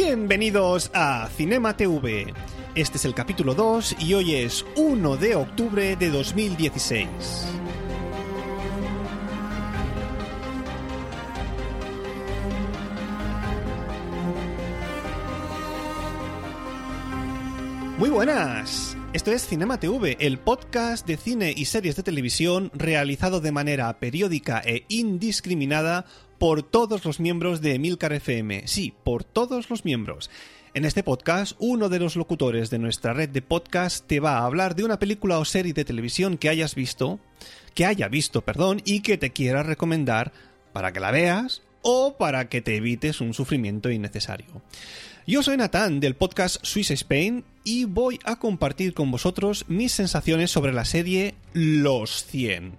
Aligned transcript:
Bienvenidos 0.00 0.92
a 0.94 1.28
Cinema 1.36 1.76
TV. 1.76 2.32
Este 2.76 2.98
es 2.98 3.04
el 3.04 3.14
capítulo 3.14 3.56
2 3.56 3.96
y 3.98 4.14
hoy 4.14 4.36
es 4.36 4.64
1 4.76 5.16
de 5.16 5.34
octubre 5.34 5.96
de 5.96 6.10
2016. 6.10 7.08
Muy 17.98 18.10
buenas. 18.10 18.96
Esto 19.12 19.32
es 19.32 19.44
Cinema 19.48 19.80
TV, 19.80 20.16
el 20.20 20.38
podcast 20.38 21.04
de 21.08 21.16
cine 21.16 21.52
y 21.56 21.64
series 21.64 21.96
de 21.96 22.04
televisión 22.04 22.70
realizado 22.72 23.40
de 23.40 23.50
manera 23.50 23.98
periódica 23.98 24.62
e 24.64 24.84
indiscriminada 24.88 26.04
por 26.38 26.62
todos 26.62 27.04
los 27.04 27.20
miembros 27.20 27.60
de 27.60 27.74
Emilcar 27.74 28.12
FM. 28.12 28.62
Sí, 28.66 28.94
por 29.04 29.24
todos 29.24 29.68
los 29.70 29.84
miembros. 29.84 30.30
En 30.74 30.84
este 30.84 31.02
podcast, 31.02 31.56
uno 31.58 31.88
de 31.88 31.98
los 31.98 32.14
locutores 32.14 32.70
de 32.70 32.78
nuestra 32.78 33.12
red 33.12 33.28
de 33.28 33.42
podcast 33.42 34.06
te 34.06 34.20
va 34.20 34.38
a 34.38 34.44
hablar 34.44 34.76
de 34.76 34.84
una 34.84 34.98
película 34.98 35.38
o 35.38 35.44
serie 35.44 35.72
de 35.72 35.84
televisión 35.84 36.38
que 36.38 36.48
hayas 36.48 36.74
visto, 36.74 37.18
que 37.74 37.86
haya 37.86 38.08
visto, 38.08 38.42
perdón, 38.42 38.80
y 38.84 39.00
que 39.00 39.18
te 39.18 39.30
quiera 39.30 39.62
recomendar 39.62 40.32
para 40.72 40.92
que 40.92 41.00
la 41.00 41.10
veas 41.10 41.62
o 41.82 42.16
para 42.16 42.48
que 42.48 42.60
te 42.60 42.76
evites 42.76 43.20
un 43.20 43.34
sufrimiento 43.34 43.90
innecesario. 43.90 44.62
Yo 45.26 45.42
soy 45.42 45.56
Natán 45.56 46.00
del 46.00 46.14
podcast 46.14 46.64
Swiss 46.64 46.90
Spain 46.92 47.44
y 47.64 47.84
voy 47.84 48.20
a 48.24 48.36
compartir 48.36 48.94
con 48.94 49.10
vosotros 49.10 49.64
mis 49.68 49.92
sensaciones 49.92 50.50
sobre 50.50 50.72
la 50.72 50.84
serie 50.84 51.34
Los 51.52 52.24
100. 52.24 52.78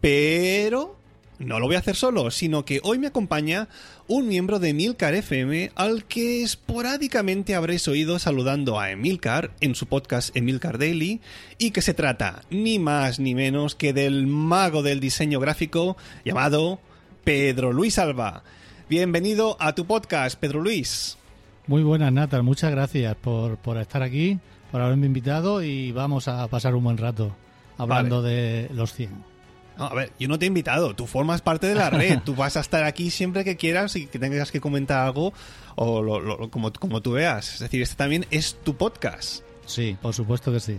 Pero 0.00 0.97
no 1.38 1.60
lo 1.60 1.66
voy 1.66 1.76
a 1.76 1.80
hacer 1.80 1.94
solo, 1.94 2.30
sino 2.30 2.64
que 2.64 2.80
hoy 2.82 2.98
me 2.98 3.06
acompaña 3.06 3.68
un 4.06 4.26
miembro 4.26 4.58
de 4.58 4.70
Emilcar 4.70 5.14
FM 5.14 5.70
al 5.76 6.04
que 6.04 6.42
esporádicamente 6.42 7.54
habréis 7.54 7.86
oído 7.86 8.18
saludando 8.18 8.80
a 8.80 8.90
Emilcar 8.90 9.52
en 9.60 9.74
su 9.74 9.86
podcast 9.86 10.36
Emilcar 10.36 10.78
Daily 10.78 11.20
y 11.56 11.70
que 11.70 11.82
se 11.82 11.94
trata 11.94 12.42
ni 12.50 12.78
más 12.78 13.20
ni 13.20 13.34
menos 13.34 13.74
que 13.74 13.92
del 13.92 14.26
mago 14.26 14.82
del 14.82 15.00
diseño 15.00 15.38
gráfico 15.38 15.96
llamado 16.24 16.80
Pedro 17.24 17.72
Luis 17.72 17.98
Alba. 17.98 18.42
Bienvenido 18.88 19.56
a 19.60 19.74
tu 19.74 19.86
podcast, 19.86 20.38
Pedro 20.40 20.60
Luis. 20.60 21.18
Muy 21.66 21.82
buenas, 21.82 22.12
Natal. 22.12 22.42
Muchas 22.42 22.70
gracias 22.70 23.14
por, 23.14 23.58
por 23.58 23.76
estar 23.76 24.02
aquí, 24.02 24.38
por 24.72 24.80
haberme 24.80 25.06
invitado 25.06 25.62
y 25.62 25.92
vamos 25.92 26.26
a 26.26 26.48
pasar 26.48 26.74
un 26.74 26.84
buen 26.84 26.96
rato 26.96 27.36
hablando 27.76 28.22
de 28.22 28.68
los 28.72 28.92
100. 28.94 29.37
No, 29.78 29.84
a 29.84 29.94
ver, 29.94 30.12
yo 30.18 30.26
no 30.26 30.38
te 30.38 30.44
he 30.44 30.48
invitado, 30.48 30.94
tú 30.94 31.06
formas 31.06 31.40
parte 31.40 31.68
de 31.68 31.76
la 31.76 31.88
red, 31.88 32.18
tú 32.24 32.34
vas 32.34 32.56
a 32.56 32.60
estar 32.60 32.82
aquí 32.82 33.10
siempre 33.10 33.44
que 33.44 33.56
quieras 33.56 33.94
y 33.94 34.06
que 34.06 34.18
tengas 34.18 34.50
que 34.50 34.60
comentar 34.60 35.06
algo 35.06 35.32
o 35.76 36.02
lo, 36.02 36.50
como, 36.50 36.72
como 36.72 37.00
tú 37.00 37.12
veas. 37.12 37.54
Es 37.54 37.60
decir, 37.60 37.80
este 37.80 37.94
también 37.94 38.26
es 38.30 38.56
tu 38.64 38.76
podcast. 38.76 39.44
Sí, 39.66 39.96
por 40.02 40.12
supuesto 40.14 40.52
que 40.52 40.58
sí. 40.58 40.78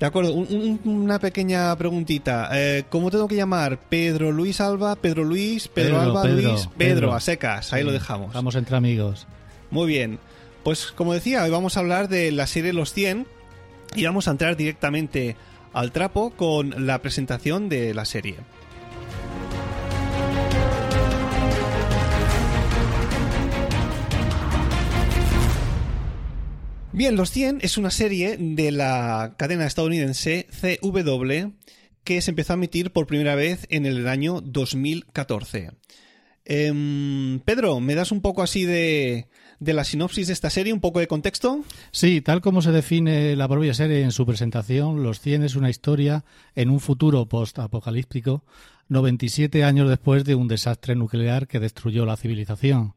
De 0.00 0.04
acuerdo, 0.04 0.34
una 0.34 1.18
pequeña 1.18 1.74
preguntita. 1.76 2.50
Eh, 2.52 2.84
¿Cómo 2.90 3.10
tengo 3.10 3.28
que 3.28 3.36
llamar? 3.36 3.78
¿Pedro 3.88 4.30
Luis 4.30 4.60
Alba? 4.60 4.96
¿Pedro 4.96 5.24
Luis? 5.24 5.68
¿Pedro, 5.68 6.00
Alba? 6.00 6.24
Luis? 6.26 6.68
Pedro, 6.76 7.14
a 7.14 7.20
secas, 7.20 7.72
ahí 7.72 7.82
lo 7.82 7.92
dejamos. 7.92 8.34
Vamos 8.34 8.56
entre 8.56 8.76
amigos. 8.76 9.26
Muy 9.70 9.86
bien. 9.86 10.18
Pues 10.64 10.88
como 10.88 11.14
decía, 11.14 11.44
hoy 11.44 11.50
vamos 11.50 11.76
a 11.76 11.80
hablar 11.80 12.08
de 12.08 12.32
la 12.32 12.46
serie 12.46 12.72
Los 12.72 12.92
100 12.92 13.26
y 13.94 14.04
vamos 14.04 14.28
a 14.28 14.32
entrar 14.32 14.56
directamente 14.56 15.36
al 15.76 15.92
trapo 15.92 16.30
con 16.30 16.86
la 16.86 17.02
presentación 17.02 17.68
de 17.68 17.92
la 17.92 18.06
serie. 18.06 18.36
Bien, 26.92 27.14
Los 27.14 27.30
100 27.30 27.58
es 27.60 27.76
una 27.76 27.90
serie 27.90 28.38
de 28.38 28.72
la 28.72 29.34
cadena 29.36 29.66
estadounidense 29.66 30.46
CW 30.50 31.50
que 32.04 32.22
se 32.22 32.30
empezó 32.30 32.54
a 32.54 32.56
emitir 32.56 32.90
por 32.90 33.06
primera 33.06 33.34
vez 33.34 33.66
en 33.68 33.84
el 33.84 34.08
año 34.08 34.40
2014. 34.40 35.72
Em, 36.46 37.40
Pedro, 37.40 37.80
¿me 37.80 37.94
das 37.94 38.12
un 38.12 38.22
poco 38.22 38.42
así 38.42 38.64
de, 38.64 39.28
de 39.60 39.72
la 39.72 39.84
sinopsis 39.84 40.26
de 40.26 40.32
esta 40.32 40.50
serie, 40.50 40.72
un 40.72 40.80
poco 40.80 41.00
de 41.00 41.06
contexto? 41.06 41.60
Sí, 41.90 42.20
tal 42.20 42.40
como 42.40 42.62
se 42.62 42.72
define 42.72 43.36
la 43.36 43.48
propia 43.48 43.74
serie 43.74 44.02
en 44.02 44.12
su 44.12 44.26
presentación, 44.26 45.02
Los 45.02 45.20
100 45.20 45.44
es 45.44 45.56
una 45.56 45.70
historia 45.70 46.24
en 46.54 46.70
un 46.70 46.80
futuro 46.80 47.26
post-apocalíptico, 47.26 48.44
97 48.88 49.64
años 49.64 49.88
después 49.88 50.24
de 50.24 50.34
un 50.34 50.48
desastre 50.48 50.94
nuclear 50.94 51.48
que 51.48 51.60
destruyó 51.60 52.06
la 52.06 52.16
civilización. 52.16 52.94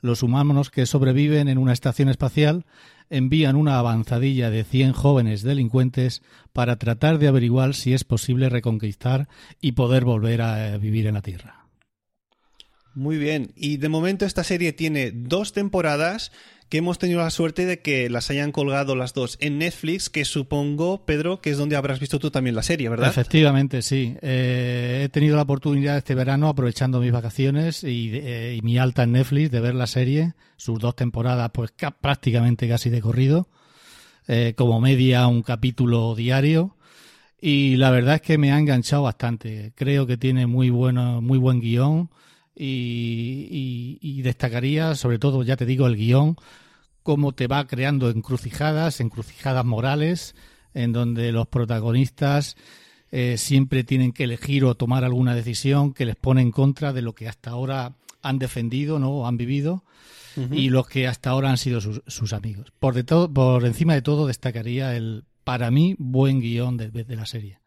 Los 0.00 0.22
humanos 0.22 0.70
que 0.70 0.86
sobreviven 0.86 1.48
en 1.48 1.58
una 1.58 1.72
estación 1.72 2.08
espacial 2.08 2.64
envían 3.10 3.56
una 3.56 3.78
avanzadilla 3.78 4.48
de 4.50 4.64
100 4.64 4.92
jóvenes 4.92 5.42
delincuentes 5.42 6.22
para 6.52 6.76
tratar 6.76 7.18
de 7.18 7.28
averiguar 7.28 7.74
si 7.74 7.94
es 7.94 8.04
posible 8.04 8.48
reconquistar 8.48 9.28
y 9.60 9.72
poder 9.72 10.04
volver 10.04 10.42
a 10.42 10.76
vivir 10.78 11.06
en 11.06 11.14
la 11.14 11.22
Tierra. 11.22 11.57
Muy 12.94 13.18
bien. 13.18 13.52
Y 13.54 13.76
de 13.76 13.88
momento 13.88 14.24
esta 14.26 14.44
serie 14.44 14.72
tiene 14.72 15.12
dos 15.12 15.52
temporadas 15.52 16.32
que 16.68 16.78
hemos 16.78 16.98
tenido 16.98 17.20
la 17.20 17.30
suerte 17.30 17.64
de 17.64 17.80
que 17.80 18.10
las 18.10 18.30
hayan 18.30 18.52
colgado 18.52 18.94
las 18.94 19.14
dos 19.14 19.38
en 19.40 19.58
Netflix, 19.58 20.10
que 20.10 20.24
supongo, 20.24 21.04
Pedro, 21.06 21.40
que 21.40 21.50
es 21.50 21.56
donde 21.56 21.76
habrás 21.76 21.98
visto 21.98 22.18
tú 22.18 22.30
también 22.30 22.54
la 22.54 22.62
serie, 22.62 22.88
¿verdad? 22.90 23.08
Efectivamente, 23.08 23.80
sí. 23.80 24.16
Eh, 24.20 25.02
he 25.04 25.08
tenido 25.08 25.36
la 25.36 25.42
oportunidad 25.42 25.96
este 25.96 26.14
verano, 26.14 26.48
aprovechando 26.48 27.00
mis 27.00 27.12
vacaciones 27.12 27.84
eh, 27.84 28.56
y, 28.58 28.60
mi 28.62 28.76
alta 28.78 29.04
en 29.04 29.12
Netflix, 29.12 29.50
de 29.50 29.60
ver 29.60 29.74
la 29.74 29.86
serie, 29.86 30.34
sus 30.56 30.78
dos 30.78 30.94
temporadas, 30.94 31.50
pues 31.54 31.72
prácticamente 32.00 32.68
casi 32.68 32.90
de 32.90 33.00
corrido, 33.00 33.48
eh, 34.26 34.52
como 34.54 34.80
media 34.80 35.26
un 35.26 35.42
capítulo 35.42 36.14
diario. 36.14 36.76
Y 37.40 37.76
la 37.76 37.90
verdad 37.90 38.16
es 38.16 38.22
que 38.22 38.36
me 38.36 38.52
ha 38.52 38.58
enganchado 38.58 39.04
bastante. 39.04 39.72
Creo 39.74 40.06
que 40.06 40.16
tiene 40.16 40.46
muy 40.46 40.68
bueno, 40.70 41.22
muy 41.22 41.38
buen 41.38 41.60
guion 41.60 42.10
y, 42.58 44.22
destacaría 44.22 44.94
sobre 44.94 45.18
todo, 45.18 45.42
ya 45.42 45.56
te 45.56 45.66
digo, 45.66 45.86
el 45.86 45.96
guion, 45.96 46.36
cómo 47.02 47.32
te 47.32 47.46
va 47.46 47.66
creando 47.66 48.10
encrucijadas, 48.10 49.00
encrucijadas 49.00 49.64
morales, 49.64 50.34
en 50.74 50.92
donde 50.92 51.32
los 51.32 51.46
protagonistas 51.46 52.56
eh, 53.10 53.38
siempre 53.38 53.84
tienen 53.84 54.12
que 54.12 54.24
elegir 54.24 54.64
o 54.64 54.74
tomar 54.74 55.04
alguna 55.04 55.34
decisión 55.34 55.94
que 55.94 56.04
les 56.04 56.16
pone 56.16 56.42
en 56.42 56.52
contra 56.52 56.92
de 56.92 57.02
lo 57.02 57.14
que 57.14 57.28
hasta 57.28 57.50
ahora 57.50 57.94
han 58.22 58.38
defendido 58.38 58.98
¿no? 58.98 59.10
o 59.10 59.26
han 59.26 59.36
vivido 59.36 59.84
y 60.52 60.70
los 60.70 60.86
que 60.86 61.08
hasta 61.08 61.30
ahora 61.30 61.50
han 61.50 61.56
sido 61.56 61.80
sus, 61.80 62.32
amigos. 62.32 62.72
Por, 62.78 62.94
de 62.94 63.02
todo, 63.02 63.32
por 63.32 63.66
encima 63.66 63.94
de 63.94 64.02
todo 64.02 64.28
destacaría 64.28 64.94
el, 64.94 65.24
para 65.42 65.72
mí, 65.72 65.96
buen 65.98 66.40
guion 66.40 66.76
de 66.76 67.16
la 67.16 67.26
serie. 67.26 67.58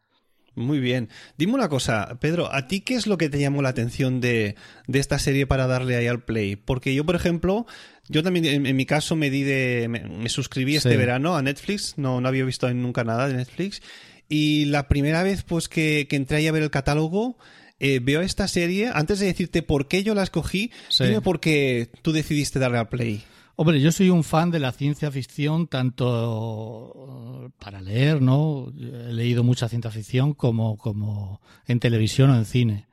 Muy 0.54 0.80
bien. 0.80 1.08
Dime 1.38 1.54
una 1.54 1.68
cosa, 1.68 2.18
Pedro, 2.20 2.52
¿a 2.52 2.66
ti 2.66 2.80
qué 2.80 2.94
es 2.94 3.06
lo 3.06 3.16
que 3.16 3.30
te 3.30 3.40
llamó 3.40 3.62
la 3.62 3.70
atención 3.70 4.20
de, 4.20 4.54
de 4.86 4.98
esta 4.98 5.18
serie 5.18 5.46
para 5.46 5.66
darle 5.66 5.96
ahí 5.96 6.06
al 6.06 6.24
play? 6.24 6.56
Porque 6.56 6.94
yo, 6.94 7.06
por 7.06 7.16
ejemplo, 7.16 7.66
yo 8.08 8.22
también 8.22 8.66
en, 8.66 8.76
mi 8.76 8.84
caso 8.84 9.16
me 9.16 9.30
di 9.30 9.42
de. 9.44 9.88
me, 9.88 10.28
suscribí 10.28 10.76
este 10.76 10.96
verano 10.96 11.36
a 11.36 11.42
Netflix, 11.42 11.94
no, 11.96 12.20
no 12.20 12.28
había 12.28 12.44
visto 12.44 12.72
nunca 12.74 13.04
nada 13.04 13.28
de 13.28 13.34
Netflix. 13.34 13.80
Y 14.28 14.66
la 14.66 14.88
primera 14.88 15.22
vez 15.22 15.42
pues 15.42 15.68
que, 15.68 16.06
que 16.08 16.16
entré 16.16 16.38
ahí 16.38 16.46
a 16.46 16.52
ver 16.52 16.62
el 16.62 16.70
catálogo, 16.70 17.38
eh, 17.80 18.00
veo 18.00 18.20
esta 18.20 18.46
serie, 18.46 18.90
antes 18.94 19.18
de 19.18 19.26
decirte 19.26 19.62
por 19.62 19.88
qué 19.88 20.04
yo 20.04 20.14
la 20.14 20.22
escogí, 20.22 20.70
dime 21.00 21.20
por 21.20 21.40
qué 21.40 21.90
tú 22.02 22.12
decidiste 22.12 22.58
darle 22.58 22.78
al 22.78 22.88
play. 22.88 23.24
Hombre, 23.62 23.80
yo 23.80 23.92
soy 23.92 24.10
un 24.10 24.24
fan 24.24 24.50
de 24.50 24.58
la 24.58 24.72
ciencia 24.72 25.08
ficción, 25.12 25.68
tanto 25.68 27.52
para 27.60 27.80
leer, 27.80 28.20
¿no? 28.20 28.72
He 28.76 29.12
leído 29.12 29.44
mucha 29.44 29.68
ciencia 29.68 29.88
ficción 29.88 30.34
como, 30.34 30.76
como 30.76 31.40
en 31.68 31.78
televisión 31.78 32.30
o 32.30 32.36
en 32.36 32.44
cine. 32.44 32.88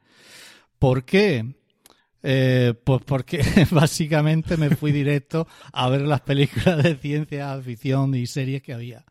¿Por 0.78 1.06
qué? 1.06 1.56
Eh, 2.22 2.76
pues 2.84 3.02
porque 3.04 3.42
básicamente 3.72 4.58
me 4.58 4.70
fui 4.76 4.92
directo 4.92 5.48
a 5.74 5.90
ver 5.90 6.02
las 6.02 6.22
películas 6.22 6.84
de 6.84 6.96
ciencia 6.98 7.60
ficción 7.64 8.14
y 8.14 8.28
series 8.28 8.62
que 8.62 8.76
había. 8.76 9.04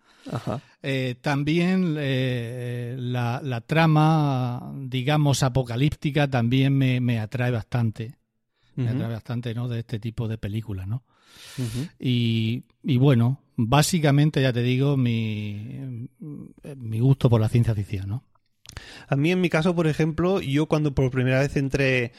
Eh, 0.80 1.16
también 1.20 1.96
eh, 1.98 2.94
la, 3.00 3.40
la, 3.42 3.62
trama, 3.62 4.74
digamos, 4.76 5.42
apocalíptica 5.42 6.30
también 6.30 6.78
me, 6.78 7.00
me 7.00 7.18
atrae 7.18 7.50
bastante. 7.50 8.14
Me 8.76 8.90
atrae 8.90 9.10
bastante, 9.10 9.54
¿no? 9.54 9.66
De 9.66 9.80
este 9.80 9.98
tipo 9.98 10.28
de 10.28 10.38
películas, 10.38 10.86
¿no? 10.86 11.02
Y, 11.98 12.64
y, 12.82 12.96
bueno, 12.98 13.40
básicamente, 13.56 14.42
ya 14.42 14.52
te 14.52 14.62
digo, 14.62 14.96
mi, 14.96 16.08
mi 16.76 17.00
gusto 17.00 17.28
por 17.28 17.40
la 17.40 17.48
ciencia 17.48 17.74
ficción, 17.74 18.08
¿no? 18.08 18.24
A 19.08 19.16
mí, 19.16 19.32
en 19.32 19.40
mi 19.40 19.48
caso, 19.48 19.74
por 19.74 19.86
ejemplo, 19.86 20.40
yo 20.40 20.66
cuando 20.66 20.94
por 20.94 21.10
primera 21.10 21.40
vez 21.40 21.56
entré 21.56 22.12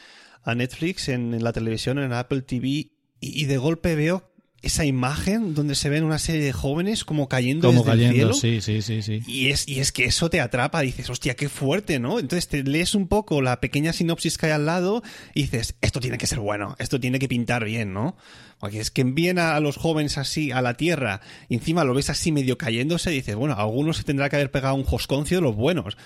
a 0.44 0.56
Netflix 0.56 1.10
en, 1.10 1.44
la 1.44 1.54
televisión, 1.54 2.00
en 2.00 2.14
Apple 2.14 2.42
TV, 2.42 2.92
y, 3.22 3.46
de 3.46 3.58
golpe 3.58 3.96
veo 3.96 4.29
esa 4.62 4.86
imagen 4.86 5.54
donde 5.54 5.76
se 5.76 5.90
ven 5.90 6.04
una 6.04 6.20
serie 6.20 6.42
de 6.42 6.52
jóvenes 6.52 7.06
como 7.06 7.30
cayendo 7.30 7.70
como 7.70 7.84
desde 7.84 7.92
cayendo, 7.92 8.30
el 8.30 8.34
cielo. 8.34 8.34
Sí, 8.34 8.62
sí, 8.62 8.82
sí, 8.82 9.02
sí. 9.02 9.24
Y 9.26 9.50
es, 9.50 9.68
y 9.68 9.80
es 9.80 9.92
que 9.92 10.06
eso 10.06 10.30
te 10.30 10.42
atrapa, 10.42 10.82
dices, 10.82 11.10
hostia, 11.10 11.36
qué 11.36 11.50
fuerte, 11.50 12.00
¿no? 12.00 12.20
Entonces 12.20 12.48
te 12.48 12.64
lees 12.64 12.96
un 12.96 13.08
poco 13.08 13.42
la 13.42 13.62
pequeña 13.62 13.94
sinopsis 13.94 14.38
que 14.38 14.48
hay 14.48 14.52
al 14.54 14.66
lado 14.66 15.02
y 15.34 15.44
dices, 15.44 15.76
esto 15.82 16.00
tiene 16.00 16.18
que 16.18 16.28
ser 16.28 16.40
bueno, 16.40 16.76
esto 16.80 17.00
tiene 17.00 17.20
que 17.20 17.28
pintar 17.28 17.64
bien, 17.64 17.94
¿no? 17.94 18.18
Porque 18.60 18.80
es 18.82 18.92
que 18.92 19.02
envíen 19.02 19.40
a, 19.40 19.58
los 19.62 19.78
jóvenes 19.78 20.18
así 20.18 20.52
a 20.52 20.62
la 20.62 20.74
Tierra 20.74 21.22
y 21.48 21.56
encima 21.56 21.86
lo 21.86 21.94
ves 21.94 22.10
así 22.10 22.32
medio 22.32 22.58
cayéndose 22.58 23.12
y 23.12 23.16
dices, 23.16 23.36
bueno, 23.36 23.56
algunos 23.58 23.98
se 23.98 24.04
tendrá 24.04 24.30
que 24.30 24.36
haber 24.36 24.52
pegado 24.52 24.76
un 24.76 24.84
josconcio 24.84 25.38
de 25.38 25.42
los 25.42 25.56
buenos. 25.56 25.98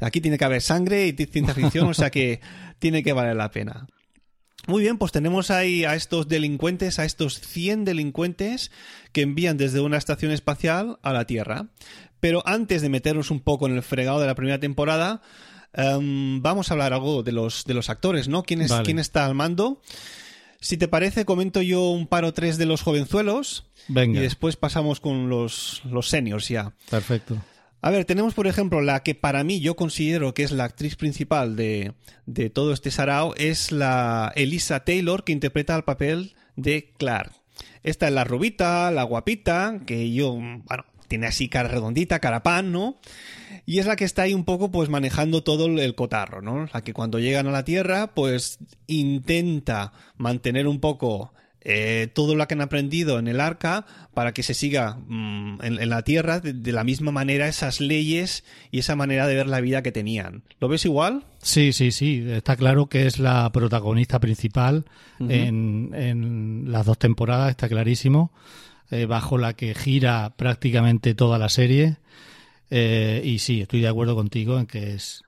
Aquí 0.00 0.20
tiene 0.20 0.36
que 0.36 0.44
haber 0.44 0.62
sangre 0.62 1.06
y 1.06 1.12
ciencia 1.12 1.54
ficción, 1.54 1.88
o 1.88 1.94
sea 1.94 2.10
que 2.10 2.40
tiene 2.80 3.04
que 3.04 3.12
valer 3.12 3.36
la 3.36 3.52
pena. 3.52 3.86
Muy 4.68 4.82
bien, 4.82 4.96
pues 4.96 5.10
tenemos 5.10 5.50
ahí 5.50 5.84
a 5.84 5.96
estos 5.96 6.28
delincuentes, 6.28 6.98
a 6.98 7.04
estos 7.04 7.40
100 7.40 7.84
delincuentes 7.84 8.70
que 9.12 9.22
envían 9.22 9.56
desde 9.56 9.80
una 9.80 9.98
estación 9.98 10.30
espacial 10.30 10.98
a 11.02 11.12
la 11.12 11.26
Tierra. 11.26 11.66
Pero 12.20 12.42
antes 12.46 12.82
de 12.82 12.88
meternos 12.88 13.32
un 13.32 13.40
poco 13.40 13.66
en 13.66 13.74
el 13.74 13.82
fregado 13.82 14.20
de 14.20 14.28
la 14.28 14.36
primera 14.36 14.60
temporada, 14.60 15.20
em, 15.72 16.40
vamos 16.40 16.70
a 16.70 16.74
hablar 16.74 16.92
algo 16.92 17.24
de 17.24 17.32
los, 17.32 17.64
de 17.64 17.74
los 17.74 17.90
actores, 17.90 18.28
¿no? 18.28 18.44
¿Quién, 18.44 18.62
es, 18.62 18.72
¿Quién 18.84 19.00
está 19.00 19.26
al 19.26 19.34
mando? 19.34 19.82
Si 20.60 20.76
te 20.76 20.86
parece, 20.86 21.24
comento 21.24 21.60
yo 21.60 21.90
un 21.90 22.06
par 22.06 22.24
o 22.24 22.32
tres 22.32 22.56
de 22.56 22.66
los 22.66 22.82
jovenzuelos. 22.82 23.66
Venga. 23.88 24.20
Y 24.20 24.22
después 24.22 24.54
pasamos 24.54 25.00
con 25.00 25.28
los, 25.28 25.82
los 25.84 26.08
seniors 26.08 26.48
ya. 26.48 26.72
Perfecto. 26.88 27.36
A 27.84 27.90
ver, 27.90 28.04
tenemos 28.04 28.34
por 28.34 28.46
ejemplo 28.46 28.80
la 28.80 29.02
que 29.02 29.16
para 29.16 29.42
mí 29.42 29.58
yo 29.58 29.74
considero 29.74 30.34
que 30.34 30.44
es 30.44 30.52
la 30.52 30.62
actriz 30.62 30.94
principal 30.94 31.56
de, 31.56 31.92
todo 32.54 32.72
este 32.72 32.92
sarao, 32.92 33.34
es 33.34 33.72
la 33.72 34.32
Elisa 34.36 34.84
Taylor 34.84 35.24
que 35.24 35.32
interpreta 35.32 35.74
el 35.74 35.82
papel 35.82 36.36
de 36.54 36.92
Clark. 36.96 37.32
Esta 37.82 38.06
es 38.06 38.14
la 38.14 38.22
rubita, 38.22 38.92
la 38.92 39.02
guapita, 39.02 39.80
que 39.84 40.12
yo, 40.12 40.34
bueno, 40.34 40.84
tiene 41.08 41.26
así 41.26 41.48
cara 41.48 41.68
redondita, 41.68 42.20
cara 42.20 42.44
pan, 42.44 42.70
¿no? 42.70 43.00
Y 43.66 43.80
es 43.80 43.86
la 43.86 43.96
que 43.96 44.04
está 44.04 44.22
ahí 44.22 44.32
un 44.32 44.44
poco 44.44 44.70
pues 44.70 44.88
manejando 44.88 45.42
todo 45.42 45.66
el 45.66 45.94
cotarro, 45.96 46.40
¿no? 46.40 46.68
La 46.72 46.82
que 46.82 46.92
cuando 46.92 47.18
llegan 47.18 47.48
a 47.48 47.52
la 47.52 47.64
Tierra 47.64 48.14
pues 48.14 48.60
intenta 48.86 49.92
mantener 50.16 50.68
un 50.68 50.78
poco 50.78 51.32
eh, 51.64 52.08
todo 52.12 52.34
lo 52.34 52.46
que 52.48 52.54
han 52.54 52.60
aprendido 52.60 53.20
en 53.20 53.28
el 53.28 53.40
arca 53.40 53.86
para 54.14 54.34
que 54.34 54.42
se 54.42 54.52
siga 54.52 54.98
mm, 55.06 55.60
en, 55.62 55.88
la 55.88 56.02
tierra 56.02 56.40
de, 56.40 56.72
la 56.72 56.82
misma 56.82 57.12
manera 57.12 57.46
esas 57.46 57.80
leyes 57.80 58.44
y 58.72 58.80
esa 58.80 58.96
manera 58.96 59.28
de 59.28 59.36
ver 59.36 59.46
la 59.46 59.60
vida 59.60 59.82
que 59.82 59.92
tenían. 59.92 60.42
¿Lo 60.58 60.66
ves 60.66 60.84
igual? 60.84 61.24
Sí, 61.40 61.72
sí, 61.72 61.92
sí. 61.92 62.24
Está 62.28 62.56
claro 62.56 62.86
que 62.86 63.06
es 63.06 63.20
la 63.20 63.50
protagonista 63.52 64.18
principal 64.18 64.86
en, 65.20 66.64
las 66.66 66.84
dos 66.84 66.98
temporadas, 66.98 67.50
está 67.50 67.68
clarísimo, 67.68 68.32
eh, 68.90 69.06
bajo 69.06 69.38
la 69.38 69.54
que 69.54 69.74
gira 69.74 70.34
prácticamente 70.36 71.14
toda 71.14 71.38
la 71.38 71.48
serie. 71.48 71.96
Eh, 72.70 73.22
y 73.24 73.38
sí, 73.38 73.60
estoy 73.60 73.82
de 73.82 73.88
acuerdo 73.88 74.16
contigo 74.16 74.58
en 74.58 74.66
que 74.66 74.94
es, 74.94 75.22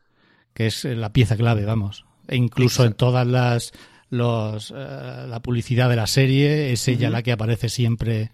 que 0.53 0.67
es 0.67 0.85
la 0.85 1.13
pieza 1.13 1.37
clave, 1.37 1.65
vamos. 1.65 2.05
E 2.27 2.37
incluso 2.37 2.85
en 2.85 2.95
todas 2.95 3.27
las 3.27 3.73
los, 4.11 4.73
eh, 4.77 5.27
la 5.29 5.41
publicidad 5.41 5.89
de 5.89 5.97
la 5.97 6.07
serie, 6.07 6.73
es 6.73 6.87
ella 6.89 7.11
la 7.11 7.23
que 7.23 7.33
aparece 7.33 7.69
siempre 7.69 8.31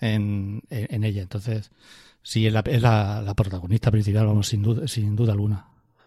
en, 0.00 0.62
en, 0.70 1.04
ella. 1.04 1.22
Entonces, 1.22 1.70
sí, 2.22 2.46
es, 2.46 2.52
la, 2.52 2.60
es 2.66 2.82
la, 2.82 3.34
protagonista 3.36 3.90
principal, 3.90 4.26
vamos, 4.26 4.48
sin 4.48 4.62
duda, 4.62 4.88
sin 4.88 5.16
duda 5.16 5.32
alguna. 5.32 5.66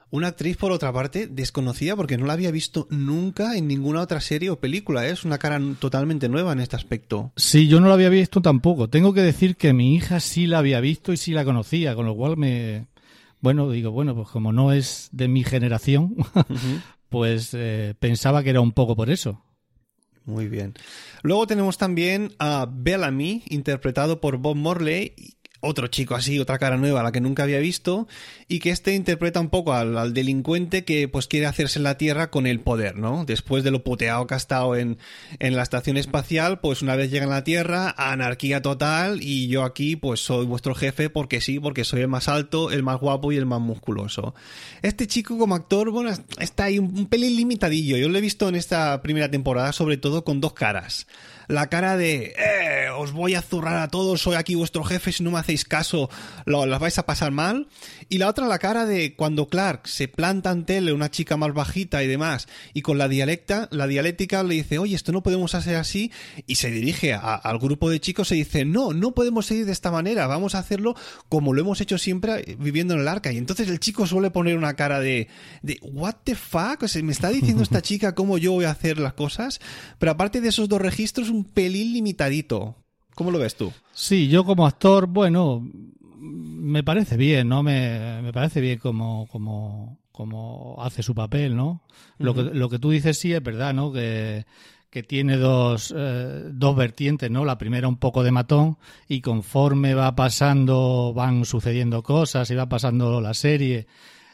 Una 0.09 0.27
actriz, 0.27 0.55
por 0.55 0.71
otra 0.71 0.93
parte, 0.93 1.27
desconocida 1.27 1.97
porque 1.97 2.17
no 2.17 2.25
la 2.25 2.33
había 2.33 2.49
visto 2.49 2.87
nunca 2.89 3.57
en 3.57 3.67
ninguna 3.67 3.99
otra 3.99 4.21
serie 4.21 4.49
o 4.49 4.59
película. 4.59 5.05
¿eh? 5.05 5.11
Es 5.11 5.25
una 5.25 5.37
cara 5.37 5.59
totalmente 5.79 6.29
nueva 6.29 6.53
en 6.53 6.61
este 6.61 6.77
aspecto. 6.77 7.33
Sí, 7.35 7.67
yo 7.67 7.81
no 7.81 7.89
la 7.89 7.95
había 7.95 8.07
visto 8.07 8.41
tampoco. 8.41 8.89
Tengo 8.89 9.13
que 9.13 9.21
decir 9.21 9.57
que 9.57 9.73
mi 9.73 9.95
hija 9.95 10.21
sí 10.21 10.47
la 10.47 10.59
había 10.59 10.79
visto 10.79 11.11
y 11.11 11.17
sí 11.17 11.33
la 11.33 11.43
conocía, 11.43 11.93
con 11.95 12.05
lo 12.05 12.15
cual 12.15 12.37
me... 12.37 12.87
Bueno, 13.41 13.69
digo, 13.69 13.91
bueno, 13.91 14.15
pues 14.15 14.29
como 14.29 14.53
no 14.53 14.71
es 14.71 15.09
de 15.11 15.27
mi 15.27 15.43
generación, 15.43 16.15
pues 17.09 17.53
eh, 17.53 17.95
pensaba 17.99 18.43
que 18.43 18.49
era 18.49 18.61
un 18.61 18.71
poco 18.71 18.95
por 18.95 19.09
eso. 19.09 19.43
Muy 20.25 20.49
bien. 20.49 20.73
Luego 21.23 21.47
tenemos 21.47 21.77
también 21.77 22.33
a 22.37 22.67
Bellamy, 22.69 23.43
interpretado 23.47 24.19
por 24.19 24.37
Bob 24.37 24.57
Morley, 24.57 25.13
otro 25.67 25.87
chico 25.87 26.15
así, 26.15 26.39
otra 26.39 26.57
cara 26.57 26.77
nueva, 26.77 27.03
la 27.03 27.11
que 27.11 27.21
nunca 27.21 27.43
había 27.43 27.59
visto, 27.59 28.07
y 28.47 28.59
que 28.59 28.71
este 28.71 28.95
interpreta 28.95 29.39
un 29.39 29.49
poco 29.49 29.73
al, 29.73 30.13
delincuente 30.13 30.83
que 30.83 31.07
pues 31.07 31.27
quiere 31.27 31.45
hacerse 31.45 31.79
en 31.79 31.83
la 31.83 31.97
Tierra 31.97 32.29
con 32.29 32.47
el 32.47 32.59
poder, 32.59 32.97
¿no? 32.97 33.25
Después 33.25 33.63
de 33.63 33.71
lo 33.71 33.83
puteado 33.83 34.25
que 34.27 34.33
ha 34.33 34.37
estado 34.37 34.75
en, 34.75 34.97
en 35.39 35.55
la 35.55 35.63
estación 35.63 35.97
espacial, 35.97 36.59
pues 36.59 36.81
una 36.81 36.95
vez 36.95 37.11
llega 37.11 37.25
a 37.25 37.29
la 37.29 37.43
Tierra, 37.43 37.93
anarquía 37.97 38.61
total, 38.61 39.21
y 39.21 39.47
yo 39.47 39.63
aquí 39.63 39.95
pues 39.95 40.21
soy 40.21 40.45
vuestro 40.45 40.73
jefe 40.73 41.09
porque 41.09 41.41
sí, 41.41 41.59
porque 41.59 41.83
soy 41.83 42.01
el 42.01 42.07
más 42.07 42.27
alto, 42.27 42.71
el 42.71 42.83
más 42.83 42.99
guapo 42.99 43.31
y 43.31 43.37
el 43.37 43.45
más 43.45 43.61
musculoso. 43.61 44.33
Este 44.81 45.07
chico 45.07 45.37
como 45.37 45.55
actor, 45.55 45.91
bueno, 45.91 46.11
está 46.39 46.65
ahí 46.65 46.79
un, 46.79 46.97
un 46.97 47.05
pelín 47.07 47.35
limitadillo, 47.35 47.97
yo 47.97 48.09
lo 48.09 48.17
he 48.17 48.21
visto 48.21 48.47
en 48.49 48.55
esta 48.55 49.01
primera 49.01 49.29
temporada 49.29 49.73
sobre 49.73 49.97
todo 49.97 50.23
con 50.23 50.41
dos 50.41 50.53
caras 50.53 51.07
la 51.47 51.67
cara 51.67 51.97
de, 51.97 52.33
eh, 52.37 52.89
os 52.97 53.11
voy 53.11 53.35
a 53.35 53.41
zurrar 53.41 53.77
a 53.77 53.87
todos, 53.87 54.21
soy 54.21 54.35
aquí 54.35 54.55
vuestro 54.55 54.83
jefe, 54.83 55.11
si 55.11 55.23
no 55.23 55.31
me 55.31 55.39
hacéis 55.39 55.65
caso, 55.65 56.09
lo, 56.45 56.65
las 56.65 56.79
vais 56.79 56.97
a 56.97 57.05
pasar 57.05 57.31
mal. 57.31 57.67
Y 58.09 58.17
la 58.17 58.27
otra, 58.27 58.47
la 58.47 58.59
cara 58.59 58.85
de 58.85 59.15
cuando 59.15 59.47
Clark 59.47 59.87
se 59.87 60.07
planta 60.07 60.49
ante 60.49 60.77
él, 60.77 60.91
una 60.91 61.11
chica 61.11 61.37
más 61.37 61.53
bajita 61.53 62.03
y 62.03 62.07
demás, 62.07 62.47
y 62.73 62.81
con 62.81 62.97
la 62.97 63.07
dialecta, 63.07 63.67
la 63.71 63.87
dialéctica 63.87 64.43
le 64.43 64.55
dice, 64.55 64.77
oye, 64.77 64.95
esto 64.95 65.11
no 65.11 65.23
podemos 65.23 65.55
hacer 65.55 65.75
así, 65.75 66.11
y 66.45 66.55
se 66.55 66.71
dirige 66.71 67.13
al 67.13 67.59
grupo 67.59 67.89
de 67.89 67.99
chicos 67.99 68.31
y 68.31 68.35
dice, 68.35 68.65
no, 68.65 68.93
no 68.93 69.13
podemos 69.13 69.45
seguir 69.45 69.65
de 69.65 69.71
esta 69.71 69.91
manera, 69.91 70.27
vamos 70.27 70.55
a 70.55 70.59
hacerlo 70.59 70.95
como 71.29 71.53
lo 71.53 71.61
hemos 71.61 71.81
hecho 71.81 71.97
siempre 71.97 72.57
viviendo 72.59 72.93
en 72.93 73.01
el 73.01 73.07
arca. 73.07 73.31
Y 73.31 73.37
entonces 73.37 73.69
el 73.69 73.79
chico 73.79 74.05
suele 74.05 74.31
poner 74.31 74.57
una 74.57 74.75
cara 74.75 74.99
de, 74.99 75.27
de 75.61 75.79
what 75.81 76.15
the 76.23 76.35
fuck, 76.35 76.83
o 76.83 76.87
sea, 76.87 77.03
me 77.03 77.11
está 77.11 77.29
diciendo 77.29 77.63
esta 77.63 77.81
chica 77.87 78.15
cómo 78.15 78.37
yo 78.37 78.51
voy 78.51 78.65
a 78.65 78.71
hacer 78.71 78.99
las 78.99 79.13
cosas, 79.13 79.59
pero 79.99 80.11
aparte 80.11 80.41
de 80.41 80.49
esos 80.49 80.69
dos 80.69 80.81
registros, 80.81 81.29
un 81.37 81.45
pelín 81.45 81.93
limitadito. 81.93 82.75
¿Cómo 83.15 83.31
lo 83.31 83.39
ves 83.39 83.55
tú? 83.55 83.71
Sí, 83.93 84.27
yo 84.27 84.43
como 84.43 84.67
actor, 84.67 85.07
bueno, 85.07 85.67
me 86.19 86.83
parece 86.83 87.17
bien, 87.17 87.49
¿no? 87.49 87.63
Me, 87.63 88.21
me 88.21 88.33
parece 88.33 88.61
bien 88.61 88.79
como, 88.79 89.27
como, 89.27 89.99
como 90.11 90.75
hace 90.79 91.03
su 91.03 91.15
papel, 91.15 91.55
¿no? 91.55 91.81
lo, 92.17 92.33
que, 92.33 92.43
lo 92.43 92.69
que 92.69 92.79
tú 92.79 92.91
dices 92.91 93.17
sí 93.17 93.33
es 93.33 93.41
verdad, 93.41 93.73
¿no? 93.73 93.91
Que, 93.91 94.45
que 94.89 95.03
tiene 95.03 95.37
dos, 95.37 95.93
eh, 95.95 96.43
dos 96.51 96.75
vertientes, 96.75 97.29
¿no? 97.29 97.45
La 97.45 97.57
primera 97.57 97.87
un 97.87 97.97
poco 97.97 98.23
de 98.23 98.31
matón 98.31 98.77
y 99.07 99.21
conforme 99.21 99.93
va 99.93 100.15
pasando, 100.15 101.13
van 101.15 101.45
sucediendo 101.45 102.03
cosas 102.03 102.49
y 102.51 102.55
va 102.55 102.69
pasando 102.69 103.21
la 103.21 103.33
serie, 103.33 103.87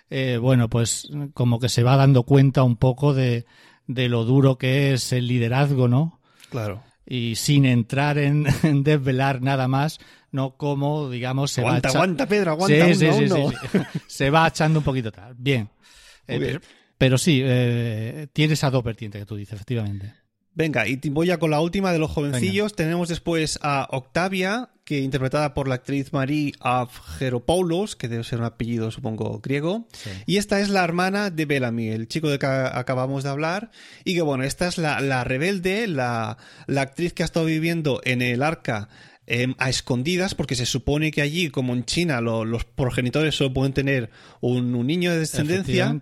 eh, 0.10 0.38
bueno, 0.42 0.70
pues 0.70 1.10
como 1.34 1.60
que 1.60 1.70
se 1.70 1.84
va 1.84 1.98
dando 1.98 2.24
cuenta 2.24 2.64
un 2.64 2.78
poco 2.78 3.14
de, 3.14 3.46
de 3.88 4.10
lo 4.10 4.26
duro 4.26 4.58
que 4.58 4.94
es 4.94 5.12
el 5.12 5.28
liderazgo, 5.28 5.88
¿no? 5.88 6.20
Claro 6.50 6.84
y 7.06 7.36
sin 7.36 7.66
entrar 7.66 8.18
en, 8.20 8.46
desvelar 8.84 9.42
nada 9.42 9.68
más, 9.68 10.00
no 10.32 10.56
como, 10.58 11.10
digamos, 11.10 11.52
se 11.52 11.62
va 11.62 11.78
Aguanta, 11.78 12.28
Pedro, 12.28 12.52
aguanta, 12.52 12.88
sí, 12.88 12.96
sí, 12.96 13.30
sí, 13.30 13.78
se 14.08 14.30
va 14.30 14.48
echando 14.48 14.80
un 14.80 14.86
poquito 14.86 15.12
tal. 15.12 15.36
Bien. 15.38 15.70
Eh, 16.28 16.60
pero, 16.98 17.18
sí, 17.18 17.42
eh, 17.44 18.28
tiene 18.32 18.54
esa 18.54 18.70
dos 18.70 18.84
vertientes 18.84 19.22
que 19.22 19.26
tú 19.26 19.36
dices, 19.36 19.54
efectivamente. 19.54 20.23
Venga, 20.56 20.88
y 20.88 20.98
voy 21.10 21.28
ya 21.28 21.40
con 21.40 21.50
la 21.50 21.62
última 21.62 21.92
de 21.92 22.00
los 22.00 22.12
jovencillos. 22.12 22.76
Tenemos 22.76 23.10
después 23.10 23.58
a 23.64 23.88
Octavia, 23.90 24.70
que 24.86 25.00
interpretada 25.00 25.56
por 25.56 25.68
la 25.68 25.76
actriz 25.76 26.14
Marie 26.14 26.54
Avgeropoulos, 26.60 27.96
que 27.96 28.08
debe 28.08 28.24
ser 28.24 28.40
un 28.40 28.46
apellido, 28.46 28.92
supongo, 28.92 29.40
griego. 29.40 29.88
Y 30.28 30.38
esta 30.38 30.60
es 30.60 30.70
la 30.70 30.84
hermana 30.84 31.32
de 31.32 31.46
Bellamy, 31.46 31.90
el 31.90 32.08
chico 32.08 32.30
de 32.30 32.38
que 32.38 32.46
acabamos 32.46 33.24
de 33.24 33.32
hablar. 33.32 33.72
Y 34.04 34.14
que, 34.14 34.22
bueno, 34.22 34.44
esta 34.44 34.68
es 34.68 34.78
la, 34.78 35.24
rebelde, 35.24 35.88
la, 35.88 36.38
actriz 36.78 37.14
que 37.14 37.24
ha 37.24 37.26
estado 37.26 37.48
viviendo 37.48 38.02
en 38.04 38.22
el 38.22 38.44
arca 38.44 38.90
em, 39.26 39.56
a 39.58 39.70
escondidas, 39.72 40.36
porque 40.36 40.56
se 40.56 40.68
supone 40.68 41.10
que 41.12 41.24
allí, 41.24 41.50
como 41.50 41.74
en 41.74 41.84
China, 41.86 42.22
los 42.22 42.64
progenitores 42.64 43.34
solo 43.34 43.54
pueden 43.56 43.74
tener 43.74 44.12
un, 44.40 44.76
un 44.76 44.86
niño 44.86 45.12
de 45.12 45.18
descendencia. 45.20 46.00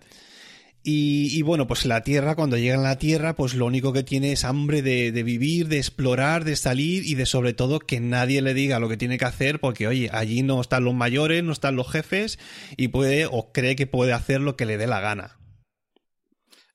Y, 0.84 1.38
y, 1.38 1.44
bueno, 1.44 1.68
pues 1.68 1.86
la 1.86 2.02
Tierra, 2.02 2.36
cuando 2.36 2.58
llega 2.58 2.76
a 2.76 2.82
la 2.82 2.98
Tierra, 2.98 3.36
pues 3.36 3.54
lo 3.54 3.68
único 3.68 3.94
que 3.94 4.02
tiene 4.02 4.32
es 4.32 4.44
hambre 4.44 4.82
de, 4.82 5.12
de, 5.12 5.22
vivir, 5.22 5.68
de 5.68 5.78
explorar, 5.78 6.44
de 6.44 6.56
salir 6.56 7.06
y 7.06 7.14
de 7.14 7.28
sobre 7.28 7.54
todo 7.54 7.80
que 7.80 8.00
nadie 8.00 8.42
le 8.42 8.56
diga 8.56 8.80
lo 8.80 8.90
que 8.90 8.98
tiene 8.98 9.20
que 9.20 9.26
hacer, 9.26 9.60
porque 9.60 9.88
oye, 9.88 10.10
allí 10.12 10.42
no 10.42 10.60
están 10.60 10.84
los 10.84 10.96
mayores, 10.96 11.44
no 11.44 11.52
están 11.52 11.76
los 11.76 11.92
jefes 11.92 12.40
y 12.78 12.88
puede 12.88 13.28
o 13.28 13.52
cree 13.52 13.76
que 13.76 13.86
puede 13.86 14.14
hacer 14.14 14.42
lo 14.42 14.56
que 14.56 14.66
le 14.66 14.78
dé 14.78 14.88
la 14.88 15.02
gana. 15.02 15.38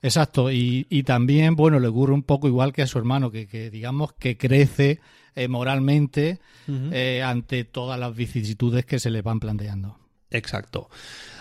Exacto, 0.03 0.53
y, 0.53 0.87
y 0.89 1.03
también, 1.03 1.57
bueno, 1.57 1.81
le 1.81 1.89
ocurre 1.89 2.13
un 2.13 2.23
poco 2.23 2.47
igual 2.47 2.73
que 2.73 2.83
a 2.83 2.87
su 2.87 2.99
hermano, 2.99 3.33
que, 3.33 3.49
que 3.49 3.71
digamos 3.71 4.13
que 4.13 4.37
crece 4.37 5.01
eh, 5.35 5.49
moralmente 5.49 6.39
uh 6.69 6.73
-huh. 6.73 6.91
eh, 6.93 7.23
ante 7.25 7.65
todas 7.65 7.99
las 7.99 8.15
vicisitudes 8.15 8.87
que 8.87 9.01
se 9.01 9.11
le 9.11 9.23
van 9.23 9.41
planteando. 9.41 9.99
Exacto. 10.31 10.89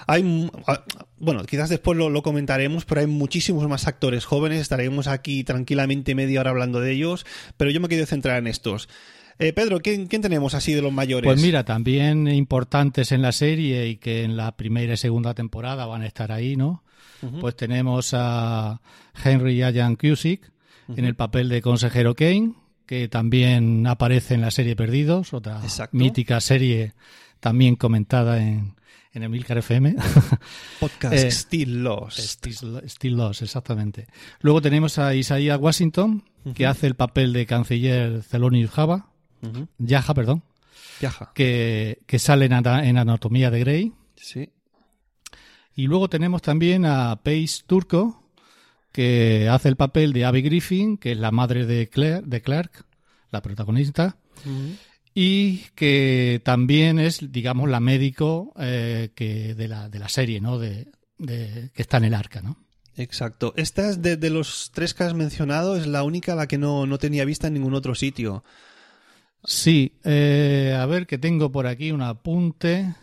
Hay, 0.08 0.50
bueno, 1.18 1.44
quizás 1.46 1.70
después 1.70 1.98
lo, 1.98 2.10
lo, 2.10 2.22
comentaremos, 2.22 2.86
pero 2.86 3.02
hay 3.02 3.08
muchísimos 3.08 3.68
más 3.68 3.88
actores 3.88 4.26
jóvenes. 4.26 4.62
Estaremos 4.62 5.08
aquí 5.08 5.44
tranquilamente 5.44 6.14
media 6.14 6.42
hora 6.42 6.52
hablando 6.52 6.80
de 6.80 6.92
ellos, 6.92 7.26
pero 7.58 7.72
yo 7.72 7.82
me 7.82 7.88
quiero 7.88 8.06
centrar 8.06 8.38
en 8.38 8.48
estos. 8.48 8.88
Eh, 9.38 9.52
Pedro, 9.52 9.82
¿quién, 9.82 10.08
¿quién, 10.08 10.22
tenemos 10.22 10.54
así 10.54 10.74
de 10.74 10.82
los 10.82 10.94
mayores? 10.94 11.28
Pues 11.28 11.42
mira, 11.42 11.66
también 11.66 12.28
importantes 12.28 13.12
en 13.12 13.22
la 13.22 13.32
serie 13.32 13.88
y 13.88 13.98
que 13.98 14.24
en 14.24 14.38
la 14.38 14.56
primera 14.56 14.94
y 14.94 14.98
segunda 14.98 15.34
temporada 15.34 15.86
van 15.86 16.04
a 16.04 16.08
estar 16.08 16.32
ahí, 16.32 16.56
¿no? 16.56 16.84
Uh 17.22 17.28
-huh. 17.28 17.42
Pues 17.42 17.56
tenemos 17.56 18.12
a 18.14 18.80
Henry 19.24 19.58
Ian 19.58 19.96
Cusick 19.96 20.52
uh 20.88 20.94
-huh. 20.94 21.00
en 21.00 21.06
el 21.06 21.16
papel 21.16 21.50
de 21.50 21.62
consejero 21.62 22.16
Kane, 22.16 22.54
que 22.86 23.10
también 23.10 23.86
aparece 23.88 24.36
en 24.36 24.42
la 24.42 24.52
serie 24.52 24.76
Perdidos, 24.76 25.34
otra 25.34 25.60
Exacto. 25.64 25.98
mítica 25.98 26.40
serie 26.40 26.94
también 27.46 27.76
comentada 27.76 28.42
en, 28.42 28.74
en 29.14 29.22
Emilcar 29.22 29.60
FM. 29.60 29.96
Podcast 30.80 31.14
eh, 31.14 31.30
Still 31.30 31.84
Lost. 31.84 32.18
Still, 32.18 32.82
Still, 32.88 33.16
Lost, 33.18 33.44
exactamente. 33.44 34.08
Luego 34.40 34.64
tenemos 34.64 34.98
a 34.98 35.14
Isaiah 35.14 35.56
Washington, 35.56 36.24
uh 36.44 36.50
-huh. 36.50 36.54
que 36.56 36.66
hace 36.66 36.88
el 36.88 36.96
papel 36.96 37.34
de 37.34 37.46
canciller 37.46 38.24
Thelonious 38.24 38.72
Java, 38.72 39.12
uh 39.44 39.48
-huh. 39.48 39.68
Yaja, 39.78 40.16
perdón, 40.16 40.42
Yaja. 41.02 41.34
Que, 41.36 42.00
que 42.08 42.18
sale 42.18 42.46
en, 42.46 42.54
en 42.54 42.98
Anatomía 42.98 43.52
de 43.52 43.60
Grey. 43.60 43.94
Sí. 44.16 44.50
Y 45.76 45.86
luego 45.86 46.10
tenemos 46.10 46.42
también 46.42 46.84
a 46.88 47.22
Paige 47.22 47.62
Turco, 47.68 48.24
que 48.92 49.50
hace 49.52 49.70
el 49.70 49.76
papel 49.76 50.14
de 50.14 50.26
Abby 50.26 50.42
Griffin, 50.42 50.98
que 50.98 51.12
es 51.12 51.20
la 51.20 51.30
madre 51.30 51.68
de, 51.68 51.90
Claire, 51.90 52.24
de 52.26 52.42
Clark, 52.42 52.88
la 53.30 53.44
protagonista. 53.44 54.18
Uh 54.46 54.50
-huh 54.50 54.78
y 55.18 55.60
que 55.76 56.42
también 56.44 57.00
es, 57.00 57.32
digamos, 57.32 57.70
la 57.70 57.80
médico 57.80 58.54
eh, 58.60 59.12
que 59.16 59.56
de 59.56 59.70
la, 59.70 59.88
de 59.88 59.98
la 59.98 60.10
serie, 60.10 60.42
¿no? 60.42 60.60
De, 60.60 60.88
de, 61.18 61.72
que 61.74 61.82
está 61.82 61.98
en 61.98 62.04
el 62.04 62.14
arca, 62.14 62.42
¿no? 62.42 62.58
Exacto. 62.98 63.54
Esta 63.56 63.90
es 63.90 64.02
de, 64.02 64.18
de, 64.18 64.30
los 64.30 64.72
tres 64.74 64.94
que 64.94 65.04
has 65.04 65.14
mencionado, 65.14 65.78
es 65.78 65.88
la 65.88 66.04
única 66.04 66.34
a 66.34 66.36
la 66.36 66.48
que 66.48 66.58
no, 66.58 66.86
no 66.86 66.98
tenía 66.98 67.24
vista 67.24 67.48
en 67.48 67.54
ningún 67.54 67.74
otro 67.74 67.96
sitio. 67.96 68.44
Sí, 69.46 69.94
eh, 70.04 70.78
a 70.78 70.86
ver 70.86 71.08
que 71.08 71.18
tengo 71.18 71.50
por 71.52 71.66
aquí 71.66 71.92
un 71.92 72.02
apunte. 72.02 72.94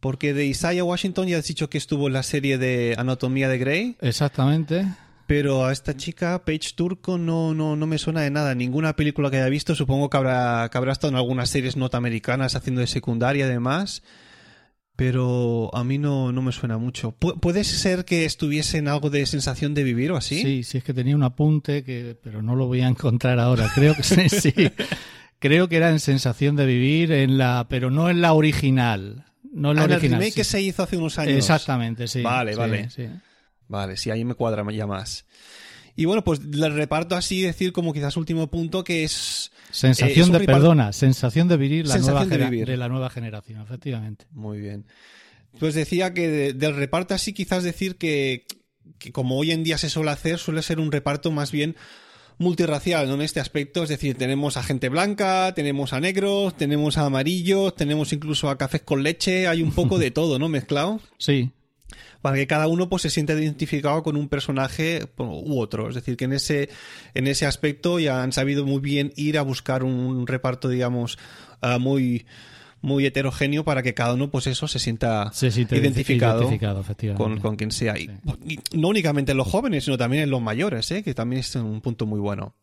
Porque 0.00 0.32
de 0.32 0.46
Isaiah 0.46 0.84
Washington 0.84 1.26
ya 1.26 1.38
has 1.38 1.46
dicho 1.48 1.68
que 1.68 1.76
estuvo 1.76 2.06
en 2.06 2.12
la 2.12 2.22
serie 2.22 2.56
de 2.56 2.94
Anatomía 2.96 3.48
de 3.48 3.58
Grey. 3.58 3.96
Exactamente 4.00 4.86
pero 5.28 5.66
a 5.66 5.72
esta 5.72 5.94
chica, 5.94 6.42
Paige 6.46 6.72
Turco, 6.74 7.18
no, 7.18 7.52
no, 7.52 7.76
no 7.76 7.86
me 7.86 7.98
suena 7.98 8.22
de 8.22 8.30
nada. 8.30 8.54
Ninguna 8.54 8.96
película 8.96 9.30
que 9.30 9.36
haya 9.36 9.50
visto, 9.50 9.74
supongo 9.74 10.08
que 10.08 10.16
habrá, 10.16 10.70
que 10.72 10.78
habrá 10.78 10.92
estado 10.92 11.10
en 11.10 11.16
algunas 11.16 11.50
series 11.50 11.76
norteamericanas 11.76 12.56
haciendo 12.56 12.80
de 12.80 12.86
secundaria 12.86 13.44
además, 13.44 14.02
pero 14.96 15.70
a 15.74 15.84
mí 15.84 15.98
no, 15.98 16.32
no 16.32 16.40
me 16.40 16.50
suena 16.50 16.78
mucho. 16.78 17.12
Pu 17.12 17.38
¿Puede 17.40 17.64
ser 17.64 18.06
que 18.06 18.24
estuviese 18.24 18.78
en 18.78 18.88
algo 18.88 19.10
de 19.10 19.26
sensación 19.26 19.74
de 19.74 19.84
vivir 19.84 20.12
o 20.12 20.16
así? 20.16 20.40
Sí, 20.40 20.62
sí, 20.62 20.78
es 20.78 20.84
que 20.84 20.94
tenía 20.94 21.14
un 21.14 21.22
apunte, 21.22 21.84
que, 21.84 22.16
pero 22.22 22.40
no 22.40 22.56
lo 22.56 22.66
voy 22.66 22.80
a 22.80 22.88
encontrar 22.88 23.38
ahora. 23.38 23.70
Creo 23.74 23.94
que 23.94 24.02
sí, 24.04 24.30
sí. 24.30 24.54
Creo 25.38 25.68
que 25.68 25.76
era 25.76 25.90
en 25.90 26.00
sensación 26.00 26.56
de 26.56 26.64
vivir, 26.64 27.12
en 27.12 27.36
la, 27.36 27.66
pero 27.68 27.90
no 27.90 28.08
en 28.08 28.22
la 28.22 28.32
original. 28.32 29.26
No 29.52 29.72
en 29.72 29.76
la 29.76 29.82
ah, 29.82 29.84
original. 29.84 30.04
el 30.04 30.10
remake 30.20 30.32
sí. 30.32 30.36
que 30.36 30.44
se 30.44 30.62
hizo 30.62 30.84
hace 30.84 30.96
unos 30.96 31.18
años. 31.18 31.36
Exactamente, 31.36 32.08
sí. 32.08 32.22
Vale, 32.22 32.54
sí, 32.54 32.58
vale. 32.58 32.88
Sí. 32.88 33.08
Vale, 33.68 33.96
sí, 33.96 34.10
ahí 34.10 34.24
me 34.24 34.34
cuadra 34.34 34.64
ya 34.72 34.86
más. 34.86 35.26
Y 35.94 36.04
bueno, 36.04 36.22
pues 36.22 36.44
le 36.44 36.68
reparto 36.68 37.16
así, 37.16 37.42
decir 37.42 37.72
como 37.72 37.92
quizás 37.92 38.16
último 38.16 38.48
punto 38.48 38.84
que 38.84 39.04
es... 39.04 39.50
Sensación 39.70 40.30
eh, 40.30 40.36
es 40.36 40.40
de, 40.40 40.46
perdona, 40.46 40.92
sensación 40.92 41.48
de 41.48 41.56
vivir 41.56 41.86
la, 41.86 41.94
sensación 41.94 42.28
nueva 42.28 42.44
de, 42.44 42.50
vivir. 42.50 42.68
de 42.68 42.76
la 42.76 42.88
nueva 42.88 43.10
generación, 43.10 43.62
efectivamente. 43.62 44.26
Muy 44.30 44.60
bien. 44.60 44.86
Pues 45.58 45.74
decía 45.74 46.14
que 46.14 46.28
de, 46.28 46.52
del 46.52 46.76
reparto 46.76 47.14
así 47.14 47.32
quizás 47.32 47.64
decir 47.64 47.96
que, 47.96 48.46
que 48.98 49.10
como 49.12 49.38
hoy 49.38 49.50
en 49.50 49.64
día 49.64 49.76
se 49.76 49.90
suele 49.90 50.10
hacer, 50.10 50.38
suele 50.38 50.62
ser 50.62 50.78
un 50.78 50.92
reparto 50.92 51.32
más 51.32 51.50
bien 51.50 51.76
multirracial 52.38 53.08
¿no? 53.08 53.14
en 53.14 53.22
este 53.22 53.40
aspecto, 53.40 53.82
es 53.82 53.88
decir, 53.88 54.16
tenemos 54.16 54.56
a 54.56 54.62
gente 54.62 54.88
blanca, 54.88 55.52
tenemos 55.54 55.92
a 55.92 56.00
negros, 56.00 56.56
tenemos 56.56 56.96
a 56.96 57.06
amarillos, 57.06 57.74
tenemos 57.74 58.12
incluso 58.12 58.48
a 58.48 58.56
cafés 58.56 58.82
con 58.82 59.02
leche, 59.02 59.48
hay 59.48 59.62
un 59.62 59.72
poco 59.72 59.98
de 59.98 60.10
todo, 60.12 60.38
¿no? 60.38 60.48
Mezclado. 60.48 61.00
Sí, 61.18 61.50
para 62.22 62.36
que 62.36 62.46
cada 62.46 62.66
uno 62.66 62.88
pues 62.88 63.02
se 63.02 63.10
sienta 63.10 63.34
identificado 63.34 64.02
con 64.02 64.16
un 64.16 64.28
personaje 64.28 65.08
u 65.16 65.60
otro. 65.60 65.88
Es 65.88 65.94
decir, 65.94 66.16
que 66.16 66.24
en 66.24 66.32
ese, 66.32 66.68
en 67.14 67.26
ese 67.26 67.46
aspecto 67.46 67.98
ya 67.98 68.22
han 68.22 68.32
sabido 68.32 68.64
muy 68.64 68.80
bien 68.80 69.12
ir 69.16 69.38
a 69.38 69.42
buscar 69.42 69.84
un 69.84 70.26
reparto, 70.26 70.68
digamos, 70.68 71.18
uh, 71.62 71.78
muy 71.78 72.26
muy 72.80 73.06
heterogéneo 73.06 73.64
para 73.64 73.82
que 73.82 73.94
cada 73.94 74.14
uno, 74.14 74.30
pues 74.30 74.46
eso, 74.46 74.68
se 74.68 74.78
sienta 74.78 75.32
identificado, 75.42 76.42
identificado 76.42 76.84
con, 77.16 77.40
con, 77.40 77.56
quien 77.56 77.72
sea. 77.72 77.96
Sí. 77.96 78.08
Y, 78.46 78.58
no 78.76 78.88
únicamente 78.88 79.32
en 79.32 79.38
los 79.38 79.48
jóvenes, 79.48 79.84
sino 79.84 79.98
también 79.98 80.24
en 80.24 80.30
los 80.30 80.40
mayores, 80.40 80.90
¿eh? 80.92 81.02
que 81.02 81.14
también 81.14 81.40
es 81.40 81.54
un 81.56 81.80
punto 81.80 82.06
muy 82.06 82.20
bueno. 82.20 82.54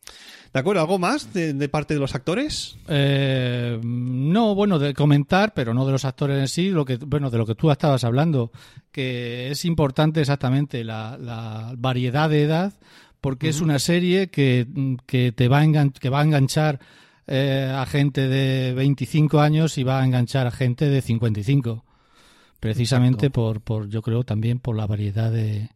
¿De 0.53 0.60
acuerdo? 0.60 0.81
¿Algo 0.81 0.98
más 1.00 1.34
de, 1.34 1.53
de 1.53 1.69
parte 1.69 1.95
de 1.95 2.00
los 2.00 2.15
actores? 2.15 2.77
Eh, 2.88 3.77
no, 3.84 4.55
bueno, 4.55 4.79
de 4.79 4.93
comentar, 4.93 5.53
pero 5.53 5.74
no 5.74 5.86
de 5.86 5.91
los 5.91 6.05
actores 6.05 6.39
en 6.39 6.48
sí, 6.48 6.69
lo 6.69 6.86
que, 6.86 6.95
bueno, 6.95 7.29
de 7.29 7.38
lo 7.38 7.45
que 7.45 7.55
tú 7.55 7.69
estabas 7.69 8.05
hablando, 8.05 8.53
que 8.91 9.51
es 9.51 9.65
importante 9.65 10.22
exactamente 10.22 10.86
la, 10.86 11.17
la 11.17 11.74
variedad 11.77 12.29
de 12.29 12.43
edad, 12.43 12.74
porque 13.19 13.48
uh 13.48 13.50
-huh. 13.50 13.55
es 13.55 13.62
una 13.62 13.79
serie 13.79 14.27
que, 14.27 14.65
que 15.05 15.34
te 15.34 15.50
va 15.50 15.60
a, 15.60 15.63
engan 15.65 15.89
que 15.89 16.10
va 16.10 16.22
a 16.22 16.24
enganchar 16.24 16.79
eh, 17.27 17.72
a 17.74 17.86
gente 17.86 18.27
de 18.27 18.74
25 18.74 19.39
años 19.39 19.77
y 19.77 19.84
va 19.84 20.01
a 20.01 20.05
enganchar 20.05 20.48
a 20.48 20.51
gente 20.51 20.89
de 20.89 21.01
55. 21.01 21.84
Precisamente 22.60 23.29
por, 23.29 23.62
por, 23.62 23.89
yo 23.89 24.01
creo, 24.01 24.24
también 24.24 24.60
por 24.60 24.75
la 24.75 24.88
variedad 24.88 25.32
de, 25.32 25.70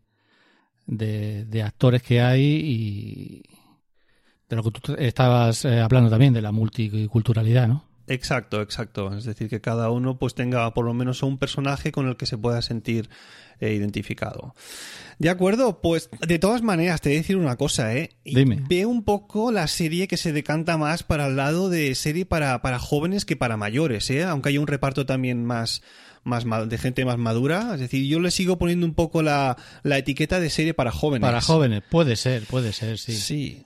de, 0.86 1.46
de 1.46 1.64
actores 1.64 2.02
que 2.02 2.22
hay 2.22 2.42
y 2.42 3.44
de 4.50 4.56
lo 4.56 4.64
que 4.64 4.72
tú 4.72 4.96
estabas 4.98 5.66
eh, 5.66 5.80
hablando 5.80 6.10
también, 6.10 6.34
de 6.34 6.42
la 6.42 6.52
multiculturalidad, 6.52 7.68
¿no? 7.68 7.89
Exacto, 8.10 8.62
exacto. 8.62 9.16
Es 9.16 9.24
decir, 9.24 9.50
que 9.50 9.62
cada 9.62 9.92
uno 9.92 10.18
pues 10.18 10.34
tenga 10.34 10.74
por 10.74 10.86
lo 10.86 10.94
menos 10.94 11.22
un 11.24 11.38
personaje 11.38 11.92
con 11.92 12.08
el 12.08 12.18
que 12.18 12.26
se 12.26 12.38
pueda 12.38 12.62
sentir 12.62 13.10
eh, 13.60 13.74
identificado. 13.74 14.56
De 15.20 15.30
acuerdo, 15.30 15.80
pues 15.82 16.10
de 16.28 16.40
todas 16.40 16.64
maneras 16.64 17.02
te 17.02 17.10
voy 17.10 17.18
a 17.18 17.22
decir 17.22 17.38
una 17.38 17.56
cosa, 17.56 17.94
¿eh? 17.96 18.12
Dime. 18.26 18.64
Ve 18.68 18.86
un 18.86 19.04
poco 19.04 19.52
la 19.52 19.68
serie 19.68 20.08
que 20.08 20.18
se 20.18 20.34
decanta 20.34 20.78
más 20.78 21.04
para 21.04 21.28
el 21.28 21.36
lado 21.36 21.70
de 21.70 21.94
serie 21.94 22.26
para, 22.26 22.62
para 22.62 22.80
jóvenes 22.80 23.26
que 23.26 23.36
para 23.36 23.58
mayores, 23.58 24.10
¿eh? 24.10 24.24
Aunque 24.24 24.50
haya 24.50 24.60
un 24.60 24.68
reparto 24.68 25.06
también 25.06 25.46
más, 25.46 25.84
más 26.24 26.46
de 26.68 26.78
gente 26.78 27.06
más 27.06 27.18
madura. 27.18 27.72
Es 27.76 27.80
decir, 27.80 28.08
yo 28.08 28.20
le 28.20 28.32
sigo 28.32 28.58
poniendo 28.58 28.88
un 28.88 28.96
poco 28.96 29.22
la, 29.22 29.56
la 29.84 29.98
etiqueta 29.98 30.40
de 30.40 30.50
serie 30.50 30.74
para 30.74 30.92
jóvenes. 30.92 31.28
Para 31.28 31.42
jóvenes, 31.42 31.84
puede 31.90 32.16
ser, 32.16 32.46
puede 32.46 32.74
ser, 32.74 32.98
sí. 32.98 33.14
Sí. 33.14 33.66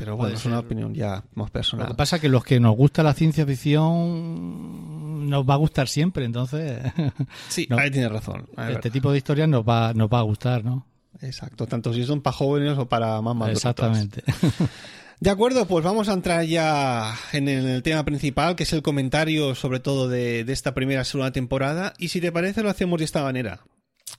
Pero 0.00 0.16
bueno, 0.16 0.34
es 0.34 0.46
una 0.46 0.60
opinión 0.60 0.94
ya 0.94 1.24
más 1.34 1.50
personal. 1.50 1.84
Lo 1.84 1.92
que 1.92 1.96
pasa 1.98 2.16
es 2.16 2.22
que 2.22 2.30
los 2.30 2.42
que 2.42 2.58
nos 2.58 2.74
gusta 2.74 3.02
la 3.02 3.12
ciencia 3.12 3.44
ficción 3.44 5.28
nos 5.28 5.44
va 5.46 5.52
a 5.52 5.56
gustar 5.58 5.88
siempre, 5.88 6.24
entonces. 6.24 6.80
Sí, 7.50 7.66
no, 7.68 7.76
ahí 7.76 7.90
tienes 7.90 8.10
razón. 8.10 8.46
Este 8.48 8.62
verdad. 8.62 8.90
tipo 8.90 9.12
de 9.12 9.18
historias 9.18 9.46
nos 9.46 9.62
va, 9.62 9.92
nos 9.92 10.08
va 10.08 10.20
a 10.20 10.22
gustar, 10.22 10.64
¿no? 10.64 10.86
Exacto, 11.20 11.66
tanto 11.66 11.92
si 11.92 12.06
son 12.06 12.22
para 12.22 12.34
jóvenes 12.34 12.78
o 12.78 12.88
para 12.88 13.20
más 13.20 13.36
maduros. 13.36 13.58
Exactamente. 13.58 14.24
De 15.20 15.28
acuerdo, 15.28 15.66
pues 15.66 15.84
vamos 15.84 16.08
a 16.08 16.14
entrar 16.14 16.46
ya 16.46 17.14
en 17.34 17.46
el 17.46 17.82
tema 17.82 18.02
principal, 18.06 18.56
que 18.56 18.62
es 18.62 18.72
el 18.72 18.80
comentario 18.80 19.54
sobre 19.54 19.80
todo 19.80 20.08
de, 20.08 20.44
de 20.44 20.52
esta 20.54 20.72
primera 20.72 21.04
segunda 21.04 21.30
temporada. 21.30 21.92
Y 21.98 22.08
si 22.08 22.22
te 22.22 22.32
parece, 22.32 22.62
lo 22.62 22.70
hacemos 22.70 23.00
de 23.00 23.04
esta 23.04 23.22
manera. 23.22 23.60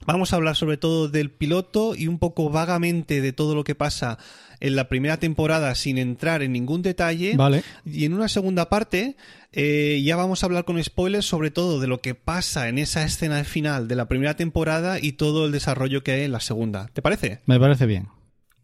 Vamos 0.06 0.32
a 0.32 0.36
hablar 0.36 0.56
sobre 0.56 0.76
todo 0.76 1.08
del 1.08 1.30
piloto 1.30 1.94
y 1.94 2.08
un 2.08 2.18
poco 2.18 2.50
vagamente 2.50 3.20
de 3.20 3.32
todo 3.32 3.54
lo 3.54 3.64
que 3.64 3.74
pasa 3.74 4.18
en 4.60 4.76
la 4.76 4.88
primera 4.88 5.18
temporada 5.18 5.74
sin 5.74 5.98
entrar 5.98 6.42
en 6.42 6.52
ningún 6.52 6.82
detalle. 6.82 7.36
Vale. 7.36 7.62
Y 7.84 8.04
en 8.04 8.14
una 8.14 8.28
segunda 8.28 8.68
parte 8.68 9.16
eh, 9.52 10.00
ya 10.04 10.16
vamos 10.16 10.42
a 10.42 10.46
hablar 10.46 10.64
con 10.64 10.82
spoilers 10.82 11.26
sobre 11.26 11.50
todo 11.50 11.80
de 11.80 11.86
lo 11.86 12.00
que 12.00 12.14
pasa 12.14 12.68
en 12.68 12.78
esa 12.78 13.04
escena 13.04 13.42
final 13.44 13.88
de 13.88 13.96
la 13.96 14.06
primera 14.06 14.36
temporada 14.36 14.98
y 15.00 15.12
todo 15.12 15.46
el 15.46 15.52
desarrollo 15.52 16.02
que 16.02 16.12
hay 16.12 16.22
en 16.22 16.32
la 16.32 16.40
segunda. 16.40 16.88
¿Te 16.92 17.02
parece? 17.02 17.40
Me 17.46 17.60
parece 17.60 17.86
bien. 17.86 18.08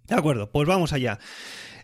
De 0.07 0.14
acuerdo, 0.14 0.50
pues 0.50 0.66
vamos 0.66 0.92
allá. 0.92 1.18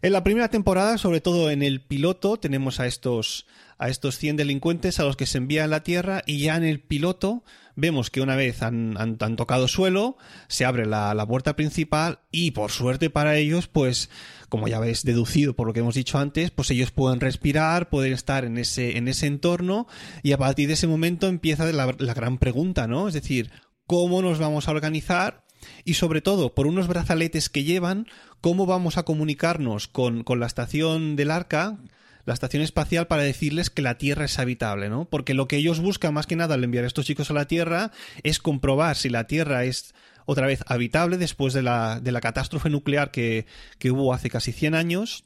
En 0.00 0.12
la 0.12 0.24
primera 0.24 0.48
temporada, 0.48 0.98
sobre 0.98 1.20
todo 1.20 1.50
en 1.50 1.62
el 1.62 1.80
piloto, 1.80 2.36
tenemos 2.36 2.80
a 2.80 2.86
estos 2.86 3.46
a 3.78 3.88
estos 3.88 4.18
100 4.18 4.36
delincuentes 4.36 5.00
a 5.00 5.04
los 5.04 5.16
que 5.16 5.26
se 5.26 5.38
envía 5.38 5.64
a 5.64 5.68
la 5.68 5.82
Tierra 5.82 6.22
y 6.26 6.38
ya 6.38 6.56
en 6.56 6.64
el 6.64 6.80
piloto 6.80 7.44
vemos 7.76 8.10
que 8.10 8.20
una 8.20 8.36
vez 8.36 8.62
han, 8.62 8.96
han, 8.98 9.36
tocado 9.36 9.68
suelo, 9.68 10.16
se 10.48 10.64
abre 10.64 10.86
la, 10.86 11.12
la, 11.14 11.26
puerta 11.26 11.56
principal 11.56 12.20
y 12.30 12.52
por 12.52 12.70
suerte 12.70 13.10
para 13.10 13.36
ellos, 13.36 13.66
pues 13.66 14.10
como 14.48 14.68
ya 14.68 14.76
habéis 14.76 15.04
deducido 15.04 15.54
por 15.54 15.66
lo 15.66 15.72
que 15.72 15.80
hemos 15.80 15.96
dicho 15.96 16.18
antes, 16.18 16.50
pues 16.50 16.70
ellos 16.70 16.92
pueden 16.92 17.20
respirar, 17.20 17.88
pueden 17.88 18.12
estar 18.12 18.44
en 18.44 18.58
ese, 18.58 18.96
en 18.96 19.08
ese 19.08 19.26
entorno 19.26 19.88
y 20.22 20.32
a 20.32 20.38
partir 20.38 20.68
de 20.68 20.74
ese 20.74 20.86
momento 20.86 21.26
empieza 21.26 21.70
la, 21.72 21.94
la 21.98 22.14
gran 22.14 22.38
pregunta, 22.38 22.86
¿no? 22.86 23.08
Es 23.08 23.14
decir, 23.14 23.50
¿cómo 23.86 24.22
nos 24.22 24.38
vamos 24.38 24.68
a 24.68 24.70
organizar 24.70 25.44
y 25.84 25.94
sobre 25.94 26.20
todo 26.20 26.54
por 26.54 26.66
unos 26.66 26.88
brazaletes 26.88 27.48
que 27.48 27.64
llevan, 27.64 28.06
cómo 28.40 28.66
vamos 28.66 28.98
a 28.98 29.04
comunicarnos 29.04 29.88
con, 29.88 30.22
con, 30.22 30.40
la 30.40 30.46
estación 30.46 31.16
del 31.16 31.30
arca, 31.30 31.78
la 32.24 32.34
estación 32.34 32.62
espacial, 32.62 33.06
para 33.06 33.22
decirles 33.22 33.70
que 33.70 33.82
la 33.82 33.98
Tierra 33.98 34.24
es 34.24 34.38
habitable, 34.38 34.88
¿no? 34.88 35.04
Porque 35.06 35.34
lo 35.34 35.48
que 35.48 35.56
ellos 35.56 35.80
buscan 35.80 36.14
más 36.14 36.26
que 36.26 36.36
nada 36.36 36.54
al 36.54 36.64
enviar 36.64 36.84
a 36.84 36.86
estos 36.86 37.06
chicos 37.06 37.30
a 37.30 37.34
la 37.34 37.46
Tierra 37.46 37.90
es 38.22 38.38
comprobar 38.38 38.96
si 38.96 39.08
la 39.08 39.26
Tierra 39.26 39.64
es 39.64 39.94
otra 40.26 40.46
vez 40.46 40.64
habitable 40.66 41.18
después 41.18 41.52
de 41.52 41.62
la, 41.62 42.00
de 42.00 42.12
la 42.12 42.20
catástrofe 42.20 42.70
nuclear 42.70 43.10
que, 43.10 43.46
que 43.78 43.90
hubo 43.90 44.14
hace 44.14 44.30
casi 44.30 44.52
100 44.52 44.74
años 44.74 45.24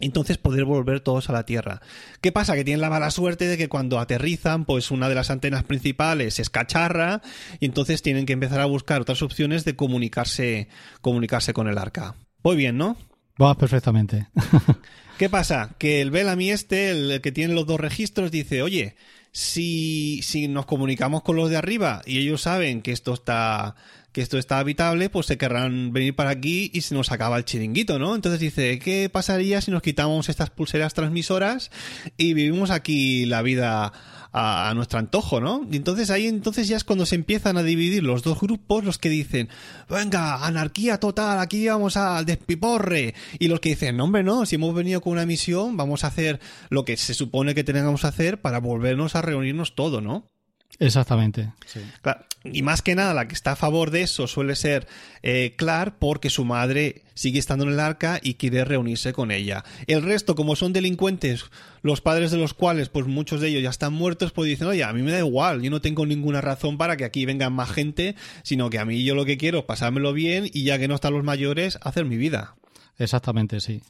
entonces 0.00 0.38
poder 0.38 0.64
volver 0.64 1.00
todos 1.00 1.28
a 1.28 1.32
la 1.32 1.44
Tierra. 1.44 1.80
¿Qué 2.20 2.32
pasa? 2.32 2.54
Que 2.54 2.64
tienen 2.64 2.80
la 2.80 2.90
mala 2.90 3.10
suerte 3.10 3.46
de 3.46 3.56
que 3.56 3.68
cuando 3.68 3.98
aterrizan, 3.98 4.64
pues 4.64 4.90
una 4.90 5.08
de 5.08 5.14
las 5.14 5.30
antenas 5.30 5.64
principales 5.64 6.38
es 6.38 6.50
cacharra 6.50 7.22
y 7.60 7.66
entonces 7.66 8.02
tienen 8.02 8.26
que 8.26 8.32
empezar 8.32 8.60
a 8.60 8.66
buscar 8.66 9.00
otras 9.00 9.22
opciones 9.22 9.64
de 9.64 9.76
comunicarse, 9.76 10.68
comunicarse 11.00 11.52
con 11.52 11.68
el 11.68 11.78
arca. 11.78 12.14
Voy 12.42 12.56
bien, 12.56 12.78
¿no? 12.78 12.96
Vas 13.38 13.56
perfectamente. 13.56 14.28
¿Qué 15.18 15.28
pasa? 15.28 15.74
Que 15.78 16.00
el 16.00 16.12
Bellamy 16.12 16.52
este, 16.52 16.90
el 16.90 17.20
que 17.20 17.32
tiene 17.32 17.52
los 17.52 17.66
dos 17.66 17.80
registros, 17.80 18.30
dice, 18.30 18.62
oye, 18.62 18.94
si, 19.32 20.20
si 20.22 20.46
nos 20.46 20.64
comunicamos 20.64 21.22
con 21.22 21.34
los 21.34 21.50
de 21.50 21.56
arriba 21.56 22.02
y 22.06 22.18
ellos 22.18 22.42
saben 22.42 22.82
que 22.82 22.92
esto 22.92 23.14
está 23.14 23.74
que 24.12 24.22
esto 24.22 24.38
está 24.38 24.58
habitable, 24.58 25.10
pues 25.10 25.26
se 25.26 25.36
querrán 25.36 25.92
venir 25.92 26.14
para 26.14 26.30
aquí 26.30 26.70
y 26.72 26.80
se 26.80 26.94
nos 26.94 27.12
acaba 27.12 27.36
el 27.36 27.44
chiringuito, 27.44 27.98
¿no? 27.98 28.14
Entonces 28.14 28.40
dice, 28.40 28.78
¿qué 28.78 29.10
pasaría 29.10 29.60
si 29.60 29.70
nos 29.70 29.82
quitamos 29.82 30.28
estas 30.28 30.50
pulseras 30.50 30.94
transmisoras 30.94 31.70
y 32.16 32.32
vivimos 32.32 32.70
aquí 32.70 33.26
la 33.26 33.42
vida 33.42 33.92
a, 34.32 34.72
nuestro 34.74 34.98
antojo, 34.98 35.40
¿no? 35.40 35.66
Y 35.70 35.76
entonces 35.76 36.10
ahí 36.10 36.26
entonces 36.26 36.68
ya 36.68 36.76
es 36.76 36.84
cuando 36.84 37.06
se 37.06 37.14
empiezan 37.14 37.56
a 37.56 37.62
dividir 37.62 38.02
los 38.02 38.22
dos 38.22 38.40
grupos, 38.40 38.84
los 38.84 38.98
que 38.98 39.08
dicen, 39.08 39.48
venga, 39.88 40.44
anarquía 40.46 41.00
total, 41.00 41.38
aquí 41.38 41.66
vamos 41.66 41.96
al 41.96 42.24
despiporre, 42.24 43.14
y 43.38 43.48
los 43.48 43.60
que 43.60 43.70
dicen, 43.70 43.96
no 43.96 44.04
hombre, 44.04 44.22
no, 44.22 44.46
si 44.46 44.56
hemos 44.56 44.74
venido 44.74 45.00
con 45.00 45.14
una 45.14 45.26
misión, 45.26 45.76
vamos 45.76 46.04
a 46.04 46.08
hacer 46.08 46.40
lo 46.70 46.84
que 46.84 46.96
se 46.96 47.14
supone 47.14 47.54
que 47.54 47.64
tenemos 47.64 48.00
que 48.00 48.06
hacer 48.06 48.40
para 48.40 48.60
volvernos 48.60 49.14
a 49.14 49.22
reunirnos 49.22 49.74
todo, 49.74 50.00
¿no? 50.00 50.30
Exactamente. 50.80 51.50
y 52.44 52.62
más 52.62 52.82
que 52.82 52.94
nada, 52.94 53.12
la 53.12 53.26
que 53.26 53.34
está 53.34 53.52
a 53.52 53.56
favor 53.56 53.90
de 53.90 54.02
eso 54.02 54.28
suele 54.28 54.54
ser 54.54 54.86
eh, 55.22 55.54
Clark, 55.56 55.96
porque 55.98 56.30
su 56.30 56.44
madre 56.44 57.02
sigue 57.14 57.40
estando 57.40 57.64
en 57.64 57.72
el 57.72 57.80
arca 57.80 58.20
y 58.22 58.34
quiere 58.34 58.64
reunirse 58.64 59.12
con 59.12 59.32
ella. 59.32 59.64
El 59.88 60.02
resto, 60.02 60.36
como 60.36 60.54
son 60.54 60.72
delincuentes, 60.72 61.46
los 61.82 62.00
padres 62.00 62.30
de 62.30 62.38
los 62.38 62.54
cuales, 62.54 62.90
pues 62.90 63.06
muchos 63.06 63.40
de 63.40 63.48
ellos 63.48 63.62
ya 63.62 63.70
están 63.70 63.92
muertos, 63.92 64.30
pues 64.30 64.48
dicen, 64.48 64.68
oye, 64.68 64.84
a 64.84 64.92
mí 64.92 65.02
me 65.02 65.10
da 65.10 65.18
igual, 65.18 65.62
yo 65.62 65.70
no 65.70 65.80
tengo 65.80 66.06
ninguna 66.06 66.40
razón 66.40 66.78
para 66.78 66.96
que 66.96 67.04
aquí 67.04 67.26
vengan 67.26 67.52
más 67.52 67.70
gente, 67.70 68.14
sino 68.44 68.70
que 68.70 68.78
a 68.78 68.84
mí 68.84 69.02
yo 69.02 69.16
lo 69.16 69.24
que 69.24 69.36
quiero 69.36 69.58
es 69.58 69.64
pasármelo 69.64 70.12
bien 70.12 70.48
y 70.52 70.62
ya 70.62 70.78
que 70.78 70.86
no 70.86 70.94
están 70.94 71.12
los 71.12 71.24
mayores, 71.24 71.78
hacer 71.82 72.04
mi 72.04 72.16
vida. 72.16 72.54
Exactamente, 72.98 73.60
sí. 73.60 73.82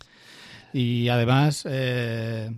Y 0.73 1.09
además, 1.09 1.67
eh, 1.69 2.51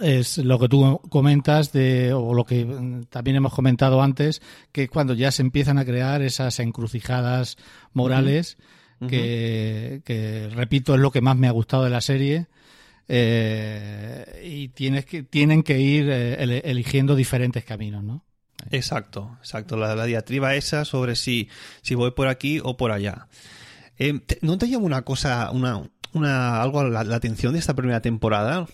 es 0.00 0.38
lo 0.38 0.58
que 0.58 0.68
tú 0.68 1.00
comentas 1.08 1.72
de 1.72 2.12
o 2.12 2.34
lo 2.34 2.44
que 2.44 2.66
también 3.10 3.36
hemos 3.36 3.52
comentado 3.52 4.02
antes 4.02 4.42
que 4.72 4.88
cuando 4.88 5.14
ya 5.14 5.30
se 5.30 5.42
empiezan 5.42 5.78
a 5.78 5.84
crear 5.84 6.22
esas 6.22 6.58
encrucijadas 6.60 7.56
morales 7.92 8.58
que, 9.06 10.50
repito 10.54 10.94
es 10.94 11.00
lo 11.00 11.10
que 11.10 11.20
más 11.20 11.36
me 11.36 11.46
ha 11.46 11.52
gustado 11.52 11.84
de 11.84 11.90
la 11.90 12.00
serie 12.00 12.48
eh, 13.06 14.42
y 14.44 14.68
tienes 14.68 15.06
que 15.06 15.22
tienen 15.22 15.62
que 15.62 15.78
ir 15.78 16.08
eh, 16.10 16.62
eligiendo 16.64 17.14
diferentes 17.14 17.64
caminos 17.64 18.02
no 18.02 18.24
exacto 18.70 19.36
exacto. 19.38 19.76
La, 19.76 20.04
diatriba 20.04 20.54
esa 20.56 20.84
sobre 20.84 21.16
si 21.16 21.48
si 21.82 21.94
voy 21.94 22.10
por 22.10 22.28
aquí 22.28 22.60
o 22.62 22.76
por 22.76 22.90
allá. 22.90 23.28
Eh, 23.98 24.20
no 24.42 24.58
te 24.58 24.68
llama 24.68 24.84
una 24.84 25.02
cosa 25.02 25.50
una 25.52 25.88
una 26.12 26.60
algo 26.60 26.84
la 26.84 27.00
atención 27.00 27.52
de 27.52 27.60
esta 27.60 27.74
primera 27.74 28.02
temporada 28.02 28.66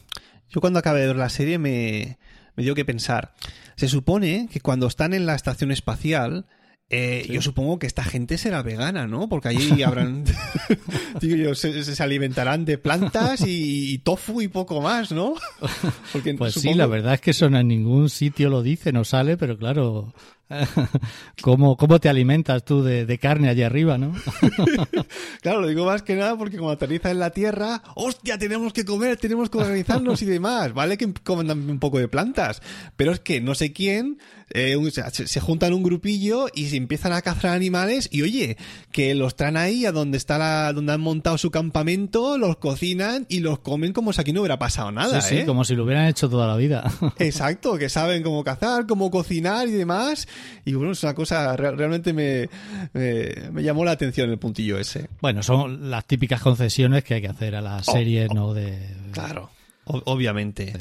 yo 0.48 0.60
cuando 0.60 0.78
acabé 0.78 1.00
de 1.00 1.08
ver 1.08 1.16
la 1.16 1.28
serie 1.28 1.58
me, 1.58 2.18
me 2.56 2.62
dio 2.62 2.74
que 2.74 2.84
pensar. 2.84 3.34
Se 3.76 3.88
supone 3.88 4.48
que 4.52 4.60
cuando 4.60 4.86
están 4.86 5.14
en 5.14 5.26
la 5.26 5.34
estación 5.34 5.70
espacial, 5.72 6.46
eh, 6.90 7.26
Yo 7.30 7.40
supongo 7.40 7.78
que 7.78 7.86
esta 7.86 8.04
gente 8.04 8.36
será 8.36 8.62
vegana, 8.62 9.06
¿no? 9.06 9.28
Porque 9.28 9.48
allí 9.48 9.82
habrán. 9.82 10.24
digo 11.20 11.54
se, 11.54 12.02
alimentarán 12.02 12.64
de 12.64 12.78
plantas 12.78 13.42
y, 13.46 13.98
tofu 13.98 14.42
y 14.42 14.48
poco 14.48 14.80
más, 14.80 15.10
¿no? 15.10 15.34
pues 16.38 16.54
sí, 16.54 16.74
la 16.74 16.86
verdad 16.86 17.14
es 17.14 17.20
que 17.20 17.30
eso 17.30 17.46
en 17.46 17.66
ningún 17.66 18.10
sitio 18.10 18.50
lo 18.50 18.62
dice, 18.62 18.92
no 18.92 19.04
sale, 19.04 19.36
pero 19.36 19.58
claro, 19.58 20.14
¿Cómo, 21.42 21.76
¿Cómo 21.76 22.00
te 22.00 22.08
alimentas 22.08 22.64
tú 22.64 22.82
de, 22.82 23.18
carne 23.18 23.48
allá 23.48 23.66
arriba, 23.66 23.98
no? 23.98 24.14
claro, 25.40 25.60
lo 25.60 25.68
digo 25.68 25.86
más 25.86 26.02
que 26.02 26.14
nada 26.14 26.36
porque 26.36 26.56
cuando 26.56 26.74
aterriza 26.74 27.10
en 27.10 27.18
la 27.18 27.30
Tierra, 27.30 27.82
¡hostia! 27.94 28.38
Tenemos 28.38 28.72
que 28.72 28.84
comer, 28.84 29.16
tenemos 29.16 29.50
que 29.50 29.58
organizarnos 29.58 30.22
y 30.22 30.26
demás. 30.26 30.72
Vale 30.74 30.98
que 30.98 31.12
coman 31.12 31.50
un 31.50 31.78
poco 31.78 31.98
de 31.98 32.08
plantas, 32.08 32.62
pero 32.96 33.12
es 33.12 33.20
que 33.20 33.40
no 33.40 33.54
sé 33.54 33.72
quién 33.72 34.18
eh, 34.50 34.76
se, 35.10 35.40
juntan 35.40 35.72
un 35.72 35.82
grupillo 35.82 36.46
y 36.54 36.66
se 36.66 36.76
empiezan 36.76 37.12
a 37.12 37.22
cazar 37.22 37.52
animales 37.52 38.08
y 38.12 38.22
oye, 38.22 38.56
que 38.92 39.14
los 39.14 39.36
traen 39.36 39.56
ahí 39.56 39.86
a 39.86 39.92
donde 39.92 40.18
está 40.18 40.38
la, 40.38 40.72
donde 40.72 40.92
han 40.92 41.00
montado 41.00 41.38
su 41.38 41.50
campamento, 41.50 42.36
los 42.36 42.56
cocinan 42.56 43.26
y 43.28 43.40
los 43.40 43.60
comen 43.60 43.92
como 43.92 44.12
si 44.12 44.20
aquí 44.20 44.32
no 44.32 44.40
hubiera 44.42 44.58
pasado 44.58 44.92
nada. 44.92 45.20
Sí, 45.22 45.38
¿eh? 45.38 45.46
como 45.46 45.64
si 45.64 45.74
lo 45.74 45.84
hubieran 45.84 46.06
hecho 46.06 46.28
toda 46.28 46.46
la 46.46 46.56
vida. 46.56 46.90
Exacto, 47.18 47.78
que 47.78 47.88
saben 47.88 48.22
cómo 48.22 48.44
cazar, 48.44 48.86
cómo 48.86 49.10
cocinar 49.10 49.68
y 49.68 49.72
demás. 49.72 50.28
Y 50.64 50.74
bueno, 50.74 50.92
es 50.92 51.02
una 51.02 51.14
cosa, 51.14 51.56
realmente 51.56 52.12
me, 52.12 52.48
me, 52.92 53.62
llamó 53.62 53.84
la 53.84 53.92
atención 53.92 54.30
el 54.30 54.38
puntillo 54.38 54.78
ese. 54.78 55.08
Bueno, 55.20 55.42
son 55.42 55.90
las 55.90 56.06
típicas 56.06 56.40
concesiones 56.40 57.04
que 57.04 57.14
hay 57.14 57.20
que 57.20 57.28
hacer 57.28 57.54
a 57.54 57.60
las 57.60 57.88
oh, 57.88 57.92
series, 57.92 58.28
oh, 58.30 58.34
¿no? 58.34 58.54
De... 58.54 58.78
Claro, 59.12 59.50
obviamente, 59.84 60.72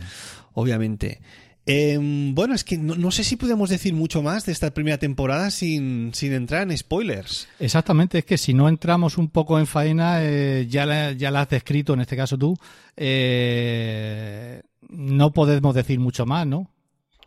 obviamente. 0.54 1.20
Em, 1.66 2.36
bueno, 2.36 2.54
es 2.54 2.66
que 2.66 2.78
no, 2.78 3.12
sé 3.12 3.24
si 3.24 3.38
podemos 3.38 3.70
decir 3.70 3.94
mucho 3.94 4.22
más 4.22 4.46
de 4.46 4.52
esta 4.52 4.74
primera 4.74 4.98
temporada 4.98 5.50
sin, 5.50 6.12
entrar 6.22 6.64
en 6.64 6.78
spoilers. 6.78 7.48
Exactamente, 7.60 8.20
es 8.20 8.26
que 8.26 8.38
si 8.38 8.54
no 8.54 8.68
entramos 8.68 9.18
un 9.18 9.30
poco 9.30 9.58
en 9.58 9.66
faena, 9.66 10.24
eh, 10.24 10.68
ya, 10.70 10.86
la, 10.86 11.14
ya 11.14 11.32
la 11.32 11.42
has 11.42 11.50
descrito, 11.50 11.94
en 11.94 12.02
este 12.02 12.18
caso 12.18 12.38
tú, 12.38 12.58
eh, 12.98 14.62
no 14.90 15.32
podemos 15.32 15.74
decir 15.74 16.00
mucho 16.02 16.26
más, 16.26 16.46
¿no? 16.46 16.70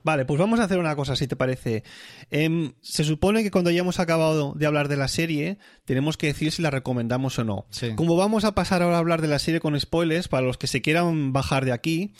Vale, 0.07 0.25
pues 0.25 0.39
vamos 0.39 0.61
a 0.61 0.63
hacer 0.63 0.79
una 0.79 0.95
cosa, 0.95 1.17
si 1.17 1.27
te 1.27 1.35
parece. 1.35 1.83
Em, 2.31 2.75
se 2.81 3.03
supone 3.03 3.43
que 3.43 3.51
cuando 3.51 3.71
hayamos 3.71 3.99
acabado 3.99 4.53
de 4.55 4.65
hablar 4.65 4.87
de 4.87 4.97
la 4.97 5.09
serie, 5.09 5.59
tenemos 5.85 6.17
que 6.17 6.29
decir 6.29 6.53
si 6.53 6.63
la 6.63 6.71
recomendamos 6.71 7.41
o 7.41 7.45
no. 7.45 7.67
Como 7.97 8.15
vamos 8.15 8.45
a 8.45 8.55
pasar 8.55 8.83
ahora 8.83 8.95
a 8.95 9.01
hablar 9.01 9.21
de 9.21 9.27
la 9.27 9.41
serie 9.41 9.59
con 9.59 9.79
spoilers, 9.81 10.29
para 10.29 10.47
los 10.47 10.59
que 10.59 10.69
se 10.69 10.81
quieran 10.81 11.33
bajar 11.33 11.65
de 11.65 11.73
aquí, 11.73 12.13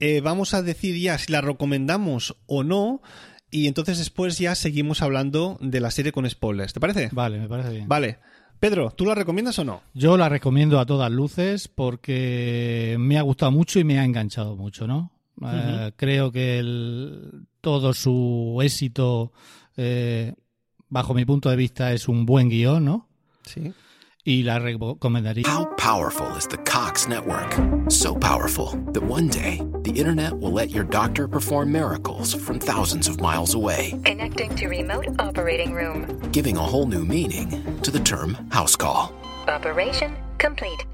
eh, 0.00 0.20
vamos 0.20 0.52
a 0.52 0.62
decir 0.62 0.98
ya 0.98 1.16
si 1.16 1.30
la 1.30 1.40
recomendamos 1.40 2.34
o 2.46 2.64
no. 2.64 3.02
Y 3.52 3.68
entonces 3.68 3.98
después 3.98 4.36
ya 4.40 4.56
seguimos 4.56 5.00
hablando 5.00 5.58
de 5.60 5.78
la 5.78 5.92
serie 5.92 6.10
con 6.10 6.28
spoilers. 6.28 6.72
¿Te 6.72 6.80
parece? 6.80 7.08
Vale, 7.12 7.38
me 7.38 7.48
parece 7.48 7.70
bien. 7.70 7.88
Vale. 7.88 8.18
Pedro, 8.58 8.90
¿tú 8.90 9.04
la 9.04 9.14
recomiendas 9.14 9.60
o 9.60 9.64
no? 9.64 9.82
Yo 9.94 10.16
la 10.16 10.28
recomiendo 10.28 10.80
a 10.80 10.86
todas 10.86 11.12
luces 11.12 11.68
porque 11.68 12.96
me 12.98 13.16
ha 13.16 13.22
gustado 13.22 13.52
mucho 13.52 13.78
y 13.78 13.84
me 13.84 14.00
ha 14.00 14.04
enganchado 14.04 14.56
mucho, 14.56 14.88
¿no? 14.88 15.12
Eh, 15.42 15.92
creo 15.96 16.32
que 16.32 16.58
el, 16.58 17.46
todo 17.60 17.92
su 17.94 18.58
éxito, 18.62 19.32
eh, 19.76 20.34
bajo 20.88 21.14
mi 21.14 21.24
punto 21.24 21.50
de 21.50 21.56
vista, 21.56 21.92
es 21.92 22.08
un 22.08 22.26
buen 22.26 22.48
guión, 22.48 22.84
¿no? 22.84 23.08
Sí. 23.44 23.72
y 24.28 24.42
la 24.42 24.58
recomendaría. 24.58 25.46
How 25.46 25.64
powerful 25.76 26.36
is 26.36 26.46
the 26.46 26.58
Cox 26.58 27.08
network? 27.08 27.56
So 27.88 28.14
powerful 28.14 28.76
that 28.92 29.02
one 29.02 29.28
day 29.28 29.62
the 29.84 29.90
internet 29.92 30.34
will 30.34 30.52
let 30.52 30.68
your 30.68 30.84
doctor 30.84 31.26
perform 31.26 31.72
miracles 31.72 32.34
from 32.34 32.58
thousands 32.58 33.08
of 33.08 33.22
miles 33.22 33.54
away. 33.54 33.98
Connecting 34.04 34.54
to 34.56 34.68
remote 34.68 35.06
operating 35.18 35.72
room. 35.72 36.20
Giving 36.30 36.58
a 36.58 36.62
whole 36.62 36.86
new 36.86 37.06
meaning 37.06 37.80
to 37.80 37.90
the 37.90 38.00
term 38.00 38.34
house 38.50 38.76
call. 38.76 39.14
Operation 39.48 40.14
complete. 40.36 40.84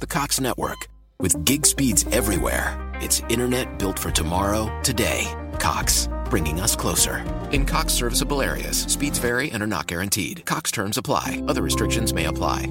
The 0.00 0.08
Cox 0.08 0.40
network 0.40 0.88
with 1.20 1.44
gig 1.44 1.66
speeds 1.66 2.04
everywhere. 2.10 2.89
It's 3.00 3.22
internet 3.30 3.78
built 3.78 3.98
for 3.98 4.10
tomorrow, 4.10 4.70
today. 4.82 5.26
Cox 5.58 6.06
bringing 6.26 6.60
us 6.60 6.76
closer. 6.76 7.24
In 7.50 7.64
Cox 7.64 7.94
serviceable 7.94 8.42
areas, 8.42 8.82
speeds 8.82 9.18
vary 9.18 9.50
and 9.50 9.62
are 9.62 9.66
not 9.66 9.86
guaranteed. 9.86 10.44
Cox 10.44 10.70
terms 10.70 10.98
apply. 10.98 11.42
Other 11.48 11.62
restrictions 11.62 12.12
may 12.12 12.26
apply. 12.26 12.70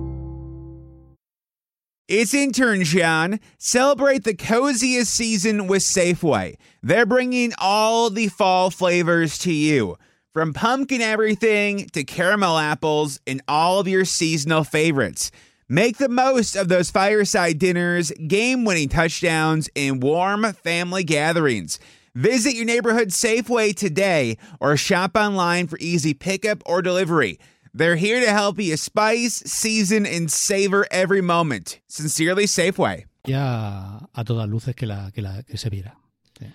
It's 2.08 2.36
intern 2.36 2.84
John. 2.84 3.40
Celebrate 3.58 4.24
the 4.24 4.36
coziest 4.36 5.12
season 5.12 5.66
with 5.66 5.82
Safeway. 5.82 6.58
They're 6.84 7.08
bringing 7.08 7.54
all 7.58 8.12
the 8.12 8.28
fall 8.28 8.70
flavors 8.70 9.40
to 9.40 9.52
you. 9.52 9.98
From 10.32 10.54
pumpkin 10.54 11.02
everything 11.02 11.88
to 11.90 12.04
caramel 12.04 12.60
apples 12.60 13.20
and 13.26 13.42
all 13.48 13.80
of 13.80 13.88
your 13.88 14.06
seasonal 14.06 14.64
favorites. 14.64 15.32
Make 15.72 16.00
the 16.00 16.10
most 16.10 16.56
of 16.56 16.68
those 16.68 16.90
fireside 16.90 17.60
dinners, 17.60 18.12
game 18.26 18.66
winning 18.66 18.90
touchdowns, 18.90 19.70
and 19.76 20.02
warm 20.02 20.52
family 20.52 21.04
gatherings. 21.04 21.80
Visit 22.16 22.56
your 22.56 22.66
neighborhood 22.66 23.10
Safeway 23.10 23.76
today 23.76 24.40
or 24.60 24.76
shop 24.76 25.16
online 25.16 25.68
for 25.68 25.78
easy 25.80 26.16
pickup 26.16 26.64
or 26.66 26.82
delivery. 26.82 27.40
They're 27.72 27.98
here 27.98 28.20
to 28.20 28.32
help 28.32 28.60
you 28.60 28.76
spice, 28.78 29.44
season, 29.46 30.08
and 30.08 30.32
savor 30.32 30.88
every 30.90 31.22
moment. 31.22 31.80
Sincerely, 31.88 32.46
Safeway. 32.48 33.06
Ya 33.26 34.10
a 34.16 34.24
todas 34.24 34.50
luces 34.50 34.76
que, 34.76 34.88
la, 34.88 35.12
que, 35.12 35.22
la, 35.22 35.44
que 35.44 35.60
se 35.60 35.70
viera. 35.70 36.00
Sí. 36.40 36.48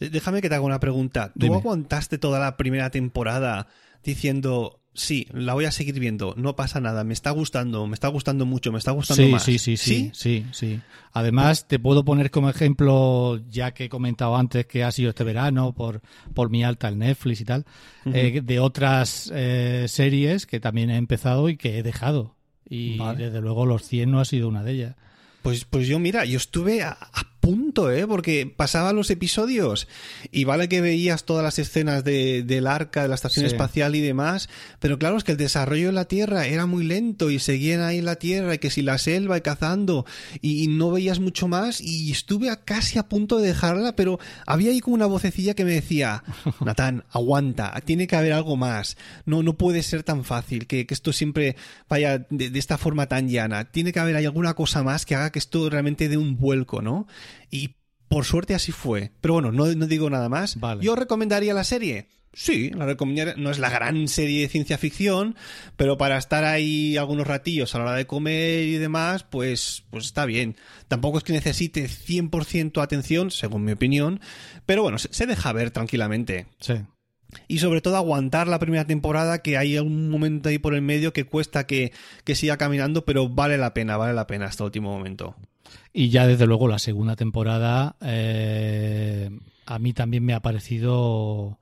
Déjame 0.00 0.42
que 0.42 0.48
te 0.48 0.56
haga 0.56 0.64
una 0.64 0.80
pregunta. 0.80 1.28
¿Tú 1.34 1.46
Dime. 1.46 1.58
aguantaste 1.58 2.18
toda 2.18 2.40
la 2.40 2.56
primera 2.56 2.90
temporada 2.90 3.68
diciendo, 4.02 4.80
sí, 4.96 5.26
la 5.32 5.54
voy 5.54 5.64
a 5.66 5.70
seguir 5.70 5.98
viendo, 6.00 6.34
no 6.36 6.56
pasa 6.56 6.80
nada, 6.80 7.04
me 7.04 7.12
está 7.14 7.30
gustando, 7.30 7.86
me 7.86 7.94
está 7.94 8.08
gustando 8.08 8.46
mucho, 8.46 8.72
me 8.72 8.78
está 8.78 8.90
gustando 8.90 9.22
Sí, 9.24 9.30
más? 9.30 9.42
sí, 9.42 9.58
sí, 9.58 9.76
sí, 9.76 10.10
sí, 10.14 10.44
sí. 10.52 10.80
Además, 11.12 11.68
te 11.68 11.78
puedo 11.78 12.04
poner 12.04 12.30
como 12.30 12.50
ejemplo, 12.50 13.40
ya 13.48 13.72
que 13.72 13.84
he 13.84 13.88
comentado 13.88 14.36
antes 14.36 14.66
que 14.66 14.84
ha 14.84 14.90
sido 14.92 15.10
este 15.10 15.24
verano 15.24 15.72
por, 15.72 16.00
por 16.34 16.50
mi 16.50 16.64
alta 16.64 16.88
en 16.88 16.98
Netflix 16.98 17.40
y 17.40 17.44
tal, 17.44 17.64
eh, 18.06 18.40
de 18.42 18.60
otras 18.60 19.30
eh, 19.34 19.86
series 19.88 20.46
que 20.46 20.60
también 20.60 20.90
he 20.90 20.96
empezado 20.96 21.48
y 21.48 21.56
que 21.56 21.78
he 21.78 21.82
dejado. 21.82 22.34
Y 22.68 22.98
Vale. 22.98 23.26
desde 23.26 23.40
luego 23.40 23.64
Los 23.64 23.82
100 23.84 24.10
no 24.10 24.20
ha 24.20 24.24
sido 24.24 24.48
una 24.48 24.62
de 24.64 24.72
ellas. 24.72 24.96
Pues, 25.42 25.64
pues 25.64 25.86
yo, 25.86 25.98
mira, 26.00 26.24
yo 26.24 26.36
estuve 26.38 26.82
a, 26.82 26.90
a 26.90 27.35
punto, 27.46 27.90
¿eh? 27.92 28.06
Porque 28.06 28.52
pasaba 28.54 28.92
los 28.92 29.08
episodios 29.10 29.88
y 30.32 30.44
vale 30.44 30.68
que 30.68 30.80
veías 30.80 31.24
todas 31.24 31.44
las 31.44 31.58
escenas 31.58 32.02
de, 32.04 32.42
del 32.42 32.66
arca, 32.66 33.02
de 33.02 33.08
la 33.08 33.14
estación 33.14 33.46
Sí. 33.46 33.52
espacial 33.52 33.94
y 33.94 34.00
demás, 34.00 34.48
pero 34.80 34.98
claro, 34.98 35.16
es 35.16 35.24
que 35.24 35.32
el 35.32 35.38
desarrollo 35.38 35.86
de 35.86 35.92
la 35.92 36.06
Tierra 36.06 36.46
era 36.46 36.66
muy 36.66 36.84
lento 36.84 37.30
y 37.30 37.38
seguían 37.38 37.80
ahí 37.82 37.98
en 37.98 38.04
la 38.04 38.16
Tierra 38.16 38.54
y 38.54 38.58
que 38.58 38.70
si 38.70 38.82
la 38.82 38.98
selva 38.98 39.38
y 39.38 39.42
cazando 39.42 40.06
y, 40.40 40.64
y 40.64 40.66
no 40.68 40.90
veías 40.90 41.20
mucho 41.20 41.48
más 41.48 41.80
y 41.80 42.10
estuve 42.10 42.50
a, 42.50 42.56
casi 42.56 42.98
a 42.98 43.04
punto 43.08 43.38
de 43.38 43.48
dejarla, 43.48 43.94
pero 43.96 44.18
había 44.46 44.70
ahí 44.70 44.80
como 44.80 44.94
una 44.94 45.06
vocecilla 45.06 45.54
que 45.54 45.64
me 45.64 45.72
decía, 45.72 46.24
Natán, 46.64 47.04
aguanta, 47.10 47.72
tiene 47.84 48.06
que 48.06 48.16
haber 48.16 48.32
algo 48.32 48.56
más, 48.56 48.96
no, 49.24 49.42
no 49.42 49.56
puede 49.56 49.82
ser 49.82 50.02
tan 50.02 50.24
fácil, 50.24 50.66
que, 50.66 50.86
que 50.86 50.94
esto 50.94 51.12
siempre 51.12 51.56
vaya 51.88 52.18
de, 52.30 52.50
de 52.50 52.58
esta 52.58 52.78
forma 52.78 53.06
tan 53.06 53.28
llana, 53.28 53.64
tiene 53.70 53.92
que 53.92 54.00
haber 54.00 54.16
ahí 54.16 54.24
alguna 54.24 54.54
cosa 54.54 54.82
más 54.82 55.06
que 55.06 55.14
haga 55.14 55.30
que 55.30 55.38
esto 55.38 55.70
realmente 55.70 56.08
dé 56.08 56.16
un 56.16 56.36
vuelco, 56.38 56.82
¿no? 56.82 57.06
Y 57.50 57.76
por 58.08 58.24
suerte 58.24 58.54
así 58.54 58.72
fue. 58.72 59.12
Pero 59.20 59.34
bueno, 59.34 59.52
no, 59.52 59.66
no 59.66 59.86
digo 59.86 60.10
nada 60.10 60.28
más. 60.28 60.58
Vale. 60.58 60.84
¿Yo 60.84 60.96
recomendaría 60.96 61.54
la 61.54 61.64
serie? 61.64 62.08
Sí, 62.32 62.70
la 62.70 62.84
recomendaría. 62.84 63.34
No 63.36 63.50
es 63.50 63.58
la 63.58 63.70
gran 63.70 64.08
serie 64.08 64.42
de 64.42 64.48
ciencia 64.48 64.76
ficción, 64.76 65.36
pero 65.76 65.96
para 65.96 66.18
estar 66.18 66.44
ahí 66.44 66.96
algunos 66.98 67.26
ratillos 67.26 67.74
a 67.74 67.78
la 67.78 67.84
hora 67.84 67.94
de 67.94 68.06
comer 68.06 68.64
y 68.64 68.76
demás, 68.76 69.24
pues, 69.24 69.84
pues 69.90 70.04
está 70.04 70.26
bien. 70.26 70.56
Tampoco 70.86 71.16
es 71.16 71.24
que 71.24 71.32
necesite 71.32 71.88
100% 71.88 72.82
atención, 72.82 73.30
según 73.30 73.64
mi 73.64 73.72
opinión, 73.72 74.20
pero 74.66 74.82
bueno, 74.82 74.98
se, 74.98 75.12
se 75.14 75.26
deja 75.26 75.52
ver 75.52 75.70
tranquilamente. 75.70 76.46
Sí. 76.60 76.74
Y 77.48 77.58
sobre 77.58 77.80
todo 77.80 77.96
aguantar 77.96 78.48
la 78.48 78.58
primera 78.58 78.86
temporada, 78.86 79.40
que 79.40 79.56
hay 79.56 79.78
un 79.78 80.10
momento 80.10 80.48
ahí 80.48 80.58
por 80.58 80.74
el 80.74 80.82
medio 80.82 81.12
que 81.12 81.24
cuesta 81.24 81.66
que, 81.66 81.92
que 82.24 82.34
siga 82.34 82.56
caminando, 82.56 83.04
pero 83.04 83.28
vale 83.28 83.58
la 83.58 83.74
pena, 83.74 83.96
vale 83.96 84.14
la 84.14 84.26
pena 84.26 84.46
hasta 84.46 84.62
el 84.64 84.66
último 84.66 84.90
momento. 84.96 85.36
Y 85.98 86.10
ya 86.10 86.26
desde 86.26 86.46
luego 86.46 86.68
la 86.68 86.78
segunda 86.78 87.16
temporada 87.16 87.96
eh, 88.02 89.30
a 89.64 89.78
mí 89.78 89.94
también 89.94 90.26
me 90.26 90.34
ha 90.34 90.40
parecido 90.40 91.58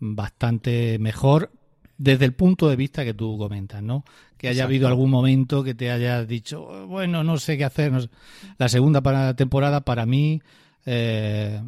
bastante 0.00 0.98
mejor 0.98 1.52
desde 1.96 2.24
el 2.24 2.34
punto 2.34 2.68
de 2.68 2.74
vista 2.74 3.04
que 3.04 3.14
tú 3.14 3.38
comentas, 3.38 3.84
¿no? 3.84 4.04
Que 4.36 4.48
haya 4.48 4.62
Exacto. 4.62 4.70
habido 4.70 4.88
algún 4.88 5.08
momento 5.08 5.62
que 5.62 5.76
te 5.76 5.92
haya 5.92 6.24
dicho, 6.24 6.88
bueno, 6.88 7.22
no 7.22 7.38
sé 7.38 7.56
qué 7.56 7.64
hacer. 7.64 7.92
no 7.92 8.00
sé". 8.00 8.10
La 8.58 8.68
segunda 8.68 9.36
temporada 9.36 9.82
para 9.82 10.04
mí 10.04 10.42
eh, 10.84 11.62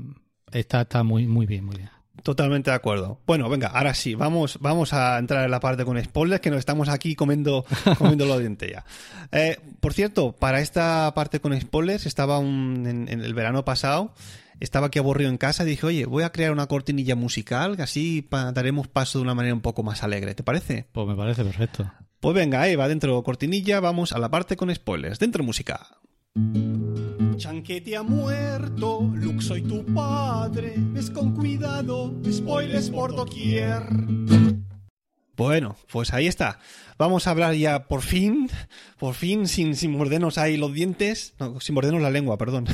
está, 0.51 0.81
está 0.81 1.05
muy, 1.05 1.29
muy 1.29 1.47
bien, 1.47 1.67
muy 1.67 1.77
bien. 1.77 1.91
Totalmente 2.23 2.71
de 2.71 2.77
acuerdo. 2.77 3.21
Bueno, 3.27 3.49
venga, 3.49 3.69
ahora 3.69 3.95
sí, 3.95 4.15
vamos, 4.15 4.59
vamos 4.61 4.93
a 4.93 5.19
entrar 5.19 5.45
en 5.45 5.51
la 5.51 5.61
parte 5.61 5.85
con 5.85 6.03
spoilers, 6.03 6.41
que 6.41 6.51
nos 6.51 6.59
estamos 6.59 6.89
aquí 6.89 7.15
comiendo, 7.15 7.65
comiendo 7.99 8.27
los 8.27 8.39
dientes 8.41 8.71
ya. 8.71 8.85
Eh, 9.33 9.59
por 9.81 9.93
cierto, 9.95 10.33
para 10.33 10.61
esta 10.61 11.13
parte 11.15 11.41
con 11.41 11.59
spoilers, 11.59 12.07
estaba 12.07 12.39
un- 12.39 12.85
en, 12.87 13.09
en 13.09 13.21
el 13.23 13.35
verano 13.35 13.65
pasado, 13.65 14.13
estaba 14.61 14.89
aquí 14.89 14.99
aburrido 14.99 15.31
en 15.31 15.39
casa 15.39 15.63
y 15.63 15.67
dije, 15.67 15.87
oye, 15.87 16.05
voy 16.07 16.25
a 16.25 16.33
crear 16.33 16.51
una 16.53 16.67
cortinilla 16.67 17.15
musical, 17.15 17.77
que 17.77 17.83
así 17.83 18.23
pa- 18.23 18.51
daremos 18.53 18.89
paso 18.89 19.19
de 19.19 19.23
una 19.23 19.35
manera 19.35 19.55
un 19.55 19.61
poco 19.61 19.83
más 19.83 20.03
alegre, 20.03 20.35
¿te 20.35 20.43
parece? 20.43 20.87
Pues 20.93 21.07
me 21.07 21.15
parece 21.15 21.45
perfecto. 21.45 21.91
Pues 22.21 22.35
venga, 22.35 22.67
Eva, 22.69 22.89
dentro 22.89 23.23
cortinilla, 23.23 23.79
vamos 23.79 24.13
a 24.13 24.19
la 24.19 24.29
parte 24.29 24.57
con 24.57 24.75
spoilers. 24.75 25.21
Dentro 25.21 25.45
música. 25.45 25.87
Chanquete 27.37 27.97
ha 27.97 28.03
muerto, 28.03 29.11
Luke 29.15 29.41
soy 29.41 29.63
tu 29.63 29.85
padre, 29.95 30.75
ves 30.77 31.11
con 31.11 31.35
cuidado, 31.35 32.13
spoilers 32.31 32.91
por 32.91 33.15
doquier. 33.15 33.83
Bueno, 35.37 35.77
pues 35.93 36.13
ahí 36.13 36.27
está. 36.27 36.59
Vamos 36.99 37.27
a 37.27 37.31
hablar 37.31 37.55
ya 37.55 37.87
por 37.87 38.03
fin, 38.03 38.51
por 38.99 39.15
fin, 39.15 39.47
sin, 39.47 39.77
sin 39.77 39.93
mordernos 39.93 40.37
ahí 40.37 40.57
los 40.57 40.73
dientes, 40.73 41.35
no, 41.39 41.61
sin 41.61 41.77
mordernos 41.77 42.03
la 42.03 42.11
lengua, 42.11 42.37
perdón, 42.39 42.67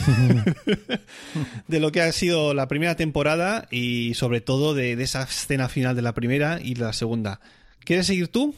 de 1.68 1.80
lo 1.80 1.92
que 1.92 2.00
ha 2.00 2.10
sido 2.10 2.54
la 2.54 2.66
primera 2.66 2.96
temporada 2.96 3.68
y 3.70 4.14
sobre 4.14 4.40
todo 4.40 4.72
de, 4.72 4.96
de 4.96 5.04
esa 5.04 5.24
escena 5.24 5.68
final 5.68 5.94
de 5.94 6.00
la 6.00 6.14
primera 6.14 6.58
y 6.58 6.74
la 6.74 6.94
segunda. 6.94 7.38
¿Quieres 7.80 8.06
seguir 8.06 8.28
tú? 8.28 8.54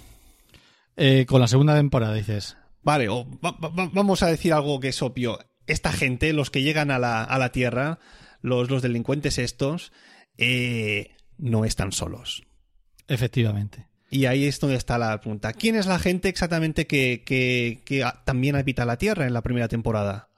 Eh, 0.96 1.26
con 1.26 1.40
la 1.40 1.48
segunda 1.48 1.74
temporada 1.74 2.14
dices. 2.14 2.56
Vale, 2.86 3.08
o 3.08 3.26
va- 3.44 3.50
va- 3.58 3.90
vamos 3.92 4.22
a 4.22 4.28
decir 4.28 4.52
algo 4.52 4.78
que 4.78 4.88
es 4.88 5.02
obvio. 5.02 5.40
Esta 5.66 5.90
gente, 5.92 6.32
los 6.32 6.50
que 6.50 6.62
llegan 6.62 6.92
a 6.92 7.00
la, 7.00 7.24
a 7.24 7.36
la 7.40 7.50
Tierra, 7.50 7.98
los, 8.42 8.70
los 8.70 8.80
delincuentes 8.80 9.38
estos, 9.38 9.90
eh, 10.38 11.10
no 11.36 11.64
están 11.64 11.90
solos. 11.90 12.44
Efectivamente. 13.08 13.88
Y 14.08 14.26
ahí 14.26 14.44
es 14.44 14.60
donde 14.60 14.76
está 14.76 14.98
la 14.98 15.20
pregunta. 15.20 15.52
¿Quién 15.52 15.74
es 15.74 15.86
la 15.86 15.98
gente 15.98 16.28
exactamente 16.28 16.86
que, 16.86 17.24
que, 17.26 17.82
que 17.84 18.08
también 18.24 18.54
habita 18.54 18.84
la 18.84 18.98
Tierra 18.98 19.26
en 19.26 19.34
la 19.34 19.42
primera 19.42 19.66
temporada? 19.66 20.28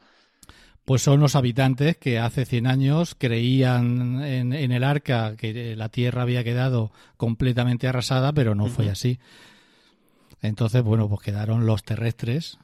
Pues 0.87 1.03
son 1.03 1.21
los 1.21 1.37
habitantes 1.37 1.99
que 1.99 2.19
hace 2.19 2.47
100 2.47 2.67
años 2.67 3.15
creían 3.15 4.23
en, 4.25 4.55
en 4.55 4.73
el 4.73 4.85
arca 4.85 5.37
que 5.37 5.77
la 5.77 5.91
tierra 5.91 6.23
había 6.23 6.43
quedado 6.45 6.93
completamente 7.19 7.89
arrasada, 7.89 8.33
pero 8.33 8.55
no 8.55 8.69
fue 8.69 8.89
así. 8.89 9.19
Entonces, 10.43 10.83
bueno, 10.83 11.09
pues 11.09 11.23
quedaron 11.23 11.67
los 11.67 11.83
terrestres, 11.83 12.59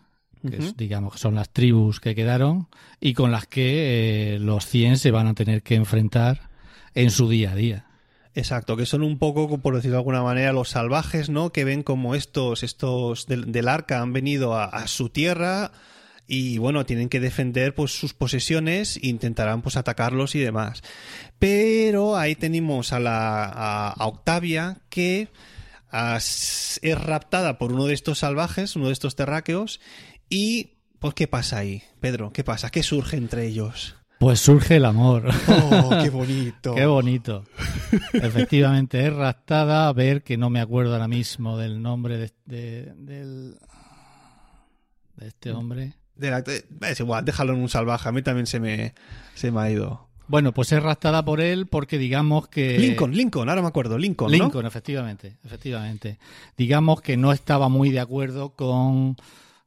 que 0.49 0.59
es, 0.59 0.77
digamos 0.77 1.15
que 1.15 1.19
son 1.19 1.35
las 1.35 1.51
tribus 1.51 2.01
que 2.01 2.15
quedaron 2.15 2.69
y 3.01 3.15
con 3.15 3.33
las 3.33 3.47
que 3.47 4.35
eh, 4.35 4.39
los 4.39 4.67
100 4.67 4.99
se 4.99 5.11
van 5.11 5.27
a 5.27 5.35
tener 5.35 5.63
que 5.63 5.75
enfrentar 5.75 6.51
en 6.95 7.11
su 7.11 7.29
día 7.29 7.53
a 7.53 7.57
día. 7.57 7.87
Exacto, 8.35 8.77
que 8.77 8.85
son 8.85 9.03
un 9.03 9.19
poco, 9.19 9.59
por 9.59 9.77
decirlo 9.77 9.95
de 9.95 10.01
alguna 10.01 10.23
manera, 10.23 10.53
los 10.53 10.71
salvajes, 10.71 11.31
¿no? 11.31 11.51
Que 11.51 11.65
ven 11.65 11.83
como 11.83 12.15
estos, 12.15 12.63
estos 12.63 13.27
del, 13.27 13.53
del 13.53 13.69
arca 13.69 14.01
han 14.01 14.13
venido 14.13 14.55
a, 14.55 14.65
a 14.65 14.89
su 14.89 15.09
tierra 15.09 15.71
y 16.27 16.59
bueno, 16.59 16.87
tienen 16.87 17.09
que 17.09 17.21
defender 17.21 17.75
pues 17.75 17.93
sus 17.93 18.15
posesiones 18.15 18.97
e 18.97 19.09
intentarán 19.09 19.63
pues 19.63 19.77
atacarlos 19.77 20.35
y 20.35 20.41
demás. 20.41 20.83
Pero 21.39 22.17
ahí 22.17 22.35
tenemos 22.35 22.93
a 22.93 22.99
la 22.99 23.45
a, 23.45 23.91
a 23.91 24.07
Octavia 24.07 24.79
que 24.89 25.29
es 25.97 26.81
raptada 27.01 27.59
por 27.59 27.73
uno 27.73 27.87
de 27.87 27.95
estos 27.95 28.19
salvajes, 28.21 28.77
uno 28.77 28.87
de 28.89 28.93
estos 28.93 29.15
terráqueos 29.17 29.81
y 30.29 30.73
pues 30.99 31.15
¿qué 31.15 31.27
pasa 31.29 31.59
ahí, 31.59 31.83
Pedro? 32.01 32.33
¿Qué 32.33 32.45
pasa? 32.45 32.71
¿Qué 32.71 32.83
surge 32.83 33.17
entre 33.17 33.47
ellos? 33.47 33.95
Pues 34.19 34.41
surge 34.41 34.77
el 34.77 34.85
amor. 34.87 35.29
Oh, 35.49 35.91
qué 36.03 36.09
bonito. 36.11 36.75
Qué 36.75 36.87
bonito. 36.87 37.45
Efectivamente, 38.15 39.05
es 39.07 39.13
raptada. 39.13 39.89
A 39.89 39.93
ver, 39.93 40.23
que 40.23 40.37
no 40.39 40.49
me 40.51 40.61
acuerdo 40.61 40.93
ahora 40.95 41.09
mismo 41.09 41.59
del 41.59 41.83
nombre 41.83 42.17
de, 42.17 42.33
de- 42.47 42.93
del- 42.97 43.59
de 45.17 45.27
este 45.29 45.51
hombre. 45.53 45.95
De 46.17 46.31
la- 46.31 46.39
eh, 46.47 46.65
es 46.83 47.01
igual, 47.01 47.25
déjalo 47.25 47.53
en 47.55 47.61
un 47.61 47.69
salvaje. 47.69 48.09
A 48.09 48.13
mí 48.13 48.23
también 48.23 48.47
se 48.47 48.61
me, 48.61 48.95
se 49.35 49.51
me 49.51 49.61
ha 49.61 49.71
ido. 49.71 50.04
Bueno, 50.27 50.53
pues 50.53 50.73
es 50.73 50.83
raptada 50.83 51.25
por 51.25 51.41
él 51.41 51.67
porque 51.67 51.99
digamos 51.99 52.49
que... 52.49 52.79
Lincoln, 52.79 53.15
Lincoln, 53.15 53.49
ahora 53.49 53.63
me 53.63 53.69
acuerdo. 53.69 53.99
Lincoln, 53.99 54.33
¿no? 54.33 54.39
Lincoln, 54.45 54.67
efectivamente, 54.67 55.37
efectivamente. 55.45 56.19
Digamos 56.57 57.03
que 57.03 57.17
no 57.17 57.33
estaba 57.33 57.69
muy 57.69 57.91
de 57.91 58.01
acuerdo 58.01 58.51
con 58.51 59.17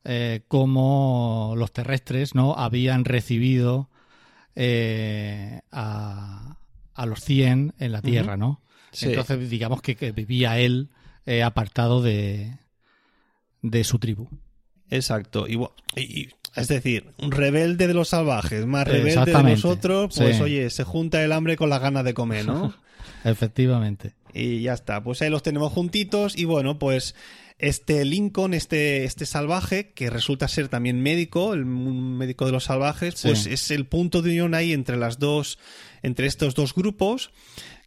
eh, 0.04 0.42
cómo 0.48 1.54
los 1.58 1.72
terrestres 1.72 2.34
no 2.34 2.56
habían 2.58 3.06
recibido 3.06 3.90
eh, 4.56 5.62
a, 5.72 6.58
a 6.94 7.06
los 7.06 7.20
100 7.22 7.76
en 7.78 7.92
la 7.92 8.02
Tierra, 8.02 8.38
¿no? 8.38 8.62
Sí. 8.92 9.10
Entonces, 9.10 9.50
digamos 9.50 9.82
que, 9.82 9.96
que 9.96 10.12
vivía 10.12 10.58
él 10.58 10.90
eh, 11.28 11.44
apartado 11.44 12.02
de, 12.02 12.58
de 13.62 13.84
su 13.84 14.00
tribu. 14.00 14.28
Exacto. 14.90 15.48
Y 15.48 16.30
Es 16.58 16.68
decir, 16.68 17.06
un 17.22 17.32
rebelde 17.32 17.88
de 17.88 17.94
los 17.94 18.10
salvajes, 18.10 18.66
más 18.66 18.88
rebelde 18.88 19.32
de 19.32 19.44
nosotros, 19.44 20.14
pues 20.18 20.38
sí. 20.38 20.42
oye, 20.42 20.70
se 20.70 20.84
junta 20.84 21.24
el 21.24 21.32
hambre 21.32 21.56
con 21.56 21.70
las 21.70 21.82
ganas 21.82 22.04
de 22.04 22.14
comer, 22.14 22.46
¿no? 22.46 22.74
Efectivamente. 23.24 24.14
y 24.34 24.62
ya 24.62 24.74
está, 24.74 25.02
pues 25.04 25.22
ahí 25.22 25.30
los 25.30 25.44
tenemos 25.44 25.72
juntitos 25.74 26.38
y 26.38 26.46
bueno, 26.46 26.78
pues 26.80 27.16
este 27.60 28.06
Lincoln, 28.06 28.54
este, 28.54 29.04
este 29.04 29.26
salvaje, 29.26 29.92
que 29.94 30.10
resulta 30.12 30.48
ser 30.48 30.68
también 30.68 31.02
médico, 31.02 31.54
el 31.56 31.66
médico 31.66 32.46
de 32.46 32.52
los 32.52 32.66
salvajes, 32.66 33.16
Sí. 33.16 33.30
pues 33.30 33.48
es 33.48 33.72
el 33.72 33.86
punto 33.88 34.22
de 34.22 34.30
unión 34.30 34.54
ahí 34.54 34.74
entre 34.74 34.96
las 34.98 35.18
dos, 35.18 35.58
entre 36.04 36.28
estos 36.28 36.54
dos 36.54 36.76
grupos, 36.76 37.32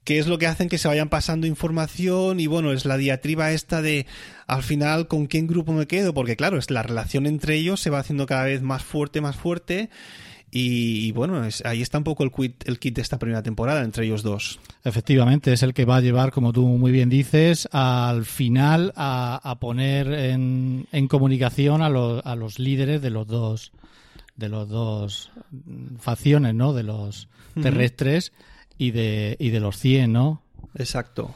que 0.05 0.19
es 0.19 0.27
lo 0.27 0.39
que 0.39 0.47
hacen 0.47 0.69
que 0.69 0.79
se 0.79 0.89
vayan 0.89 1.09
pasando 1.09 1.47
información 1.47 2.41
y 2.41 2.47
bueno, 2.47 2.73
es 2.73 2.85
la 2.85 2.97
diatriba 2.97 3.53
esta 3.53 3.83
de 3.83 4.07
al 4.47 4.63
final 4.63 5.09
con 5.09 5.27
quién 5.27 5.47
grupo 5.47 5.73
me 5.73 5.87
quedo, 5.87 6.15
porque 6.15 6.37
claro, 6.37 6.59
es 6.59 6.71
la 6.71 6.83
relación 6.83 7.27
entre 7.27 7.55
ellos 7.57 7.81
se 7.81 7.91
va 7.91 7.99
haciendo 8.01 8.27
cada 8.27 8.45
vez 8.45 8.63
más 8.63 8.83
fuerte, 8.83 9.21
más 9.21 9.37
fuerte. 9.37 9.91
Y, 10.53 11.07
y 11.07 11.13
bueno, 11.13 11.45
es- 11.45 11.65
ahí 11.65 11.81
está 11.81 11.99
un 11.99 12.03
poco 12.03 12.25
el, 12.25 12.33
quit- 12.33 12.65
el 12.67 12.81
kit 12.81 12.97
de 12.97 13.03
esta 13.03 13.21
primera 13.21 13.41
temporada 13.45 13.85
entre 13.85 14.05
ellos 14.07 14.25
dos. 14.25 14.59
Efectivamente, 14.83 15.53
es 15.53 15.63
el 15.63 15.75
que 15.75 15.85
va 15.85 15.99
a 15.99 16.01
llevar, 16.01 16.33
como 16.33 16.53
tú 16.53 16.67
muy 16.67 16.91
bien 16.91 17.09
dices, 17.09 17.69
al 17.71 18.25
final 18.25 18.93
a, 18.97 19.39
a 19.49 19.61
poner 19.61 20.13
en, 20.13 20.89
en 20.91 21.07
comunicación 21.07 21.83
a, 21.83 21.89
los- 21.89 22.27
a 22.27 22.35
los 22.35 22.59
líderes 22.59 23.01
de 23.01 23.11
los 23.11 23.29
dos 23.29 23.71
de 24.37 24.49
los 24.49 24.69
dos 24.69 25.31
facciones, 26.01 26.55
¿no? 26.55 26.73
De 26.73 26.83
los 26.83 27.29
terrestres 27.63 28.33
y 28.81 28.91
de 28.93 29.37
y 29.39 29.51
de 29.51 29.61
los 29.61 29.77
100, 29.79 30.13
¿no? 30.13 30.43
Exacto. 30.75 31.35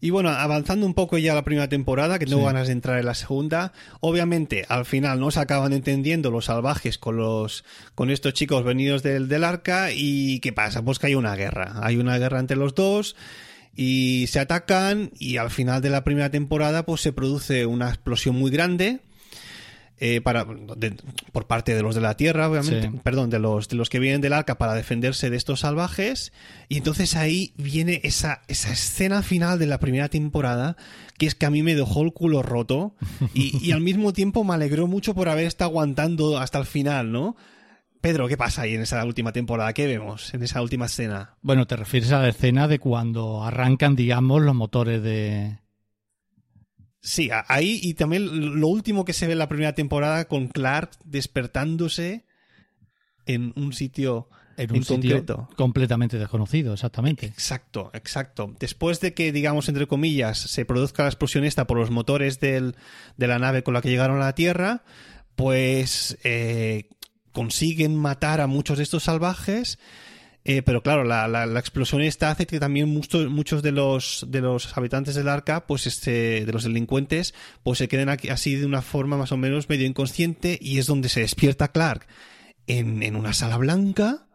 Y 0.00 0.10
bueno, 0.10 0.28
avanzando 0.28 0.84
un 0.84 0.92
poco 0.92 1.16
ya 1.16 1.32
a 1.32 1.34
la 1.34 1.44
primera 1.44 1.68
temporada, 1.70 2.18
que 2.18 2.26
tengo 2.26 2.40
Sí. 2.40 2.44
ganas 2.44 2.66
de 2.66 2.74
entrar 2.74 2.98
en 2.98 3.06
la 3.06 3.14
segunda, 3.14 3.72
obviamente 4.00 4.66
al 4.68 4.84
final 4.84 5.18
no 5.18 5.30
se 5.30 5.40
acaban 5.40 5.72
entendiendo 5.72 6.30
los 6.30 6.44
salvajes 6.44 6.98
con 6.98 7.16
los 7.16 7.64
con 7.94 8.10
estos 8.10 8.34
chicos 8.34 8.64
venidos 8.64 9.02
del, 9.02 9.28
del 9.28 9.44
arca 9.44 9.92
y 9.94 10.40
¿qué 10.40 10.52
pasa? 10.52 10.84
Pues 10.84 10.98
que 10.98 11.06
hay 11.06 11.14
una 11.14 11.34
guerra, 11.36 11.80
hay 11.82 11.96
una 11.96 12.18
guerra 12.18 12.38
entre 12.38 12.58
los 12.58 12.74
dos 12.74 13.16
y 13.74 14.26
se 14.28 14.40
atacan 14.40 15.10
y 15.18 15.38
al 15.38 15.50
final 15.50 15.80
de 15.80 15.88
la 15.90 16.04
primera 16.04 16.28
temporada 16.30 16.84
pues 16.84 17.00
se 17.00 17.14
produce 17.14 17.64
una 17.64 17.88
explosión 17.88 18.36
muy 18.36 18.50
grande 18.50 19.00
eh, 19.98 20.20
para 20.20 20.44
de- 20.44 20.96
por 21.32 21.46
parte 21.46 21.74
de 21.74 21.82
los 21.82 21.94
de 21.94 22.00
la 22.00 22.16
tierra 22.16 22.48
obviamente 22.48 22.90
Sí. 22.90 23.00
perdón 23.02 23.30
de 23.30 23.38
los 23.38 23.68
de 23.68 23.76
los 23.76 23.88
que 23.88 23.98
vienen 24.00 24.20
del 24.20 24.32
arca 24.32 24.58
para 24.58 24.74
defenderse 24.74 25.30
de 25.30 25.36
estos 25.36 25.60
salvajes. 25.60 26.32
Y 26.68 26.78
entonces 26.78 27.14
ahí 27.16 27.52
viene 27.56 28.00
esa 28.04 28.42
esa 28.48 28.72
escena 28.72 29.22
final 29.22 29.58
de 29.58 29.66
la 29.66 29.78
primera 29.78 30.08
temporada 30.08 30.76
que 31.18 31.26
es 31.26 31.34
que 31.36 31.46
a 31.46 31.50
mí 31.50 31.62
me 31.62 31.74
dejó 31.76 32.02
el 32.02 32.12
culo 32.12 32.42
roto. 32.42 32.94
Y, 33.34 33.56
y 33.64 33.72
al 33.72 33.80
mismo 33.80 34.12
tiempo 34.12 34.42
me 34.44 34.54
alegró 34.54 34.86
mucho 34.86 35.14
por 35.14 35.28
haber 35.28 35.46
estado 35.46 35.70
aguantando 35.70 36.38
hasta 36.38 36.58
el 36.58 36.66
final 36.66 37.12
no 37.12 37.36
Pedro 38.00 38.28
qué 38.28 38.36
pasa 38.36 38.62
ahí 38.62 38.74
en 38.74 38.82
esa 38.82 39.02
última 39.04 39.32
temporada 39.32 39.72
qué 39.72 39.86
vemos 39.86 40.34
en 40.34 40.42
esa 40.42 40.60
última 40.60 40.86
escena 40.86 41.36
Bueno, 41.40 41.66
te 41.66 41.76
refieres 41.76 42.12
a 42.12 42.20
la 42.20 42.28
escena 42.28 42.68
de 42.68 42.78
cuando 42.78 43.42
arrancan, 43.44 43.96
digamos, 43.96 44.42
los 44.42 44.54
motores 44.54 45.02
de 45.02 45.58
Sí, 47.06 47.28
ahí 47.48 47.78
y 47.82 47.92
también 47.94 48.58
lo 48.60 48.66
último 48.68 49.04
que 49.04 49.12
se 49.12 49.26
ve 49.26 49.32
en 49.32 49.38
la 49.38 49.48
primera 49.48 49.74
temporada 49.74 50.24
con 50.26 50.48
Clark 50.48 50.92
despertándose 51.04 52.24
en 53.26 53.52
un 53.56 53.74
sitio 53.74 54.28
en 54.56 54.70
un 54.70 54.76
en 54.78 54.84
sitio 54.84 55.16
concreto. 55.16 55.48
completamente 55.56 56.16
desconocido, 56.18 56.72
exactamente. 56.72 57.26
Exacto, 57.26 57.90
exacto. 57.92 58.54
Después 58.58 59.00
de 59.00 59.12
que, 59.12 59.32
digamos, 59.32 59.68
entre 59.68 59.86
comillas, 59.86 60.38
se 60.38 60.64
produzca 60.64 61.02
la 61.02 61.08
explosión 61.10 61.44
esta 61.44 61.66
por 61.66 61.76
los 61.76 61.90
motores 61.90 62.40
del- 62.40 62.74
de 63.18 63.26
la 63.26 63.38
nave 63.38 63.62
con 63.62 63.74
la 63.74 63.82
que 63.82 63.90
llegaron 63.90 64.16
a 64.16 64.24
la 64.26 64.34
Tierra, 64.34 64.84
pues 65.36 66.16
eh, 66.24 66.88
consiguen 67.32 67.96
matar 67.96 68.40
a 68.40 68.46
muchos 68.46 68.76
de 68.78 68.84
estos 68.84 69.02
salvajes. 69.04 69.78
Eh, 70.44 70.62
pero 70.62 70.82
claro, 70.82 71.04
la, 71.04 71.26
la- 71.26 71.46
la 71.46 71.60
explosión 71.60 72.02
esta 72.02 72.30
hace 72.30 72.46
que 72.46 72.60
también 72.60 72.88
muchos, 72.88 73.30
muchos 73.30 73.62
de 73.62 73.72
los 73.72 74.26
de 74.28 74.40
los 74.42 74.76
habitantes 74.76 75.14
del 75.14 75.28
arca, 75.28 75.66
pues 75.66 75.86
este, 75.86 76.44
de 76.44 76.52
los 76.52 76.64
delincuentes, 76.64 77.34
pues 77.62 77.78
se 77.78 77.88
queden 77.88 78.10
aquí, 78.10 78.28
así 78.28 78.54
de 78.54 78.66
una 78.66 78.82
forma 78.82 79.16
más 79.16 79.32
o 79.32 79.36
menos 79.38 79.68
medio 79.70 79.86
inconsciente 79.86 80.58
y 80.60 80.78
es 80.78 80.86
donde 80.86 81.08
se 81.08 81.20
despierta 81.20 81.68
Clark 81.68 82.06
en, 82.66 83.16
una 83.16 83.32
sala 83.32 83.56
blanca 83.56 84.26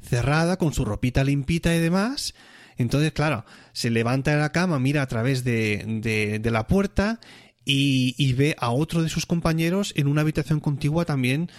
cerrada, 0.00 0.56
con 0.56 0.72
su 0.74 0.84
ropita 0.84 1.24
limpita 1.24 1.74
y 1.74 1.78
demás. 1.78 2.34
Entonces, 2.76 3.12
claro, 3.12 3.44
se 3.72 3.90
levanta 3.90 4.32
de 4.32 4.38
la 4.38 4.50
cama, 4.52 4.78
mira 4.78 5.02
a 5.02 5.06
través 5.06 5.44
de, 5.44 5.84
de, 6.02 6.38
de 6.40 6.50
la 6.50 6.66
puerta 6.66 7.20
y, 7.64 8.14
y 8.18 8.32
ve 8.32 8.56
a 8.58 8.70
otro 8.70 9.02
de 9.02 9.08
sus 9.08 9.26
compañeros 9.26 9.92
en 9.96 10.08
una 10.08 10.22
habitación 10.22 10.60
contigua 10.60 11.04
también, 11.04 11.50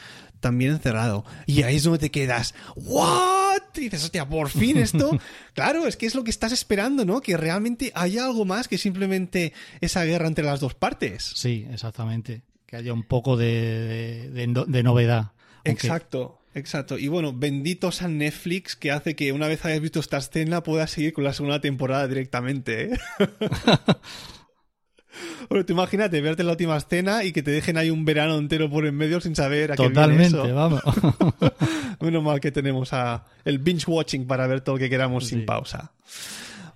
también 0.42 0.72
encerrado. 0.72 1.24
Y 1.46 1.64
ahí 1.64 1.78
es 1.78 1.84
donde 1.84 2.00
te 2.00 2.12
quedas, 2.12 2.54
¿what? 2.76 3.45
Y 3.82 3.86
dices, 3.86 4.04
hostia, 4.04 4.28
por 4.28 4.50
fin 4.50 4.78
esto. 4.78 5.18
claro, 5.54 5.88
es 5.88 5.98
que 5.98 6.06
es 6.06 6.16
lo 6.16 6.24
que 6.24 6.32
estás 6.32 6.52
esperando, 6.52 7.06
¿no? 7.06 7.22
Que 7.22 7.38
realmente 7.38 7.92
haya 7.96 8.26
algo 8.26 8.46
más 8.46 8.68
que 8.68 8.78
simplemente 8.78 9.54
esa 9.82 10.04
guerra 10.04 10.28
entre 10.28 10.44
las 10.46 10.60
dos 10.60 10.74
partes. 10.74 11.24
Sí, 11.36 11.66
exactamente. 11.72 12.42
Que 12.66 12.78
haya 12.78 12.94
un 12.94 13.04
poco 13.04 13.38
de, 13.38 13.46
de- 13.52 14.30
de 14.32 14.48
no- 14.48 14.66
de 14.66 14.84
novedad. 14.84 15.32
Aunque- 15.66 15.72
Exacto, 15.88 16.42
exacto. 16.54 16.98
Y 16.98 17.08
bueno, 17.08 17.34
benditos 17.34 18.02
a 18.02 18.08
Netflix 18.08 18.76
que 18.76 18.92
hace 18.92 19.16
que 19.16 19.32
una 19.32 19.48
vez 19.48 19.64
hayas 19.66 19.82
visto 19.82 20.00
esta 20.00 20.18
escena 20.18 20.64
puedas 20.64 20.92
seguir 20.92 21.14
con 21.14 21.24
la 21.24 21.34
segunda 21.34 21.60
temporada 21.62 22.08
directamente. 22.08 22.94
¿eh? 22.94 22.98
Bueno, 25.50 25.66
tú 25.66 25.74
imagínate 25.74 26.22
verte 26.22 26.44
la 26.44 26.52
última 26.52 26.78
escena 26.78 27.24
y 27.24 27.32
que 27.32 27.44
te 27.44 27.52
dejen 27.52 27.78
ahí 27.78 27.90
un 27.90 28.06
verano 28.06 28.38
entero 28.38 28.70
por 28.70 28.86
en 28.86 28.96
medio 28.96 29.22
sin 29.22 29.36
saber 29.36 29.72
a 29.72 29.76
qué 29.76 29.84
viene 29.84 29.96
Totalmente, 29.96 30.38
eso. 30.38 30.56
vamos. 30.56 30.82
Menos 32.02 32.24
mal 32.24 32.40
que 32.40 32.52
tenemos 32.52 32.94
a 32.94 33.26
el 33.44 33.60
binge 33.60 33.86
watching 33.88 34.26
para 34.28 34.48
ver 34.48 34.62
todo 34.62 34.76
lo 34.76 34.80
que 34.80 34.90
queramos 34.90 35.28
sin 35.28 35.46
pausa. 35.46 35.92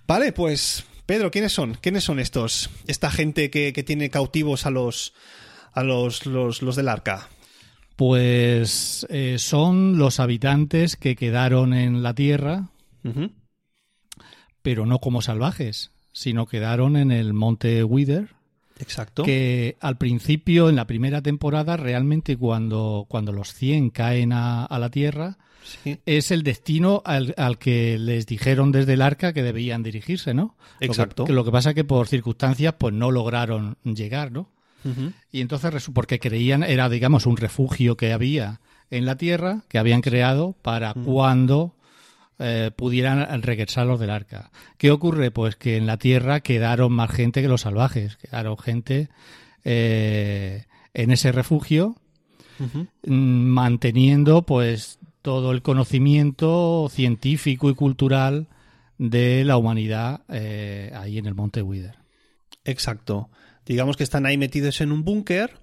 Vale, 0.06 0.32
pues 0.32 0.84
Pedro, 1.06 1.30
¿quiénes 1.30 1.52
son? 1.52 1.74
¿Quiénes 1.80 2.04
son 2.04 2.20
estos? 2.20 2.70
Esta 2.86 3.10
gente 3.10 3.50
que, 3.50 3.72
que 3.72 3.82
tiene 3.82 4.10
cautivos 4.10 4.66
a 4.66 4.70
los 4.70 5.12
a 5.72 5.82
los, 5.82 6.26
los, 6.26 6.62
los 6.62 6.76
del 6.76 6.88
arca. 6.88 7.28
Pues 7.96 9.06
eh, 9.10 9.36
son 9.38 9.98
los 9.98 10.20
habitantes 10.20 10.96
que 10.96 11.16
quedaron 11.16 11.74
en 11.74 12.02
la 12.02 12.14
Tierra, 12.14 12.70
pero 14.62 14.86
no 14.86 15.00
como 15.00 15.20
salvajes, 15.20 15.90
sino 16.12 16.46
quedaron 16.46 16.96
en 16.96 17.10
el 17.12 17.32
monte 17.32 17.84
Wither, 17.84 18.28
Exacto. 18.78 19.22
que 19.24 19.76
al 19.80 19.96
principio, 19.98 20.68
en 20.68 20.76
la 20.76 20.86
primera 20.86 21.22
temporada, 21.22 21.76
realmente 21.76 22.36
cuando, 22.36 23.04
cuando 23.08 23.32
los 23.32 23.52
100 23.54 23.90
caen 23.90 24.32
a, 24.32 24.64
a 24.64 24.78
la 24.78 24.90
Tierra, 24.90 25.38
Sí. 25.62 25.98
es 26.06 26.30
el 26.30 26.42
destino 26.42 27.02
al, 27.04 27.34
al 27.36 27.58
que 27.58 27.98
les 27.98 28.24
dijeron 28.26 28.72
desde 28.72 28.94
el 28.94 29.02
arca 29.02 29.34
que 29.34 29.42
debían 29.42 29.82
dirigirse, 29.82 30.32
¿no? 30.32 30.56
Lo 30.56 30.78
que- 30.78 30.86
Exacto. 30.86 31.24
que 31.26 31.34
Lo 31.34 31.44
que, 31.44 31.50
pasa 31.52 31.68
es 31.70 31.74
que 31.74 31.84
por 31.84 32.08
circunstancias 32.08 32.74
pues 32.78 32.94
no 32.94 33.10
lograron 33.10 33.76
llegar, 33.84 34.32
¿no? 34.32 34.48
Y 35.30 35.42
entonces, 35.42 35.90
porque 35.92 36.18
creían, 36.18 36.62
era, 36.62 36.88
digamos, 36.88 37.26
un 37.26 37.36
refugio 37.36 37.98
que 37.98 38.14
había 38.14 38.60
en 38.90 39.04
la 39.04 39.16
tierra, 39.18 39.62
que 39.68 39.76
habían 39.78 40.00
creado 40.00 40.56
para 40.62 40.94
cuando 40.94 41.74
eh, 42.42 42.70
pudieran 42.74 43.42
regresar 43.42 43.86
los 43.86 44.00
del 44.00 44.08
arca. 44.08 44.50
¿Qué 44.78 44.90
ocurre? 44.90 45.30
Pues 45.30 45.56
que 45.56 45.76
en 45.76 45.84
la 45.86 45.98
tierra 45.98 46.40
quedaron 46.40 46.90
más 46.90 47.10
gente 47.10 47.42
que 47.42 47.48
los 47.48 47.60
salvajes, 47.60 48.16
quedaron 48.16 48.56
gente 48.56 49.10
eh, 49.62 50.64
en 50.94 51.10
ese 51.10 51.32
refugio, 51.32 51.96
mm, 52.58 53.12
manteniendo 53.12 54.46
pues 54.46 54.98
todo 55.20 55.52
el 55.52 55.60
conocimiento 55.60 56.88
científico 56.90 57.68
y 57.68 57.74
cultural 57.74 58.48
de 58.96 59.44
la 59.44 59.58
humanidad 59.58 60.22
eh, 60.30 60.92
ahí 60.94 61.18
en 61.18 61.26
el 61.26 61.34
monte 61.34 61.60
Wither. 61.60 61.96
Exacto. 62.64 63.28
Digamos 63.66 63.98
que 63.98 64.04
están 64.04 64.24
ahí 64.24 64.38
metidos 64.38 64.80
en 64.80 64.92
un 64.92 65.04
búnker 65.04 65.58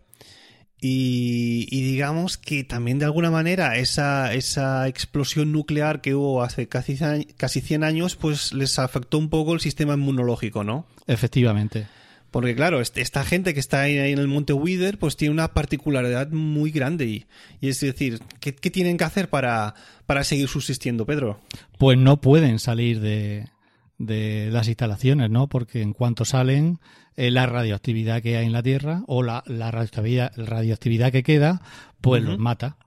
y, 0.80 1.68
y 1.72 1.82
digamos 1.82 2.38
que 2.38 2.64
también 2.64 3.00
de 3.00 3.06
alguna 3.06 3.32
manera 3.32 3.78
esa, 3.78 4.34
esa 4.34 4.88
explosión 4.88 5.52
nuclear 5.52 6.02
que 6.02 6.14
hubo 6.14 6.44
hace 6.44 6.68
casi, 6.68 6.98
casi 7.38 7.62
100 7.62 7.84
años 7.84 8.16
pues 8.16 8.54
les 8.54 8.78
afectó 8.80 9.18
un 9.18 9.30
poco 9.30 9.54
el 9.54 9.60
sistema 9.60 9.96
inmunológico, 9.96 10.64
¿no? 10.64 10.86
Efectivamente. 11.08 11.88
Porque 12.30 12.56
claro, 12.56 12.82
este- 12.82 13.02
esta 13.02 13.24
gente 13.24 13.54
que 13.54 13.60
está 13.60 13.82
ahí, 13.82 13.98
ahí 13.98 14.12
en 14.12 14.20
el 14.20 14.28
monte 14.28 14.54
Wither 14.54 15.00
pues 15.00 15.18
tiene 15.18 15.34
una 15.34 15.48
particularidad 15.54 16.30
muy 16.30 16.70
grande 16.72 17.06
y, 17.06 17.26
y 17.62 17.70
es 17.70 17.80
decir, 17.80 18.20
¿qué, 18.40 18.54
qué 18.54 18.70
tienen 18.70 18.98
que 18.98 19.06
hacer 19.06 19.30
para, 19.30 19.74
para 20.06 20.24
seguir 20.24 20.48
subsistiendo, 20.48 21.06
Pedro? 21.06 21.40
pues 21.80 21.98
no 21.98 22.20
pueden 22.22 22.60
salir 22.60 23.00
de, 23.00 23.48
de 23.98 24.50
las 24.52 24.68
instalaciones, 24.68 25.30
¿no? 25.32 25.48
Porque 25.48 25.82
en 25.82 25.94
cuanto 25.94 26.26
salen, 26.26 26.80
eh, 27.18 27.32
la 27.32 27.46
radioactividad 27.48 28.22
que 28.22 28.38
hay 28.38 28.46
en 28.46 28.54
la 28.54 28.64
Tierra 28.64 29.04
o 29.08 29.24
la, 29.24 29.44
la 29.48 29.72
radioactividad, 29.72 30.32
radioactividad 30.38 31.12
que 31.12 31.24
queda, 31.24 31.62
pues 32.00 32.24
los 32.24 32.38
mata. 32.38 32.78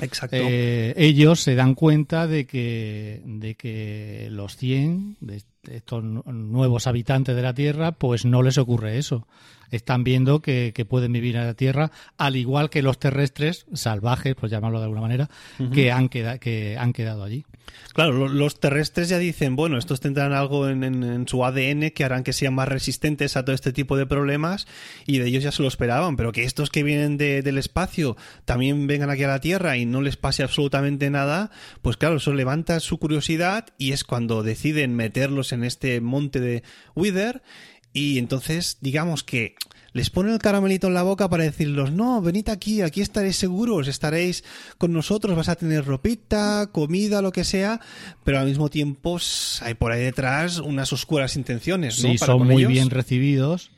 Exacto. 0.00 0.36
Eh, 0.38 0.94
ellos 0.96 1.40
se 1.40 1.54
dan 1.54 1.74
cuenta 1.74 2.26
de 2.26 2.46
que, 2.46 3.22
de 3.24 3.54
que 3.54 4.28
los 4.30 4.56
100, 4.56 5.16
de 5.20 5.42
estos 5.70 6.02
nuevos 6.02 6.86
habitantes 6.86 7.36
de 7.36 7.42
la 7.42 7.54
Tierra, 7.54 7.92
pues 7.92 8.24
no 8.24 8.42
les 8.42 8.58
ocurre 8.58 8.98
eso. 8.98 9.26
Están 9.70 10.04
viendo 10.04 10.42
que, 10.42 10.72
pueden 10.88 11.12
vivir 11.12 11.36
en 11.36 11.46
la 11.46 11.54
Tierra, 11.54 11.92
al 12.18 12.36
igual 12.36 12.68
que 12.68 12.82
los 12.82 12.98
terrestres 12.98 13.66
salvajes, 13.72 14.34
por 14.34 14.50
llamarlo 14.50 14.78
de 14.78 14.84
alguna 14.84 15.00
manera, 15.00 15.30
que, 15.72 15.92
han 15.92 16.08
que 16.08 16.76
han 16.78 16.92
quedado 16.92 17.22
allí. 17.22 17.44
Claro, 17.94 18.26
los 18.28 18.58
terrestres 18.58 19.10
ya 19.10 19.18
dicen, 19.18 19.54
bueno, 19.54 19.76
estos 19.76 20.00
tendrán 20.00 20.32
algo 20.32 20.68
en, 20.68 21.28
su 21.28 21.44
ADN 21.44 21.90
que 21.90 22.04
harán 22.04 22.24
que 22.24 22.32
sean 22.32 22.54
más 22.54 22.68
resistentes 22.68 23.36
a 23.36 23.44
todo 23.44 23.54
este 23.54 23.72
tipo 23.72 23.98
de 23.98 24.06
problemas 24.06 24.66
y 25.06 25.18
de 25.18 25.28
ellos 25.28 25.44
ya 25.44 25.52
se 25.52 25.60
lo 25.60 25.68
esperaban, 25.68 26.16
pero 26.16 26.32
que 26.32 26.44
estos 26.44 26.70
que 26.70 26.82
vienen 26.82 27.18
del 27.18 27.58
espacio 27.58 28.16
también 28.46 28.86
vengan 28.86 29.10
aquí 29.10 29.24
a 29.24 29.28
la 29.28 29.40
Tierra 29.40 29.76
y 29.76 29.84
no 29.84 30.00
les 30.00 30.16
pase 30.16 30.42
absolutamente 30.42 31.10
nada, 31.10 31.50
pues 31.82 31.98
claro, 31.98 32.16
eso 32.16 32.32
levanta 32.32 32.80
su 32.80 32.98
curiosidad 32.98 33.66
y 33.76 33.92
es 33.92 34.04
cuando 34.04 34.42
deciden 34.42 34.94
meterlos 34.96 35.51
en 35.52 35.64
este 35.64 36.00
monte 36.00 36.40
de 36.40 36.62
Wither 36.94 37.42
y 37.92 38.18
entonces 38.18 38.78
digamos 38.80 39.22
que 39.22 39.54
les 39.92 40.08
ponen 40.08 40.32
el 40.32 40.38
caramelito 40.38 40.86
en 40.86 40.94
la 40.94 41.02
boca 41.02 41.28
para 41.28 41.44
decirlos, 41.44 41.92
no, 41.92 42.22
venid 42.22 42.48
aquí, 42.48 42.80
aquí 42.80 43.02
estaréis 43.02 43.36
seguros, 43.36 43.88
estaréis 43.88 44.42
con 44.78 44.92
nosotros, 44.92 45.36
vas 45.36 45.50
a 45.50 45.56
tener 45.56 45.84
ropita, 45.84 46.70
comida, 46.72 47.20
lo 47.20 47.30
que 47.30 47.44
sea, 47.44 47.80
pero 48.24 48.38
al 48.38 48.46
mismo 48.46 48.70
tiempo 48.70 49.18
hay 49.60 49.74
por 49.74 49.92
ahí 49.92 50.02
detrás 50.02 50.58
unas 50.58 50.92
oscuras 50.92 51.36
intenciones. 51.36 52.02
¿no? 52.02 52.10
Sí, 52.10 52.18
son 52.18 52.46
muy 52.46 52.64
bien 52.64 52.88
recibidos. 52.88 53.70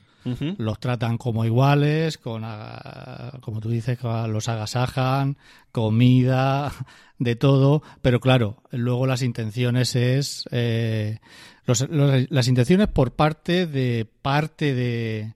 Los 0.59 0.79
tratan 0.79 1.19
como 1.19 1.45
iguales, 1.45 2.19
con, 2.19 2.43
ah, 2.45 3.39
como 3.41 3.61
tú 3.61 3.69
dices, 3.69 3.99
los 4.03 4.49
agasajan, 4.49 5.37
comida, 5.73 6.73
de 7.19 7.37
todo, 7.37 7.83
pero 8.03 8.21
claro, 8.21 8.63
luego 8.71 9.07
las 9.07 9.23
intenciones 9.23 9.95
es 9.97 10.45
eh, 10.51 11.19
las 11.67 12.49
intenciones 12.49 12.89
por 12.89 13.13
parte 13.13 13.67
de 13.67 14.07
parte 14.23 14.75
de, 14.75 15.35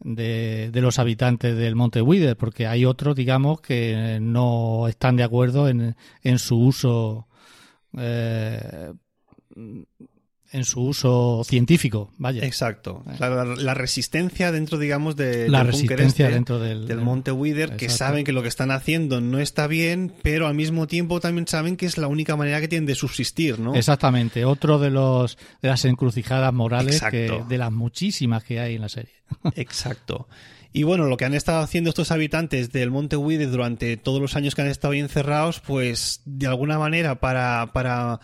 de, 0.00 0.80
los 0.80 0.98
habitantes 0.98 1.56
del 1.56 1.74
Monte 1.74 2.02
Wither, 2.02 2.36
porque 2.36 2.66
hay 2.66 2.84
otros, 2.84 3.16
digamos, 3.16 3.60
que 3.60 4.18
no 4.20 4.88
están 4.88 5.16
de 5.16 5.24
acuerdo 5.24 5.68
en, 5.68 5.96
en 6.22 6.38
su 6.38 6.58
uso 6.58 7.26
eh, 7.96 8.92
en 10.56 10.64
su 10.64 10.80
uso 10.80 11.42
científico, 11.44 12.10
vaya. 12.18 12.44
Exacto. 12.44 13.04
La, 13.18 13.74
resistencia 13.74 14.50
dentro, 14.50 14.78
digamos, 14.78 15.16
de, 15.16 15.48
la 15.48 15.62
resistencia 15.62 16.26
este, 16.26 16.34
dentro 16.34 16.58
del, 16.58 16.88
del 16.88 17.00
Monte 17.00 17.30
Wither, 17.30 17.76
que 17.76 17.88
saben 17.88 18.24
que 18.24 18.32
lo 18.32 18.42
que 18.42 18.48
están 18.48 18.70
haciendo 18.70 19.20
no 19.20 19.38
está 19.38 19.66
bien, 19.66 20.12
pero 20.22 20.46
al 20.46 20.54
mismo 20.54 20.86
tiempo 20.86 21.20
también 21.20 21.46
saben 21.46 21.76
que 21.76 21.86
es 21.86 21.98
la 21.98 22.08
única 22.08 22.36
manera 22.36 22.60
que 22.60 22.68
tienen 22.68 22.86
de 22.86 22.94
subsistir, 22.94 23.58
¿no? 23.58 23.74
Exactamente. 23.74 24.44
Otro 24.44 24.78
de 24.78 24.90
los 24.90 25.36
de 25.60 25.68
las 25.68 25.84
encrucijadas 25.84 26.52
morales 26.52 27.02
que, 27.10 27.44
de 27.46 27.58
las 27.58 27.70
muchísimas 27.70 28.42
que 28.42 28.58
hay 28.60 28.76
en 28.76 28.80
la 28.80 28.88
serie. 28.88 29.12
Exacto. 29.54 30.28
Y 30.72 30.82
bueno, 30.82 31.06
lo 31.06 31.16
que 31.16 31.24
han 31.24 31.34
estado 31.34 31.60
haciendo 31.60 31.90
estos 31.90 32.10
habitantes 32.10 32.70
del 32.72 32.90
Monte 32.90 33.16
Wither 33.16 33.50
durante 33.50 33.96
todos 33.96 34.20
los 34.20 34.36
años 34.36 34.54
que 34.54 34.62
han 34.62 34.68
estado 34.68 34.92
ahí 34.92 35.00
encerrados, 35.00 35.60
pues 35.60 36.20
de 36.26 36.46
alguna 36.46 36.78
manera 36.78 37.14
para, 37.18 37.70
para 37.72 38.20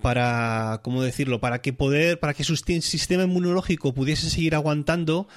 para, 0.00 0.80
¿cómo 0.82 1.02
decirlo? 1.02 1.40
Para 1.40 1.60
que 1.60 1.72
poder, 1.72 2.20
para 2.20 2.34
que 2.34 2.44
su 2.44 2.56
sistema 2.56 3.24
inmunológico 3.24 3.94
pudiese 3.94 4.30
seguir 4.30 4.54
aguantando, 4.54 5.28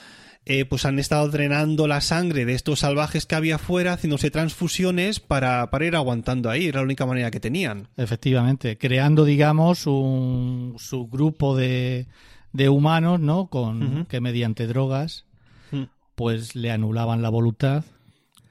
eh, 0.45 0.65
pues 0.65 0.85
han 0.85 0.99
estado 0.99 1.27
drenando 1.29 1.87
la 1.87 2.01
sangre 2.01 2.45
de 2.45 2.53
estos 2.53 2.79
salvajes 2.79 3.25
que 3.25 3.35
había 3.35 3.55
afuera, 3.55 3.93
haciéndose 3.93 4.31
transfusiones 4.31 5.19
para, 5.19 5.69
para 5.69 5.85
ir 5.85 5.95
aguantando 5.95 6.49
ahí. 6.49 6.67
Era 6.67 6.79
la 6.79 6.85
única 6.85 7.05
manera 7.05 7.31
que 7.31 7.39
tenían. 7.39 7.87
Efectivamente, 7.97 8.77
creando, 8.77 9.25
digamos, 9.25 9.87
un 9.87 10.75
subgrupo 10.77 11.55
de, 11.55 12.07
de 12.51 12.69
humanos, 12.69 13.19
¿no? 13.19 13.47
Con, 13.47 14.05
Que 14.05 14.21
mediante 14.21 14.67
drogas, 14.67 15.25
mm. 15.71 15.83
pues 16.15 16.55
le 16.55 16.71
anulaban 16.71 17.21
la 17.21 17.29
voluntad. 17.29 17.83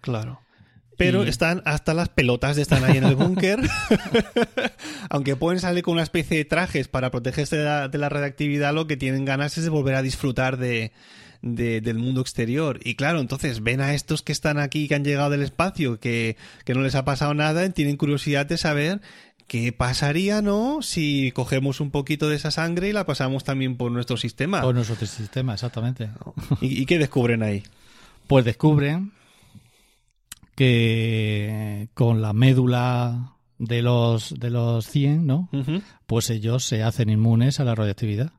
Claro 0.01 0.41
pero 0.99 1.23
están 1.23 1.63
hasta 1.65 1.95
las 1.95 2.09
pelotas 2.09 2.57
de 2.57 2.63
estar 2.63 2.85
ahí 2.85 2.99
en 2.99 3.05
el 3.05 3.15
búnker. 3.15 3.61
Aunque 5.11 5.37
pueden 5.37 5.61
salir 5.61 5.85
con 5.85 5.93
una 5.95 6.03
especie 6.03 6.37
de 6.37 6.45
trajes 6.45 6.89
para 6.89 7.13
protegerse 7.13 7.57
de 7.57 7.65
la, 7.65 7.89
de 7.89 8.09
radioactividad, 8.09 8.75
lo 8.75 8.89
que 8.89 8.97
tienen 8.97 9.25
ganas 9.25 9.57
es 9.57 9.65
de 9.65 9.71
volver 9.71 9.95
a 9.95 10.03
disfrutar 10.03 10.57
de, 10.57 10.91
del 11.41 11.99
mundo 11.99 12.21
exterior. 12.21 12.81
Y 12.83 12.97
claro, 12.97 13.21
entonces 13.21 13.63
ven 13.63 13.81
a 13.81 13.95
estos 13.95 14.23
que 14.23 14.33
están 14.33 14.59
aquí, 14.59 14.89
que 14.89 14.97
han 14.97 15.05
llegado 15.05 15.31
del 15.31 15.43
espacio, 15.43 16.01
que, 16.01 16.37
que 16.65 16.75
no 16.75 16.83
les 16.83 16.97
ha 16.97 17.05
pasado 17.05 17.33
nada, 17.33 17.65
y 17.65 17.71
tienen 17.71 17.97
curiosidad 17.97 18.45
de 18.45 18.59
saber 18.59 19.01
¿Qué 19.47 19.73
pasaría, 19.73 20.43
no? 20.43 20.83
Si 20.83 21.33
cogemos 21.33 21.81
un 21.81 21.91
poquito 21.91 22.29
de 22.29 22.37
esa 22.37 22.51
sangre 22.51 22.91
y 22.91 22.93
la 22.93 23.07
pasamos 23.07 23.45
también 23.45 23.79
por 23.79 23.91
nuestro 23.91 24.19
sistema. 24.19 24.61
Por 24.61 24.75
nuestro 24.75 24.95
sistema, 25.07 25.55
exactamente. 25.55 26.11
¿Y, 26.61 26.83
y 26.83 26.85
qué 26.85 26.99
descubren 26.99 27.43
ahí? 27.43 27.63
Pues 28.27 28.45
descubren 28.45 29.13
que 30.59 31.89
con 31.95 32.21
la 32.21 32.33
médula 32.33 33.37
de 33.59 33.81
los 33.81 34.35
de 34.41 34.51
los 34.51 34.89
100, 34.89 35.25
¿no? 35.25 35.49
Pues 36.09 36.31
ellos 36.31 36.65
se 36.65 36.83
hacen 36.83 37.11
inmunes 37.11 37.61
a 37.61 37.65
la 37.65 37.77
radioactividad. 37.77 38.33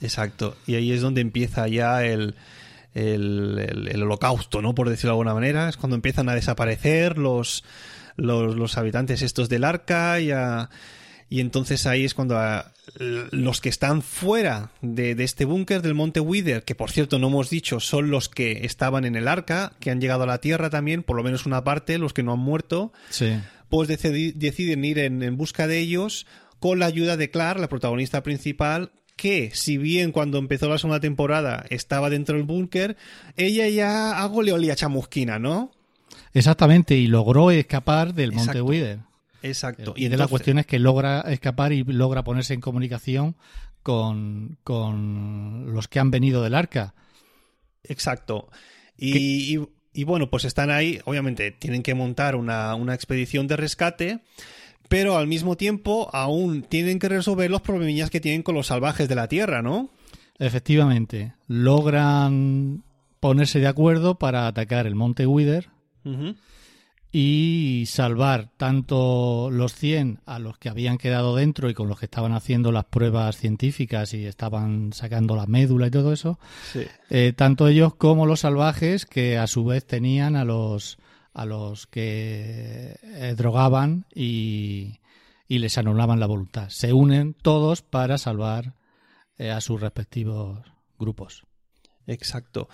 Exacto. 0.00 0.56
Y 0.66 0.76
ahí 0.76 0.90
es 0.90 1.02
donde 1.02 1.20
empieza 1.20 1.68
ya 1.68 2.02
el, 2.02 2.34
el, 2.94 4.02
holocausto, 4.02 4.62
¿no? 4.62 4.74
Por 4.74 4.88
decirlo 4.88 5.10
de 5.10 5.12
alguna 5.16 5.34
manera. 5.34 5.68
Es 5.68 5.76
cuando 5.76 5.96
empiezan 5.96 6.30
a 6.30 6.34
desaparecer 6.34 7.18
los, 7.18 7.62
los, 8.16 8.56
los 8.56 8.78
habitantes 8.78 9.20
estos 9.20 9.50
del 9.50 9.64
arca 9.64 10.18
y 10.18 10.30
a 10.30 10.70
y 11.30 11.40
entonces 11.40 11.86
ahí 11.86 12.04
es 12.04 12.12
cuando 12.12 12.36
ah, 12.36 12.72
los 12.98 13.60
que 13.60 13.68
están 13.68 14.02
fuera 14.02 14.72
de, 14.82 15.12
este 15.12 15.44
búnker 15.44 15.80
del 15.80 15.94
Monte 15.94 16.18
Wither, 16.18 16.64
que 16.64 16.74
por 16.74 16.90
cierto 16.90 17.20
no 17.20 17.28
hemos 17.28 17.48
dicho, 17.48 17.78
son 17.78 18.10
los 18.10 18.28
que 18.28 18.66
estaban 18.66 19.04
en 19.04 19.14
el 19.14 19.28
arca, 19.28 19.72
que 19.78 19.92
han 19.92 20.00
llegado 20.00 20.24
a 20.24 20.26
la 20.26 20.40
Tierra 20.40 20.70
también, 20.70 21.04
por 21.04 21.16
lo 21.16 21.22
menos 21.22 21.46
una 21.46 21.62
parte, 21.62 21.98
los 21.98 22.12
que 22.12 22.24
no 22.24 22.32
han 22.32 22.40
muerto, 22.40 22.92
pues 23.68 23.88
deciden 23.88 24.84
ir 24.84 24.98
en, 24.98 25.22
en 25.22 25.36
busca 25.36 25.68
de 25.68 25.78
ellos 25.78 26.26
con 26.58 26.80
la 26.80 26.86
ayuda 26.86 27.16
de 27.16 27.30
Clark, 27.30 27.60
la 27.60 27.68
protagonista 27.68 28.24
principal, 28.24 28.90
que 29.14 29.52
si 29.54 29.78
bien 29.78 30.10
cuando 30.10 30.38
empezó 30.38 30.68
la 30.68 30.78
segunda 30.78 30.98
temporada 30.98 31.64
estaba 31.70 32.10
dentro 32.10 32.36
del 32.36 32.44
búnker, 32.44 32.96
ella 33.36 33.68
ya 33.68 34.20
algo 34.20 34.42
le 34.42 34.52
olía 34.52 34.74
chamusquina, 34.74 35.38
¿no? 35.38 35.70
Exactamente, 36.34 36.96
y 36.96 37.06
logró 37.06 37.52
escapar 37.52 38.14
del 38.14 38.32
Monte 38.32 38.60
Wither. 38.60 39.09
Exacto. 39.42 39.94
Y 39.96 40.08
de 40.08 40.16
la 40.16 40.28
cuestión 40.28 40.58
es 40.58 40.66
que 40.66 40.78
logra 40.78 41.20
escapar 41.22 41.72
y 41.72 41.84
logra 41.84 42.24
ponerse 42.24 42.54
en 42.54 42.60
comunicación 42.60 43.36
con, 43.82 44.58
con 44.62 45.72
los 45.72 45.88
que 45.88 46.00
han 46.00 46.10
venido 46.10 46.42
del 46.42 46.54
arca. 46.54 46.94
Exacto. 47.84 48.48
Y, 48.96 49.58
y, 49.94 50.04
bueno, 50.04 50.28
pues 50.28 50.44
están 50.44 50.70
ahí, 50.70 51.00
obviamente 51.04 51.50
tienen 51.52 51.82
que 51.82 51.94
montar 51.94 52.36
una, 52.36 52.74
una 52.74 52.94
expedición 52.94 53.46
de 53.46 53.56
rescate, 53.56 54.20
pero 54.88 55.16
al 55.16 55.26
mismo 55.26 55.56
tiempo 55.56 56.10
aún 56.12 56.62
tienen 56.62 56.98
que 56.98 57.08
resolver 57.08 57.50
los 57.50 57.62
problemillas 57.62 58.10
que 58.10 58.20
tienen 58.20 58.42
con 58.42 58.54
los 58.54 58.66
salvajes 58.66 59.08
de 59.08 59.14
la 59.14 59.28
Tierra, 59.28 59.62
¿no? 59.62 59.90
Efectivamente, 60.38 61.34
logran 61.48 62.82
ponerse 63.20 63.60
de 63.60 63.68
acuerdo 63.68 64.18
para 64.18 64.46
atacar 64.46 64.86
el 64.86 64.94
monte 64.94 65.26
Wither 65.26 65.68
y 67.12 67.84
salvar 67.88 68.50
tanto 68.56 69.48
los 69.50 69.74
100 69.74 70.20
a 70.26 70.38
los 70.38 70.58
que 70.58 70.68
habían 70.68 70.96
quedado 70.96 71.34
dentro 71.34 71.68
y 71.68 71.74
con 71.74 71.88
los 71.88 71.98
que 71.98 72.06
estaban 72.06 72.32
haciendo 72.32 72.70
las 72.70 72.84
pruebas 72.84 73.36
científicas 73.36 74.14
y 74.14 74.26
estaban 74.26 74.92
sacando 74.92 75.34
la 75.34 75.46
médula 75.46 75.88
y 75.88 75.90
todo 75.90 76.12
eso, 76.12 76.38
eh, 77.10 77.32
tanto 77.36 77.66
ellos 77.66 77.94
como 77.94 78.26
los 78.26 78.40
salvajes 78.40 79.06
que 79.06 79.38
a 79.38 79.46
su 79.46 79.64
vez 79.64 79.86
tenían 79.86 80.36
a 80.36 80.44
los 80.44 80.98
a 81.32 81.44
los 81.44 81.86
que 81.86 82.96
eh, 83.02 83.34
drogaban 83.36 84.04
y, 84.12 84.98
y, 85.46 85.60
les 85.60 85.78
anulaban 85.78 86.18
la 86.18 86.26
voluntad. 86.26 86.68
Se 86.70 86.92
unen 86.92 87.34
todos 87.34 87.82
para 87.82 88.18
salvar 88.18 88.74
eh, 89.38 89.52
a 89.52 89.60
sus 89.60 89.80
respectivos 89.80 90.60
grupos. 90.98 91.44
Exacto. 92.08 92.68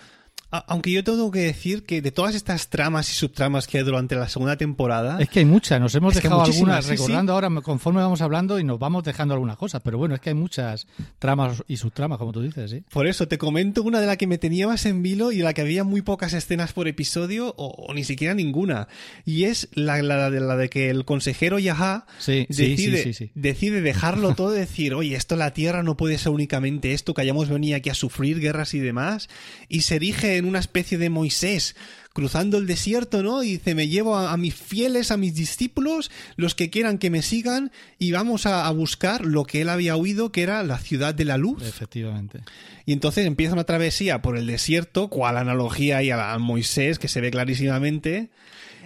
Aunque 0.49 0.91
yo 0.91 1.03
tengo 1.03 1.29
que 1.29 1.39
decir 1.39 1.83
que 1.83 2.01
de 2.01 2.11
todas 2.11 2.33
estas 2.33 2.69
tramas 2.69 3.11
y 3.11 3.15
subtramas 3.15 3.67
que 3.67 3.79
hay 3.79 3.83
durante 3.83 4.15
la 4.15 4.29
segunda 4.29 4.55
temporada. 4.55 5.17
Es 5.19 5.27
que 5.29 5.39
hay 5.39 5.45
muchas, 5.45 5.81
nos 5.81 5.93
hemos 5.95 6.15
dejado 6.15 6.41
algunas, 6.41 6.87
recordando 6.87 7.33
ahora 7.33 7.49
conforme 7.61 8.01
vamos 8.01 8.21
hablando 8.21 8.57
y 8.57 8.63
nos 8.63 8.79
vamos 8.79 9.03
dejando 9.03 9.33
algunas 9.33 9.57
cosas, 9.57 9.81
pero 9.83 9.97
bueno, 9.97 10.15
es 10.15 10.21
que 10.21 10.29
hay 10.29 10.35
muchas 10.35 10.87
tramas 11.19 11.63
y 11.67 11.75
subtramas, 11.75 12.17
como 12.17 12.31
tú 12.31 12.41
dices, 12.41 12.71
¿sí? 12.71 12.83
Por 12.89 13.07
eso 13.07 13.27
te 13.27 13.37
comento 13.37 13.83
una 13.83 13.99
de 13.99 14.07
la 14.07 14.15
que 14.15 14.25
me 14.25 14.37
tenía 14.37 14.67
más 14.67 14.85
en 14.85 15.03
vilo 15.03 15.33
y 15.33 15.39
la 15.39 15.53
que 15.53 15.61
había 15.61 15.83
muy 15.83 16.01
pocas 16.01 16.31
escenas 16.31 16.71
por 16.71 16.87
episodio 16.87 17.53
o, 17.57 17.93
ni 17.93 18.05
siquiera 18.05 18.33
ninguna. 18.33 18.87
Y 19.25 19.45
es 19.45 19.67
la, 19.73 20.01
la, 20.01 20.29
de, 20.29 20.39
la 20.39 20.55
de 20.55 20.69
que 20.69 20.89
el 20.89 21.03
consejero 21.03 21.59
Yaha 21.59 22.05
decide, 22.25 23.31
decide 23.35 23.81
dejarlo 23.81 24.33
todo 24.33 24.55
y 24.55 24.59
decir, 24.59 24.93
oye, 24.93 25.15
esto 25.15 25.35
la 25.35 25.51
Tierra 25.51 25.83
no 25.83 25.97
puede 25.97 26.17
ser 26.17 26.31
únicamente 26.31 26.93
esto, 26.93 27.13
que 27.13 27.21
hayamos 27.21 27.49
venido 27.49 27.75
aquí 27.75 27.89
a 27.89 27.93
sufrir 27.93 28.39
guerras 28.39 28.73
y 28.73 28.79
demás, 28.79 29.27
y 29.67 29.81
se 29.81 29.95
erige 29.95 30.36
en 30.37 30.45
una 30.45 30.59
especie 30.59 30.97
de 30.97 31.09
Moisés 31.09 31.75
cruzando 32.13 32.57
el 32.57 32.65
desierto, 32.65 33.21
¿no? 33.21 33.43
Y 33.43 33.51
dice, 33.53 33.75
me 33.75 33.87
llevo 33.89 34.15
a, 34.15 34.31
a 34.33 34.37
mis 34.37 34.55
fieles, 34.55 35.11
a 35.11 35.17
mis 35.17 35.35
discípulos, 35.35 36.09
los 36.35 36.55
que 36.55 36.71
quieran 36.71 36.97
que 36.97 37.11
me 37.11 37.21
sigan, 37.21 37.71
y 37.99 38.11
vamos 38.11 38.47
a, 38.47 38.65
a 38.65 38.71
buscar 38.71 39.23
lo 39.23 39.43
que 39.43 39.61
él 39.61 39.69
había 39.69 39.95
oído, 39.95 40.31
que 40.31 40.41
era 40.41 40.63
la 40.63 40.79
ciudad 40.79 41.13
de 41.13 41.25
la 41.25 41.37
luz. 41.37 41.61
Efectivamente. 41.61 42.39
Y 42.87 42.93
entonces 42.93 43.27
empieza 43.27 43.53
una 43.53 43.65
travesía 43.65 44.23
por 44.23 44.35
el 44.35 44.47
desierto, 44.47 45.09
cual 45.09 45.37
analogía 45.37 46.01
y 46.01 46.09
a, 46.09 46.33
a 46.33 46.39
Moisés, 46.39 46.97
que 46.97 47.07
se 47.07 47.21
ve 47.21 47.29
clarísimamente. 47.29 48.31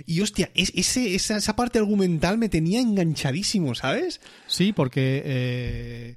Y 0.06 0.20
hostia, 0.20 0.52
es- 0.54 0.74
ese, 0.76 1.16
esa, 1.16 1.38
esa 1.38 1.56
parte 1.56 1.80
argumental 1.80 2.38
me 2.38 2.50
tenía 2.50 2.82
enganchadísimo, 2.82 3.76
¿sabes? 3.76 4.20
Sí, 4.48 4.74
porque 4.74 5.22
eh, 5.24 6.16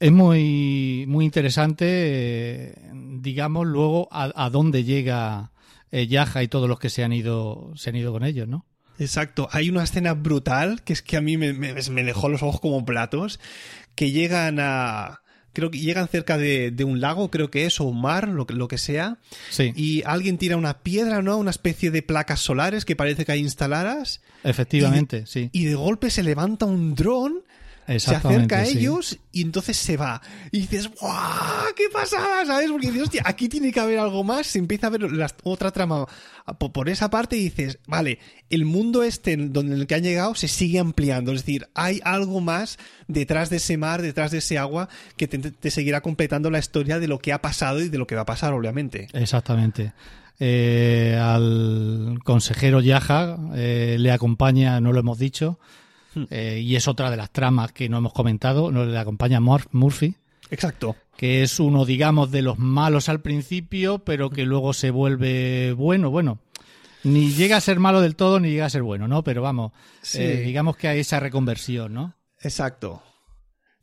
es 0.00 0.12
muy, 0.12 1.04
muy 1.08 1.24
interesante, 1.24 1.86
eh, 1.88 2.74
digamos, 3.20 3.66
luego 3.66 4.08
a, 4.12 4.30
a 4.44 4.50
dónde 4.50 4.84
llega 4.84 5.50
eh, 5.90 6.06
Yaja 6.06 6.42
y 6.42 6.48
todos 6.48 6.68
los 6.68 6.78
que 6.78 6.90
se 6.90 7.04
han 7.04 7.12
ido, 7.12 7.72
se 7.76 7.90
han 7.90 7.96
ido 7.96 8.12
con 8.12 8.24
ellos, 8.24 8.46
¿no? 8.48 8.64
Exacto. 8.98 9.48
Hay 9.52 9.70
una 9.70 9.84
escena 9.84 10.14
brutal 10.14 10.82
que 10.82 10.92
es 10.92 11.02
que 11.02 11.16
a 11.16 11.20
mí 11.20 11.36
me, 11.36 11.52
me- 11.52 11.72
me 11.74 12.04
dejó 12.04 12.28
los 12.28 12.42
ojos 12.42 12.60
como 12.60 12.84
platos, 12.84 13.38
que 13.94 14.10
llegan 14.10 14.58
a... 14.60 15.20
Creo 15.54 15.70
que 15.72 15.78
llegan 15.80 16.06
cerca 16.06 16.36
de, 16.38 16.70
de 16.70 16.84
un 16.84 17.00
lago, 17.00 17.30
creo 17.32 17.50
que 17.50 17.64
es, 17.66 17.80
o 17.80 17.84
un 17.84 18.00
mar, 18.00 18.28
lo, 18.28 18.46
que- 18.46 18.54
lo 18.54 18.68
que 18.68 18.78
sea, 18.78 19.18
Sí, 19.50 19.72
y 19.74 20.02
alguien 20.04 20.38
tira 20.38 20.56
una 20.56 20.80
piedra, 20.82 21.20
¿no? 21.22 21.36
Una 21.36 21.50
especie 21.50 21.90
de 21.90 22.02
placas 22.02 22.38
solares 22.40 22.84
que 22.84 22.94
parece 22.94 23.24
que 23.24 23.32
hay 23.32 23.40
instaladas, 23.40 24.20
efectivamente, 24.44 25.26
sí. 25.26 25.48
y 25.52 25.64
de 25.64 25.74
golpe 25.74 26.10
se 26.10 26.22
levanta 26.22 26.66
un 26.66 26.94
dron 26.94 27.42
se 27.98 28.14
acerca 28.14 28.60
a 28.60 28.64
sí. 28.66 28.78
ellos 28.78 29.18
y 29.32 29.42
entonces 29.42 29.76
se 29.76 29.96
va. 29.96 30.20
Y 30.52 30.60
dices, 30.60 30.90
¡guau! 31.00 31.74
¡Qué 31.76 31.84
pasada! 31.92 32.44
¿Sabes? 32.46 32.70
Porque 32.70 32.88
dices, 32.88 33.02
hostia, 33.04 33.22
aquí 33.24 33.48
tiene 33.48 33.72
que 33.72 33.80
haber 33.80 33.98
algo 33.98 34.22
más. 34.24 34.46
Se 34.46 34.58
empieza 34.58 34.88
a 34.88 34.90
ver 34.90 35.10
la- 35.10 35.30
otra 35.44 35.70
trama 35.70 36.06
po- 36.58 36.72
por 36.72 36.88
esa 36.88 37.08
parte 37.10 37.36
y 37.36 37.44
dices, 37.44 37.78
vale, 37.86 38.18
el 38.50 38.64
mundo 38.64 39.02
este 39.02 39.32
en 39.32 39.52
donde 39.52 39.74
en 39.74 39.80
el 39.80 39.86
que 39.86 39.94
han 39.94 40.02
llegado 40.02 40.34
se 40.34 40.48
sigue 40.48 40.78
ampliando. 40.78 41.32
Es 41.32 41.40
decir, 41.42 41.66
hay 41.74 42.00
algo 42.04 42.40
más 42.40 42.78
detrás 43.06 43.48
de 43.50 43.56
ese 43.56 43.76
mar, 43.76 44.02
detrás 44.02 44.30
de 44.30 44.38
ese 44.38 44.58
agua, 44.58 44.88
que 45.16 45.26
te, 45.28 45.38
te 45.38 45.70
seguirá 45.70 46.00
completando 46.02 46.50
la 46.50 46.58
historia 46.58 46.98
de 46.98 47.08
lo 47.08 47.18
que 47.18 47.32
ha 47.32 47.40
pasado 47.40 47.80
y 47.80 47.88
de 47.88 47.98
lo 47.98 48.06
que 48.06 48.14
va 48.16 48.22
a 48.22 48.26
pasar, 48.26 48.52
obviamente. 48.52 49.08
Exactamente. 49.14 49.92
Eh, 50.40 51.18
al 51.20 52.20
consejero 52.24 52.80
Yaja 52.80 53.36
eh, 53.56 53.96
le 53.98 54.12
acompaña, 54.12 54.80
no 54.80 54.92
lo 54.92 55.00
hemos 55.00 55.18
dicho. 55.18 55.58
Eh, 56.30 56.60
y 56.64 56.74
es 56.76 56.88
otra 56.88 57.10
de 57.10 57.16
las 57.16 57.30
tramas 57.30 57.72
que 57.72 57.88
no 57.88 57.98
hemos 57.98 58.12
comentado, 58.12 58.72
no 58.72 58.84
le 58.84 58.98
acompaña 58.98 59.38
Murphy, 59.40 60.14
Exacto. 60.50 60.96
que 61.16 61.42
es 61.42 61.60
uno, 61.60 61.84
digamos, 61.84 62.30
de 62.30 62.42
los 62.42 62.58
malos 62.58 63.08
al 63.08 63.20
principio, 63.20 64.00
pero 64.00 64.30
que 64.30 64.44
luego 64.44 64.72
se 64.72 64.90
vuelve 64.90 65.72
bueno, 65.74 66.10
bueno. 66.10 66.38
Ni 67.04 67.30
llega 67.30 67.56
a 67.56 67.60
ser 67.60 67.78
malo 67.78 68.00
del 68.00 68.16
todo, 68.16 68.40
ni 68.40 68.50
llega 68.50 68.66
a 68.66 68.70
ser 68.70 68.82
bueno, 68.82 69.06
¿no? 69.06 69.22
Pero 69.22 69.40
vamos, 69.42 69.72
Sí. 70.02 70.18
eh, 70.20 70.40
digamos 70.40 70.76
que 70.76 70.88
hay 70.88 71.00
esa 71.00 71.20
reconversión, 71.20 71.94
¿no? 71.94 72.14
Exacto. 72.40 73.02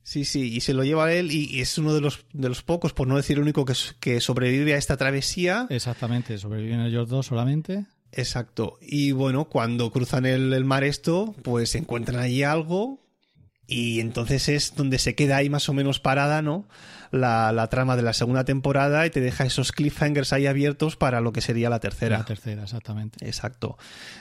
Sí, 0.04 0.24
sí, 0.24 0.54
y 0.54 0.62
se 0.62 0.74
lo 0.76 0.84
lleva 0.84 1.12
él 1.14 1.32
y, 1.32 1.46
y 1.50 1.62
es 1.62 1.78
uno 1.80 1.94
de 1.94 2.02
los, 2.02 2.26
de 2.34 2.48
los 2.48 2.62
pocos, 2.62 2.94
por 2.94 3.08
no 3.08 3.16
decir 3.16 3.38
el 3.38 3.44
único, 3.44 3.66
que, 3.66 3.74
que 4.00 4.22
sobrevive 4.22 4.76
a 4.76 4.78
esta 4.78 4.98
travesía. 4.98 5.66
Exactamente, 5.72 6.38
sobreviven 6.38 6.82
ellos 6.82 7.10
dos 7.10 7.26
solamente. 7.26 7.86
Exacto. 8.16 8.78
Y 8.82 9.12
bueno, 9.12 9.46
cuando 9.46 9.92
cruzan 9.92 10.26
el, 10.26 10.54
el 10.54 10.64
mar 10.64 10.84
esto, 10.84 11.36
pues 11.44 11.76
encuentran 11.76 12.22
allí 12.22 12.44
algo 12.44 13.00
y 13.68 14.00
entonces 14.00 14.48
es 14.50 14.76
donde 14.76 15.00
se 15.00 15.16
queda 15.16 15.38
ahí 15.38 15.50
más 15.50 15.68
o 15.70 15.74
menos 15.74 16.00
parada, 16.00 16.42
¿no? 16.42 16.68
La, 17.12 17.52
la 17.52 17.68
trama 17.68 17.96
de 17.96 18.02
la 18.02 18.14
segunda 18.14 18.44
temporada 18.46 19.06
y 19.06 19.10
te 19.10 19.22
deja 19.22 19.46
esos 19.46 19.72
cliffhangers 19.72 20.34
ahí 20.34 20.48
abiertos 20.48 20.96
para 20.96 21.22
lo 21.22 21.32
que 21.34 21.42
sería 21.42 21.70
la 21.70 21.80
tercera. 21.80 22.20
La 22.20 22.26
tercera, 22.26 22.64
exactamente. 22.64 23.26
Exacto. 23.26 23.78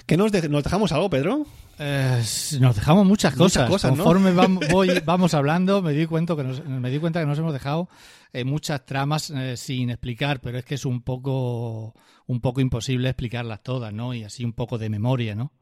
¿Que 0.06 0.16
nos, 0.16 0.32
de- 0.32 0.48
nos 0.48 0.62
dejamos 0.64 0.92
algo, 0.92 1.08
Pedro? 1.10 1.46
Eh, 1.78 2.22
nos 2.60 2.76
dejamos 2.76 3.06
muchas 3.06 3.36
Muchas 3.36 3.68
cosas. 3.68 3.90
Conforme 3.90 4.32
vam- 4.32 4.60
voy, 4.70 5.00
vamos 5.04 5.34
hablando, 5.34 5.82
me 5.82 5.92
di 5.92 6.06
cuenta 6.06 6.36
que 6.36 6.44
nos, 6.44 6.64
me 6.64 6.90
di 6.90 6.98
cuenta 6.98 7.20
que 7.20 7.26
nos 7.26 7.38
hemos 7.38 7.52
dejado 7.52 7.88
eh, 8.32 8.44
muchas 8.44 8.84
tramas 8.84 9.30
eh, 9.30 9.56
sin 9.56 9.90
explicar, 9.90 10.40
pero 10.40 10.58
es 10.58 10.64
que 10.64 10.74
es 10.76 10.84
un 10.84 11.02
poco 11.02 11.94
un 12.26 12.40
poco 12.40 12.60
imposible 12.60 13.08
explicarlas 13.10 13.62
todas, 13.62 13.92
¿no? 13.92 14.14
Y 14.14 14.24
así 14.24 14.44
un 14.44 14.52
poco 14.54 14.78
de 14.78 14.88
memoria, 14.88 15.34
¿no? 15.34 15.52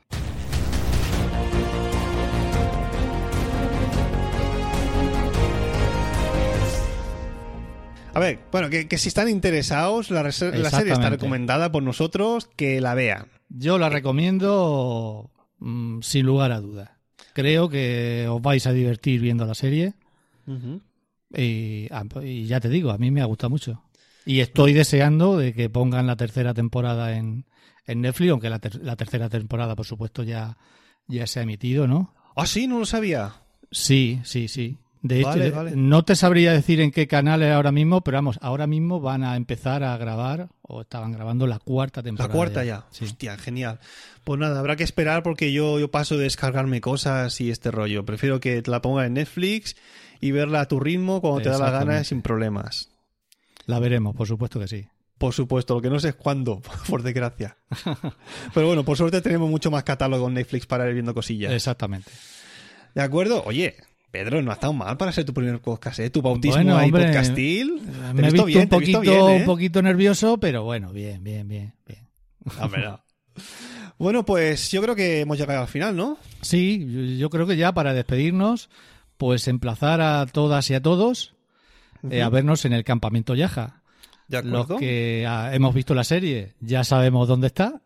A 8.14 8.18
ver, 8.20 8.40
bueno, 8.52 8.68
que, 8.68 8.88
que 8.88 8.98
si 8.98 9.08
están 9.08 9.28
interesados, 9.30 10.10
la, 10.10 10.22
la 10.22 10.32
serie 10.32 10.92
está 10.92 11.08
recomendada 11.10 11.72
por 11.72 11.82
nosotros, 11.82 12.48
que 12.56 12.80
la 12.80 12.94
vean. 12.94 13.28
Yo 13.48 13.78
la 13.78 13.88
recomiendo 13.88 15.30
mm, 15.58 16.00
sin 16.02 16.26
lugar 16.26 16.52
a 16.52 16.60
dudas. 16.60 16.90
Creo 17.32 17.70
que 17.70 18.26
os 18.28 18.42
vais 18.42 18.66
a 18.66 18.72
divertir 18.72 19.20
viendo 19.22 19.46
la 19.46 19.54
serie 19.54 19.94
y, 21.34 21.88
ah, 21.90 22.04
y 22.22 22.44
ya 22.44 22.60
te 22.60 22.68
digo, 22.68 22.90
a 22.90 22.98
mí 22.98 23.10
me 23.10 23.22
ha 23.22 23.26
gustado 23.26 23.48
mucho. 23.50 23.82
Y 24.26 24.40
estoy 24.40 24.74
deseando 24.74 25.38
de 25.38 25.54
que 25.54 25.70
pongan 25.70 26.06
la 26.06 26.16
tercera 26.16 26.52
temporada 26.52 27.16
en, 27.16 27.46
en 27.86 28.02
Netflix, 28.02 28.30
aunque 28.32 28.50
la, 28.50 28.58
ter- 28.58 28.82
la 28.84 28.96
tercera 28.96 29.30
temporada, 29.30 29.74
por 29.74 29.86
supuesto, 29.86 30.22
ya, 30.22 30.58
ya 31.08 31.26
se 31.26 31.40
ha 31.40 31.44
emitido, 31.44 31.86
¿no? 31.86 32.14
Ah, 32.36 32.44
sí, 32.46 32.66
no 32.66 32.78
lo 32.78 32.84
sabía. 32.86 33.32
Sí, 33.70 34.20
sí, 34.24 34.48
sí. 34.48 34.78
De 35.04 35.18
hecho, 35.18 35.28
Vale, 35.30 35.44
de- 35.46 35.50
vale. 35.50 35.72
no 35.74 36.04
te 36.04 36.14
sabría 36.14 36.52
decir 36.52 36.80
en 36.80 36.92
qué 36.92 37.08
canal 37.08 37.42
es 37.42 37.50
ahora 37.52 37.72
mismo, 37.72 38.02
pero 38.02 38.18
vamos, 38.18 38.38
ahora 38.40 38.68
mismo 38.68 39.00
van 39.00 39.24
a 39.24 39.34
empezar 39.36 39.82
a 39.82 39.96
grabar, 39.96 40.48
o 40.62 40.82
estaban 40.82 41.10
grabando 41.10 41.48
la 41.48 41.58
cuarta 41.58 42.00
La 42.00 42.04
temporada. 42.04 42.32
cuarta 42.34 42.64
ya. 42.64 42.86
Sí. 42.92 43.06
Hostia, 43.06 43.36
genial. 43.36 43.80
Pues 44.22 44.38
nada, 44.38 44.60
habrá 44.60 44.76
que 44.76 44.84
esperar 44.84 45.24
porque 45.24 45.52
yo, 45.52 45.80
yo 45.80 45.90
paso 45.90 46.16
de 46.16 46.22
descargarme 46.24 46.80
cosas 46.80 47.40
y 47.40 47.50
este 47.50 47.72
rollo. 47.72 48.04
Prefiero 48.04 48.38
que 48.38 48.62
te 48.62 48.70
la 48.70 48.80
ponga 48.80 49.04
en 49.04 49.14
Netflix 49.14 49.74
y 50.20 50.30
verla 50.30 50.60
a 50.60 50.68
tu 50.68 50.78
ritmo 50.78 51.20
cuando 51.20 51.40
te 51.42 51.48
da 51.48 51.58
la 51.58 51.72
gana 51.72 52.04
sin 52.04 52.22
problemas. 52.22 52.90
La 53.66 53.80
veremos, 53.80 54.14
por 54.14 54.28
supuesto 54.28 54.60
que 54.60 54.68
sí. 54.68 54.86
Por 55.18 55.32
supuesto, 55.34 55.74
lo 55.74 55.80
que 55.82 55.90
no 55.90 55.98
sé 55.98 56.10
es 56.10 56.14
cuándo, 56.14 56.62
por 56.88 57.02
desgracia. 57.02 57.56
Pero 58.54 58.66
bueno, 58.68 58.84
por 58.84 58.96
suerte 58.96 59.20
tenemos 59.20 59.50
mucho 59.50 59.70
más 59.72 59.82
catálogo 59.82 60.28
en 60.28 60.34
Netflix 60.34 60.66
para 60.66 60.86
ir 60.86 60.94
viendo 60.94 61.12
cosillas. 61.12 61.52
Exactamente. 61.52 62.10
¿De 62.94 63.02
acuerdo? 63.02 63.42
Oye, 63.44 63.76
Pedro, 64.12 64.42
no 64.42 64.50
ha 64.50 64.54
estado 64.54 64.74
mal 64.74 64.96
para 64.98 65.10
ser 65.10 65.24
tu 65.24 65.32
primer 65.34 65.58
podcast, 65.60 65.98
¿eh? 65.98 66.10
Tu 66.10 66.20
bautismo 66.22 66.56
Bueno, 66.56 66.76
ahí 66.76 66.86
hombre, 66.86 67.06
podcastil. 67.06 67.80
Te 67.80 68.12
Me 68.14 68.28
he 68.28 68.30
visto 68.30 68.44
visto 68.44 68.44
bien, 68.44 68.60
un 68.60 68.68
te 68.68 68.76
he 68.76 68.78
visto 68.78 68.98
poquito, 68.98 69.00
bien, 69.26 69.36
¿eh? 69.36 69.40
un 69.40 69.44
poquito 69.46 69.82
nervioso, 69.82 70.38
pero 70.38 70.62
bueno, 70.64 70.92
bien, 70.92 71.24
bien, 71.24 71.48
bien, 71.48 71.74
bien. 71.86 72.06
No. 72.84 73.02
Bueno, 73.98 74.24
pues 74.24 74.70
yo 74.70 74.82
creo 74.82 74.94
que 74.94 75.20
hemos 75.20 75.38
llegado 75.38 75.62
al 75.62 75.68
final, 75.68 75.96
¿no? 75.96 76.18
Sí, 76.42 77.16
yo- 77.18 77.30
creo 77.30 77.46
que 77.46 77.56
ya 77.56 77.72
para 77.72 77.94
despedirnos, 77.94 78.68
pues 79.16 79.48
emplazar 79.48 80.02
a 80.02 80.26
todas 80.26 80.68
y 80.70 80.74
a 80.74 80.82
todos 80.82 81.34
eh, 82.10 82.20
a 82.20 82.28
vernos 82.28 82.64
en 82.66 82.74
el 82.74 82.84
campamento 82.84 83.34
Yaja. 83.34 83.82
De 84.28 84.42
Los 84.42 84.66
que 84.78 85.24
ah, 85.26 85.50
hemos 85.54 85.74
visto 85.74 85.94
la 85.94 86.04
serie 86.04 86.54
ya 86.60 86.84
sabemos 86.84 87.28
dónde 87.28 87.46
está 87.46 87.80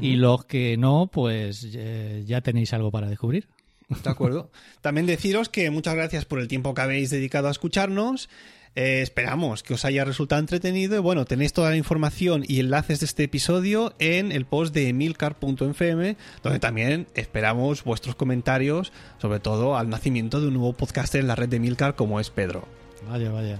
y 0.00 0.16
los 0.16 0.46
que 0.46 0.76
no, 0.76 1.10
pues 1.12 1.68
eh, 1.74 2.22
ya 2.26 2.40
tenéis 2.40 2.72
algo 2.72 2.90
para 2.90 3.08
descubrir. 3.08 3.48
De 3.90 4.10
acuerdo. 4.10 4.50
También 4.80 5.06
deciros 5.06 5.48
que 5.48 5.70
muchas 5.70 5.94
gracias 5.94 6.24
por 6.24 6.38
el 6.38 6.48
tiempo 6.48 6.74
que 6.74 6.80
habéis 6.80 7.10
dedicado 7.10 7.48
a 7.48 7.50
escucharnos. 7.50 8.28
Eh, 8.76 9.00
esperamos 9.02 9.64
que 9.64 9.74
os 9.74 9.84
haya 9.84 10.04
resultado 10.04 10.40
entretenido. 10.40 10.96
Y 10.96 11.00
bueno, 11.00 11.24
tenéis 11.24 11.52
toda 11.52 11.70
la 11.70 11.76
información 11.76 12.44
y 12.46 12.60
enlaces 12.60 13.00
de 13.00 13.06
este 13.06 13.24
episodio 13.24 13.94
en 13.98 14.30
el 14.30 14.46
post 14.46 14.72
de 14.72 14.88
emilcar.fm, 14.88 16.16
donde 16.42 16.58
también 16.60 17.08
esperamos 17.14 17.82
vuestros 17.82 18.14
comentarios, 18.14 18.92
sobre 19.18 19.40
todo 19.40 19.76
al 19.76 19.88
nacimiento 19.88 20.40
de 20.40 20.48
un 20.48 20.54
nuevo 20.54 20.72
podcaster 20.72 21.20
en 21.20 21.26
la 21.26 21.34
red 21.34 21.48
de 21.48 21.56
Emilcar 21.56 21.96
como 21.96 22.20
es 22.20 22.30
Pedro. 22.30 22.68
Vaya, 23.08 23.30
vaya. 23.32 23.58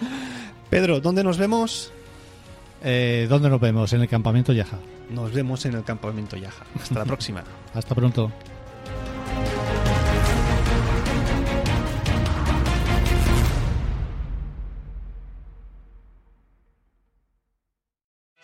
Pedro, 0.70 1.00
¿dónde 1.00 1.22
nos 1.22 1.36
vemos? 1.36 1.92
Eh, 2.82 3.26
¿Dónde 3.28 3.50
nos 3.50 3.60
vemos? 3.60 3.92
En 3.92 4.00
el 4.00 4.08
campamento 4.08 4.52
Yaja. 4.52 4.78
Nos 5.10 5.32
vemos 5.32 5.66
en 5.66 5.74
el 5.74 5.84
campamento 5.84 6.36
Yaja. 6.36 6.64
Hasta 6.80 6.98
la 7.00 7.04
próxima. 7.04 7.44
Hasta 7.74 7.94
pronto. 7.94 8.32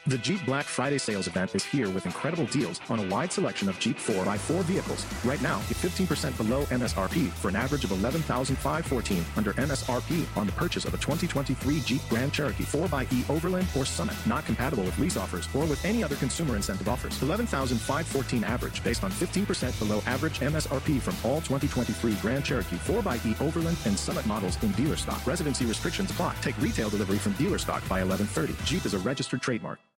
The 0.08 0.18
Jeep 0.18 0.46
Black 0.46 0.66
Friday 0.66 0.98
sales 0.98 1.26
event 1.26 1.56
is 1.56 1.64
here 1.64 1.90
with 1.90 2.06
incredible 2.06 2.46
deals 2.46 2.80
on 2.88 3.00
a 3.00 3.08
wide 3.08 3.32
selection 3.32 3.68
of 3.68 3.76
Jeep 3.80 3.96
4x4 3.96 4.62
vehicles. 4.62 5.04
Right 5.24 5.42
now, 5.42 5.58
get 5.66 5.78
15% 5.78 6.36
below 6.36 6.62
MSRP 6.66 7.28
for 7.30 7.48
an 7.48 7.56
average 7.56 7.82
of 7.82 7.90
11514 7.90 9.24
under 9.36 9.52
MSRP 9.54 10.24
on 10.36 10.46
the 10.46 10.52
purchase 10.52 10.84
of 10.84 10.94
a 10.94 10.98
2023 10.98 11.80
Jeep 11.80 12.00
Grand 12.08 12.32
Cherokee 12.32 12.62
4xE 12.62 13.28
Overland 13.28 13.66
or 13.76 13.84
Summit. 13.84 14.14
Not 14.26 14.46
compatible 14.46 14.84
with 14.84 14.96
lease 15.00 15.16
offers 15.16 15.48
or 15.52 15.64
with 15.64 15.84
any 15.84 16.04
other 16.04 16.14
consumer 16.14 16.54
incentive 16.54 16.88
offers. 16.88 17.20
11514 17.20 18.44
average 18.44 18.84
based 18.84 19.02
on 19.02 19.10
15% 19.10 19.76
below 19.80 20.00
average 20.06 20.38
MSRP 20.38 21.00
from 21.00 21.16
all 21.28 21.40
2023 21.40 22.14
Grand 22.22 22.44
Cherokee 22.44 22.76
4xE 22.76 23.40
Overland 23.40 23.76
and 23.86 23.98
Summit 23.98 24.24
models 24.26 24.62
in 24.62 24.70
dealer 24.72 24.94
stock. 24.96 25.26
Residency 25.26 25.66
restrictions 25.66 26.12
apply. 26.12 26.36
Take 26.42 26.56
retail 26.60 26.90
delivery 26.90 27.18
from 27.18 27.32
dealer 27.32 27.58
stock 27.58 27.82
by 27.88 28.04
1130. 28.04 28.54
Jeep 28.64 28.86
is 28.86 28.94
a 28.94 29.00
registered 29.00 29.42
trademark. 29.42 29.80